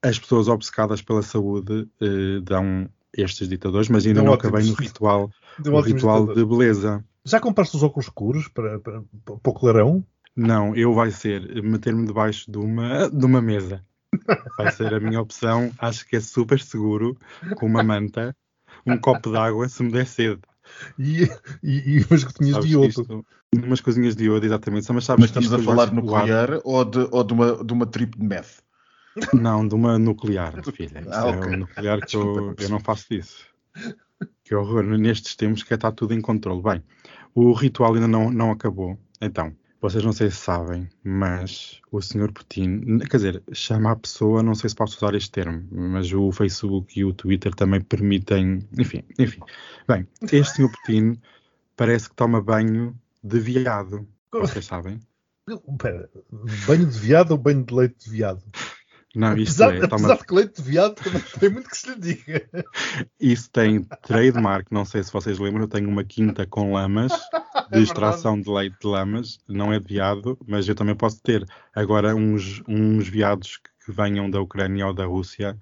as 0.00 0.20
pessoas 0.20 0.46
obcecadas 0.46 1.02
pela 1.02 1.22
saúde 1.22 1.88
eh, 2.00 2.40
dão 2.44 2.88
estes 3.16 3.48
ditadores, 3.48 3.88
mas 3.88 4.06
ainda 4.06 4.20
Dão 4.20 4.26
não 4.26 4.34
acabei 4.34 4.64
no 4.64 4.74
ritual, 4.78 5.28
ótimos 5.58 5.86
ritual 5.86 6.32
de 6.32 6.44
beleza. 6.44 7.04
Já 7.24 7.40
compraste 7.40 7.76
os 7.76 7.82
óculos 7.82 8.06
escuros 8.06 8.46
para, 8.46 8.78
para, 8.78 9.02
para 9.24 9.50
o 9.50 9.54
clarão? 9.54 10.04
Não, 10.34 10.74
eu 10.74 10.94
vai 10.94 11.10
ser 11.10 11.62
meter-me 11.62 12.06
debaixo 12.06 12.50
de 12.50 12.58
uma, 12.58 13.08
de 13.10 13.24
uma 13.24 13.42
mesa. 13.42 13.84
Vai 14.56 14.70
ser 14.70 14.94
a 14.94 15.00
minha 15.00 15.20
opção. 15.20 15.70
Acho 15.78 16.06
que 16.06 16.16
é 16.16 16.20
super 16.20 16.60
seguro, 16.60 17.16
com 17.56 17.66
uma 17.66 17.82
manta, 17.82 18.34
um 18.86 18.98
copo 18.98 19.30
de 19.30 19.36
água 19.36 19.68
se 19.68 19.82
me 19.82 19.92
der 19.92 20.06
sede. 20.06 20.40
E, 20.98 21.24
e, 21.62 21.98
e 21.98 22.06
umas 22.10 22.22
Sabes 22.22 22.62
de 22.62 22.72
iodo. 22.72 22.88
isto? 22.88 23.26
Umas 23.54 23.80
coisinhas 23.80 24.16
de 24.16 24.24
iodo, 24.24 24.46
exatamente. 24.46 24.90
Mas 24.92 25.04
sabes 25.04 25.20
Mas 25.20 25.30
estamos 25.30 25.52
a 25.52 25.58
falar 25.58 25.92
nuclear 25.92 26.60
ou 26.64 26.84
de, 26.84 27.08
ou 27.10 27.24
de 27.24 27.32
uma, 27.32 27.64
de 27.64 27.72
uma 27.72 27.86
trip 27.86 28.18
de 28.18 28.24
meth? 28.24 28.62
Não, 29.34 29.66
de 29.66 29.74
uma 29.74 29.98
nuclear, 29.98 30.54
filha. 30.72 31.00
Isto 31.00 31.12
Ah, 31.12 31.28
é 31.28 31.36
ok. 31.36 31.52
um 31.52 31.58
nuclear 31.58 32.00
que 32.00 32.16
eu, 32.16 32.24
não 32.34 32.54
eu 32.58 32.68
não 32.70 32.80
faço 32.80 33.06
disso. 33.10 33.46
Que 34.44 34.54
horror. 34.54 34.84
Nestes 34.84 35.36
tempos 35.36 35.62
que 35.62 35.74
está 35.74 35.92
tudo 35.92 36.14
em 36.14 36.20
controle. 36.20 36.62
Bem, 36.62 36.82
o 37.34 37.52
ritual 37.52 37.94
ainda 37.94 38.08
não, 38.08 38.30
não 38.30 38.50
acabou. 38.50 38.98
Então, 39.20 39.54
vocês 39.82 40.04
não 40.04 40.12
sei 40.12 40.30
se 40.30 40.36
sabem, 40.36 40.88
mas 41.02 41.80
o 41.90 42.00
Sr. 42.00 42.32
Putin, 42.32 43.00
quer 43.00 43.16
dizer, 43.16 43.42
chama 43.52 43.90
a 43.90 43.96
pessoa, 43.96 44.40
não 44.40 44.54
sei 44.54 44.70
se 44.70 44.76
posso 44.76 44.96
usar 44.96 45.12
este 45.16 45.32
termo, 45.32 45.66
mas 45.72 46.12
o 46.12 46.30
Facebook 46.30 46.98
e 46.98 47.04
o 47.04 47.12
Twitter 47.12 47.52
também 47.52 47.80
permitem, 47.80 48.66
enfim, 48.78 49.02
enfim. 49.18 49.40
Bem, 49.88 50.06
este 50.30 50.62
Sr. 50.62 50.70
Putin 50.70 51.20
parece 51.76 52.08
que 52.08 52.14
toma 52.14 52.40
banho 52.40 52.96
de 53.24 53.40
viado. 53.40 54.06
Vocês 54.32 54.64
sabem? 54.64 55.00
Espera, 55.50 56.08
banho 56.68 56.86
de 56.86 56.98
viado 57.00 57.32
ou 57.32 57.38
banho 57.38 57.64
de 57.64 57.74
leite 57.74 58.04
de 58.04 58.10
viado? 58.10 58.40
Não, 59.14 59.36
isto 59.36 59.62
Apesar, 59.62 59.74
é, 59.74 59.80
toma 59.80 59.94
apesar 59.94 60.16
de 60.16 60.24
que 60.26 60.34
leite 60.34 60.62
de 60.62 60.70
viado 60.70 60.94
também 60.94 61.22
tem 61.38 61.50
muito 61.50 61.68
que 61.68 61.76
se 61.76 61.90
lhe 61.90 62.00
diga. 62.00 62.48
Isso 63.20 63.50
tem 63.50 63.84
trademark, 64.02 64.66
não 64.70 64.84
sei 64.84 65.02
se 65.02 65.12
vocês 65.12 65.38
lembram, 65.38 65.64
eu 65.64 65.68
tenho 65.68 65.88
uma 65.88 66.02
quinta 66.02 66.46
com 66.46 66.72
lamas, 66.72 67.12
É 67.70 67.76
de 67.76 67.82
extração 67.82 68.40
de 68.40 68.50
leite 68.50 68.76
de 68.80 68.86
lamas, 68.86 69.38
não 69.48 69.72
é 69.72 69.78
de 69.78 69.86
viado, 69.86 70.38
mas 70.46 70.66
eu 70.68 70.74
também 70.74 70.94
posso 70.94 71.20
ter 71.22 71.44
agora 71.74 72.14
uns, 72.14 72.62
uns 72.66 73.08
viados 73.08 73.58
que 73.84 73.92
venham 73.92 74.30
da 74.30 74.40
Ucrânia 74.40 74.86
ou 74.86 74.94
da 74.94 75.04
Rússia, 75.04 75.58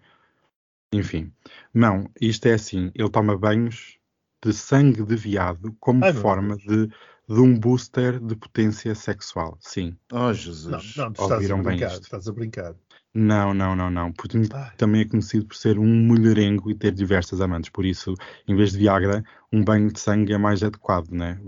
enfim. 0.93 1.33
Não, 1.75 2.09
isto 2.21 2.47
é 2.47 2.55
assim, 2.55 2.91
ele 2.95 3.11
toma 3.11 3.37
banhos 3.37 3.99
de 4.45 4.53
sangue 4.53 5.05
de 5.05 5.17
viado 5.17 5.77
como 5.79 6.05
forma 6.15 6.57
de, 6.57 6.87
de 6.87 7.41
um 7.41 7.59
booster 7.59 8.19
de 8.19 8.35
potência 8.35 8.95
sexual, 8.95 9.57
sim. 9.61 9.97
Oh, 10.13 10.17
Não, 10.17 10.35
Jesus. 10.35 10.97
não, 10.97 11.13
tu 11.13 11.23
estás 11.23 11.31
a 11.31 11.35
Ouviram 11.35 11.63
brincar. 11.63 11.91
isto? 11.93 12.03
Estás 12.03 12.29
a 12.29 12.33
brincar. 12.33 12.75
Não, 13.13 13.53
não, 13.53 13.75
não, 13.75 13.91
não. 13.91 14.13
Ai. 14.55 14.73
também 14.77 15.01
é 15.01 15.05
conhecido 15.05 15.45
por 15.47 15.57
ser 15.57 15.79
um 15.79 15.87
mulherengo 15.87 16.71
e 16.71 16.75
ter 16.75 16.93
diversas 16.93 17.41
amantes. 17.41 17.69
Por 17.71 17.85
isso, 17.85 18.15
em 18.47 18.55
vez 18.55 18.71
de 18.73 18.79
Viagra, 18.79 19.25
um 19.53 19.65
banho 19.65 19.93
de 19.93 19.99
sangue 19.99 20.33
é 20.33 20.39
mais 20.39 20.63
adequado, 20.63 21.11
né? 21.11 21.41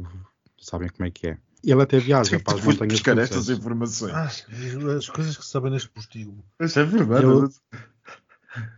Sabem 0.59 0.89
como 0.89 1.07
é 1.07 1.11
que 1.11 1.29
é. 1.29 1.39
Ele 1.65 1.81
até 1.81 1.99
viaja 1.99 2.41
para 2.41 2.55
as 2.59 2.65
montanhas 2.65 2.95
buscar 2.95 3.17
estas 3.19 3.49
informações. 3.49 4.13
Ah, 4.13 4.25
as 4.97 5.09
coisas 5.09 5.37
que 5.37 5.45
se 5.45 5.51
sabem 5.51 5.71
neste 5.71 5.89
postigo. 5.91 6.45
Isso 6.61 6.81
é 6.81 6.85
verdade. 6.85 7.23
Eu- 7.25 7.49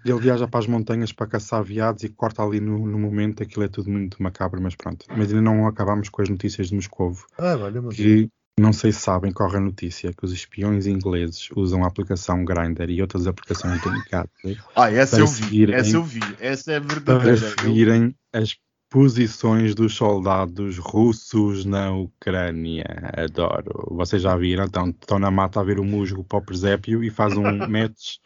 Ele 0.05 0.21
viaja 0.21 0.47
para 0.47 0.61
as 0.61 0.67
montanhas 0.67 1.13
para 1.13 1.27
caçar 1.27 1.65
viados 1.65 2.05
e 2.05 2.09
corta 2.09 2.43
ali 2.43 2.61
no, 2.61 2.87
no 2.87 2.99
momento. 2.99 3.43
Aquilo 3.43 3.65
é 3.65 3.69
tudo 3.69 3.91
muito 3.91 4.23
macabro, 4.23 4.61
mas 4.63 4.75
pronto. 4.77 5.07
Mas 5.17 5.29
ainda 5.31 5.41
não 5.41 5.67
acabámos 5.67 6.09
com 6.11 6.21
as 6.23 6.29
notícias 6.29 6.69
de 6.69 6.75
Moscovo. 6.75 7.27
Ah, 7.39 7.57
olha, 7.57 7.81
mas 7.83 7.97
Que, 7.97 8.29
não 8.59 8.73
sei 8.73 8.93
se 8.93 9.01
sabem, 9.01 9.33
corre 9.33 9.57
a 9.57 9.61
notícia 9.61 10.13
que 10.13 10.25
os 10.25 10.33
espiões 10.33 10.87
ingleses 10.87 11.49
usam 11.57 11.83
a 11.85 11.89
aplicação 11.89 12.45
Grindr 12.45 12.89
e 12.89 13.01
outras 13.03 13.27
aplicações 13.27 13.81
de 13.81 13.89
Ah, 14.77 14.91
essa 14.93 15.17
Para 15.17 15.25
eu 15.25 15.27
vi. 15.27 15.43
seguirem- 15.43 15.75
Essa 15.75 15.97
eu 15.97 16.05
vi. 16.05 16.21
Essa 16.41 16.73
é 16.73 16.81
para 16.81 16.95
verdadeira. 16.95 17.37
Seguirem 17.37 18.15
as 18.33 18.57
posições 18.89 19.75
dos 19.75 19.95
soldados 19.97 20.79
russos 20.79 21.65
na 21.65 21.91
Ucrânia. 21.93 22.85
Adoro. 23.17 23.89
Vocês 23.91 24.23
já 24.23 24.37
viram? 24.37 24.67
Então, 24.67 24.91
estão 24.91 25.19
na 25.19 25.33
mata 25.33 25.59
a 25.61 25.65
ver 25.65 25.81
o 25.81 25.85
musgo 25.85 26.23
para 26.23 26.39
o 26.39 26.43
presépio 26.45 27.03
e 27.03 27.11
faz 27.11 27.37
um 27.37 27.43
match 27.69 28.19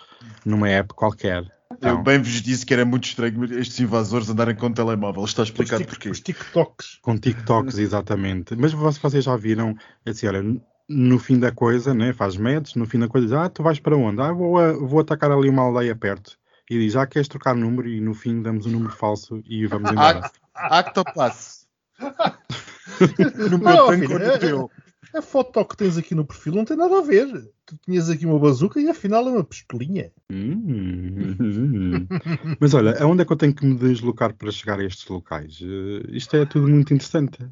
numa 0.45 0.68
app 0.68 0.93
qualquer. 0.93 1.43
Eu 1.71 1.77
Então, 1.77 2.03
bem 2.03 2.19
vos 2.19 2.41
disse 2.43 2.64
que 2.64 2.73
era 2.73 2.85
muito 2.85 3.05
estranho 3.05 3.45
estes 3.59 3.79
invasores 3.81 4.29
andarem 4.31 4.57
com 4.57 4.73
telemóvel. 4.73 5.25
Está 5.25 5.43
os, 5.43 5.49
explicado 5.49 5.83
tic- 5.83 5.91
porquê. 5.91 6.09
os 6.11 6.21
TikToks. 6.21 6.99
com 7.03 7.16
TikToks, 7.19 7.79
exatamente. 7.79 8.57
Mas 8.57 8.73
vo- 8.73 8.91
vocês 8.91 9.23
já 9.25 9.37
viram, 9.37 9.75
é 10.05 10.11
assim, 10.11 10.27
olha, 10.27 10.43
no 10.89 11.19
fim 11.19 11.39
da 11.39 11.53
coisa, 11.53 11.93
né, 11.93 12.12
faz 12.14 12.37
match, 12.37 12.75
no 12.75 12.87
fim 12.87 12.99
da 12.99 13.07
coisa 13.09 13.27
diz, 13.27 13.37
ah, 13.37 13.49
tu 13.51 13.62
vais 13.62 13.79
para 13.79 13.97
onde? 13.97 14.21
Ah, 14.23 14.33
vou, 14.33 14.59
a- 14.59 14.73
vou 14.73 15.01
atacar 15.01 15.31
ali 15.31 15.49
uma 15.51 15.62
aldeia 15.62 15.95
perto. 15.95 16.39
E 16.71 16.79
diz, 16.79 16.97
ah, 16.97 17.07
queres 17.07 17.29
trocar 17.29 17.55
número? 17.55 17.89
E 17.89 18.01
no 18.01 18.14
fim 18.14 18.41
damos 18.43 18.64
um 18.66 18.71
número 18.71 18.93
falso 18.95 19.43
e 19.45 19.66
vamos 19.66 19.91
embora. 19.93 20.31
Actopass. 20.55 21.66
no 23.51 23.59
meu 23.59 23.59
Não, 23.59 23.87
tanque 23.89 24.12
ou 24.12 24.19
no 24.19 24.25
é- 24.25 24.39
teu? 24.39 24.71
A 25.15 25.23
foto 25.23 25.65
que 25.65 25.77
tens 25.77 25.97
aqui 25.97 26.15
no 26.15 26.25
perfil 26.25 26.55
não 26.55 26.65
tem 26.65 26.77
nada 26.77 26.99
a 26.99 27.03
ver. 27.03 27.27
Tu 27.65 27.77
tinhas 27.85 28.11
aqui 28.11 28.27
uma 28.27 28.39
bazuca 28.39 28.81
e 28.81 28.89
afinal 28.89 29.27
é 29.27 29.31
uma 29.31 29.45
pistolinha. 29.45 30.13
Hum. 30.31 32.07
Mas 32.61 32.75
olha, 32.75 33.03
aonde 33.03 33.23
é 33.23 33.25
que 33.25 33.33
eu 33.33 33.37
tenho 33.37 33.55
que 33.55 33.65
me 33.65 33.75
deslocar 33.77 34.35
para 34.35 34.51
chegar 34.51 34.79
a 34.79 34.85
estes 34.85 35.07
locais? 35.09 35.59
Eh, 35.63 36.17
isto 36.17 36.37
é 36.37 36.45
tudo 36.45 36.69
muito 36.69 36.93
interessante. 36.93 37.47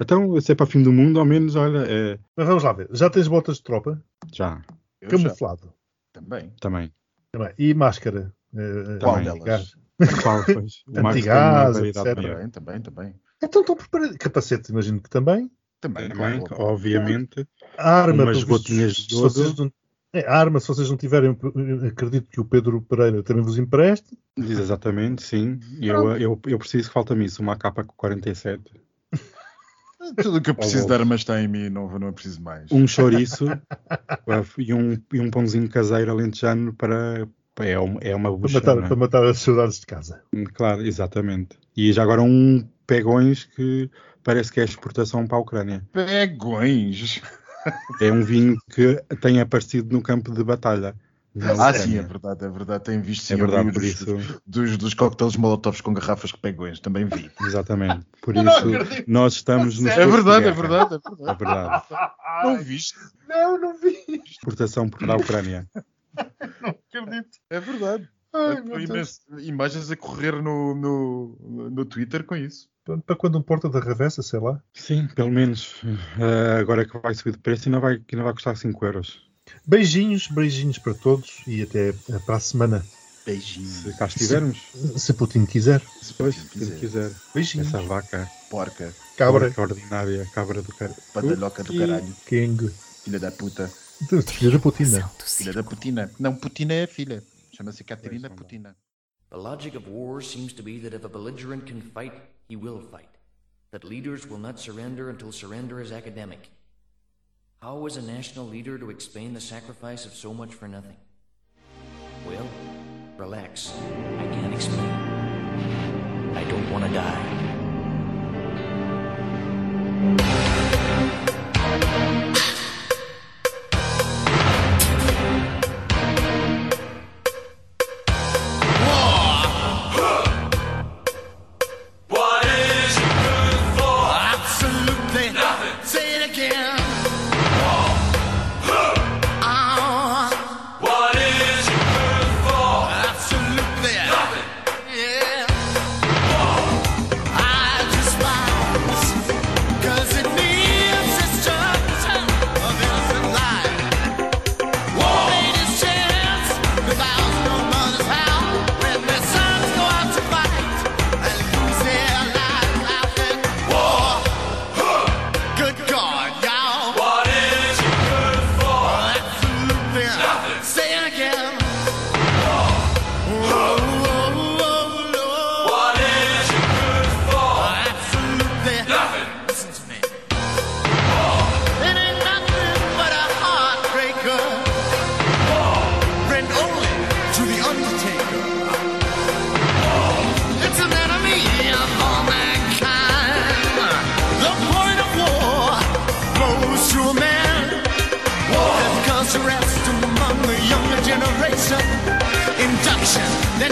Então, 0.00 0.40
se 0.40 0.52
é 0.52 0.54
para 0.54 0.66
fim 0.66 0.82
do 0.82 0.92
mundo, 0.92 1.18
ao 1.18 1.24
menos, 1.26 1.54
olha, 1.56 1.84
é, 1.86 2.18
Mas 2.36 2.46
vamos 2.46 2.62
lá 2.62 2.72
ver. 2.72 2.88
Já 2.92 3.10
tens 3.10 3.28
botas 3.28 3.56
de 3.56 3.62
tropa? 3.62 4.02
já, 4.32 4.62
Eu 5.00 5.10
já. 5.10 5.16
Camuflado. 5.16 5.72
Também. 6.12 6.52
também. 6.60 6.92
Também. 7.30 7.52
E 7.58 7.74
máscara? 7.74 8.34
Eh, 8.54 8.98
Qual 9.00 9.16
Também. 9.16 9.38
delas? 9.38 9.76
Qual, 10.22 10.44
pois? 10.44 10.82
Antigás, 10.94 11.76
variedade 11.76 11.88
etc. 11.88 12.14
Também, 12.14 12.50
também, 12.50 12.80
também. 12.80 13.14
Então 13.42 13.60
estão 13.60 13.76
preparados. 13.76 14.16
Capacete, 14.16 14.70
imagino 14.72 15.00
que 15.00 15.10
também. 15.10 15.50
Também, 15.88 16.08
Também, 16.08 16.40
claro. 16.44 16.62
obviamente. 16.64 17.46
A 17.78 17.90
arma, 18.02 18.24
Umas 18.24 18.42
gotinhas 18.44 18.96
se 18.96 19.08
de 19.08 19.14
vocês 19.14 19.48
iodo. 19.48 19.64
não- 19.64 19.72
é, 20.12 20.26
a 20.26 20.34
arma, 20.38 20.58
se 20.60 20.68
vocês 20.68 20.88
não 20.88 20.96
tiverem, 20.96 21.36
acredito 21.86 22.30
que 22.30 22.40
o 22.40 22.44
Pedro 22.44 22.80
Pereira 22.80 23.22
também 23.22 23.42
vos 23.42 23.58
empreste. 23.58 24.16
Diz 24.38 24.58
exatamente, 24.58 25.22
sim. 25.22 25.58
Eu, 25.80 26.12
eu, 26.16 26.40
eu 26.46 26.58
preciso 26.58 26.88
que 26.88 26.94
falta-me 26.94 27.24
isso, 27.26 27.42
uma 27.42 27.56
capa 27.56 27.84
com 27.84 27.94
47. 27.96 28.62
Tudo 30.22 30.38
o 30.38 30.40
que 30.40 30.50
eu 30.50 30.54
preciso 30.54 30.84
Oh, 30.84 30.86
de 30.88 30.94
armas 30.94 31.20
está 31.20 31.40
em 31.42 31.48
mim, 31.48 31.68
não, 31.68 31.98
não 31.98 32.08
é 32.08 32.12
preciso 32.12 32.40
mais. 32.40 32.70
Um 32.70 32.86
chouriço 32.88 33.46
e, 34.58 34.72
um, 34.72 34.96
e 35.12 35.20
um 35.20 35.30
pãozinho 35.30 35.68
caseiro 35.68 36.10
alentejano 36.12 36.72
para. 36.74 37.26
É 37.58 37.78
uma, 37.78 37.98
é 38.00 38.14
uma 38.14 38.38
Para 38.38 38.50
matar, 38.52 38.78
é? 38.78 38.82
para 38.86 38.96
matar 38.96 39.24
as 39.24 39.38
saudades 39.38 39.80
de 39.80 39.86
casa. 39.86 40.22
Claro, 40.54 40.82
exatamente. 40.82 41.58
E 41.76 41.90
já 41.92 42.02
agora 42.02 42.22
um 42.22 42.66
pegões 42.86 43.44
que 43.44 43.90
parece 44.26 44.50
que 44.50 44.60
é 44.60 44.64
exportação 44.64 45.24
para 45.24 45.36
a 45.36 45.40
Ucrânia. 45.40 45.84
Pegões. 45.92 47.22
É 48.00 48.10
um 48.10 48.24
vinho 48.24 48.56
que 48.72 48.96
tem 49.20 49.40
aparecido 49.40 49.94
no 49.94 50.02
campo 50.02 50.32
de 50.32 50.42
batalha. 50.42 50.96
Ah, 51.58 51.72
sim, 51.72 51.96
é 51.98 52.02
verdade, 52.02 52.44
é 52.44 52.48
verdade. 52.48 52.84
Tenho 52.84 53.02
visto 53.02 53.22
sim, 53.24 53.34
É 53.34 53.36
verdade, 53.36 53.70
por 53.70 53.80
dos, 53.80 53.84
isso, 53.84 54.40
dos, 54.44 54.76
dos 54.78 54.94
coquetéis 54.94 55.36
molotovs 55.36 55.80
com 55.80 55.92
garrafas 55.94 56.30
de 56.30 56.38
pegões, 56.38 56.80
também 56.80 57.04
vi. 57.04 57.30
exatamente. 57.42 58.04
Por 58.20 58.34
não 58.34 58.46
isso, 58.48 58.74
acredito. 58.74 59.04
nós 59.10 59.34
estamos 59.34 59.78
no 59.78 59.88
É 59.88 60.04
de 60.04 60.10
verdade, 60.10 60.46
é 60.48 60.52
verdade, 60.52 60.94
é 60.94 60.96
É 60.96 61.34
verdade. 61.34 61.38
verdade. 61.38 61.84
Não 62.42 62.58
viste? 62.62 62.98
Não, 63.28 63.58
não 63.58 63.78
vi. 63.78 63.96
Exportação 64.26 64.88
para 64.88 65.14
a 65.14 65.16
Ucrânia. 65.16 65.66
Acredito. 66.14 67.38
É 67.50 67.60
verdade. 67.60 68.08
Ai, 68.36 68.60
vi 68.62 68.68
Deus. 68.86 68.88
imenso- 68.90 69.20
imagens 69.48 69.90
a 69.90 69.96
correr 69.96 70.32
no, 70.42 70.74
no, 70.74 71.70
no 71.70 71.84
Twitter 71.84 72.24
com 72.24 72.36
isso. 72.36 72.68
Para- 73.04 73.16
quando 73.16 73.38
um 73.38 73.42
porta 73.42 73.68
da 73.68 73.80
revessa, 73.80 74.22
sei 74.22 74.38
lá. 74.40 74.60
Sim, 74.74 75.08
pelo 75.14 75.30
menos. 75.30 75.76
eh, 76.18 76.58
agora 76.60 76.84
que 76.86 76.96
vai 76.98 77.14
subir 77.14 77.32
de 77.32 77.38
preço 77.38 77.68
e 77.68 77.72
não 77.72 77.80
vai, 77.80 77.98
que 77.98 78.14
não 78.16 78.24
vai 78.24 78.32
custar 78.32 78.56
5 78.56 78.84
euros. 78.84 79.26
Beijinhos, 79.66 80.28
beijinhos 80.28 80.78
para 80.78 80.94
todos 80.94 81.42
e 81.46 81.62
até 81.62 81.92
para 82.24 82.36
a 82.36 82.40
semana, 82.40 82.84
Beijinhos. 83.24 83.70
Se 83.82 83.92
cá 83.96 84.06
estivermos, 84.06 84.56
se 84.96 85.12
Putin 85.12 85.46
quiser. 85.46 85.80
Se 86.00 86.14
Putin 86.14 86.30
se 86.38 86.46
quiser. 86.48 86.78
quiser. 86.78 87.12
Beijinhos. 87.34 87.66
Essa 87.68 87.82
vaca. 87.82 88.28
Porca, 88.48 88.94
Cabra, 89.16 89.46
porca 89.50 89.62
ordinária, 89.62 90.24
cabra 90.32 90.62
do 90.62 90.72
cara. 90.72 90.94
badalhoca 91.12 91.64
do 91.64 91.76
caralho. 91.76 92.16
King. 92.26 92.70
Filha 93.02 93.18
da 93.18 93.32
puta. 93.32 93.68
Filha 94.26 94.50
da 94.52 94.58
Putina. 94.60 95.10
Filha 95.24 95.52
da 95.52 95.62
Putina. 95.64 96.10
Não, 96.20 96.34
Putina 96.36 96.74
é 96.74 96.84
a 96.84 96.88
filha. 96.88 97.22
Chama-se 97.56 97.84
Caterina 97.84 98.28
Putina. 98.28 98.74
The 99.30 99.38
logic 99.38 99.74
of 99.74 99.88
war 99.88 100.20
seems 100.20 100.52
to 100.54 100.62
be 100.62 100.78
that 100.80 100.92
if 100.92 101.04
a 101.04 101.08
belligerent 101.08 101.66
can 101.66 101.80
fight, 101.80 102.12
he 102.48 102.56
will 102.56 102.80
fight. 102.80 103.08
That 103.70 103.82
leaders 103.82 104.26
will 104.26 104.38
not 104.38 104.60
surrender 104.60 105.08
until 105.10 105.32
surrender 105.32 105.80
is 105.80 105.90
academic. 105.90 106.50
How 107.62 107.86
is 107.86 107.96
a 107.96 108.02
national 108.02 108.46
leader 108.46 108.78
to 108.78 108.90
explain 108.90 109.32
the 109.32 109.40
sacrifice 109.40 110.04
of 110.04 110.12
so 110.12 110.34
much 110.34 110.52
for 110.52 110.68
nothing? 110.68 110.96
Well, 112.26 112.46
relax. 113.16 113.72
I 114.18 114.26
can't 114.26 114.54
explain. 114.54 114.90
I 116.36 116.44
don't 116.44 116.70
want 116.70 116.84
to 116.84 116.92
die. 116.92 117.56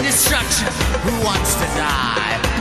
Destruction. 0.05 0.67
Who 1.01 1.25
wants 1.25 1.55
to 1.55 1.65
die? 1.75 2.54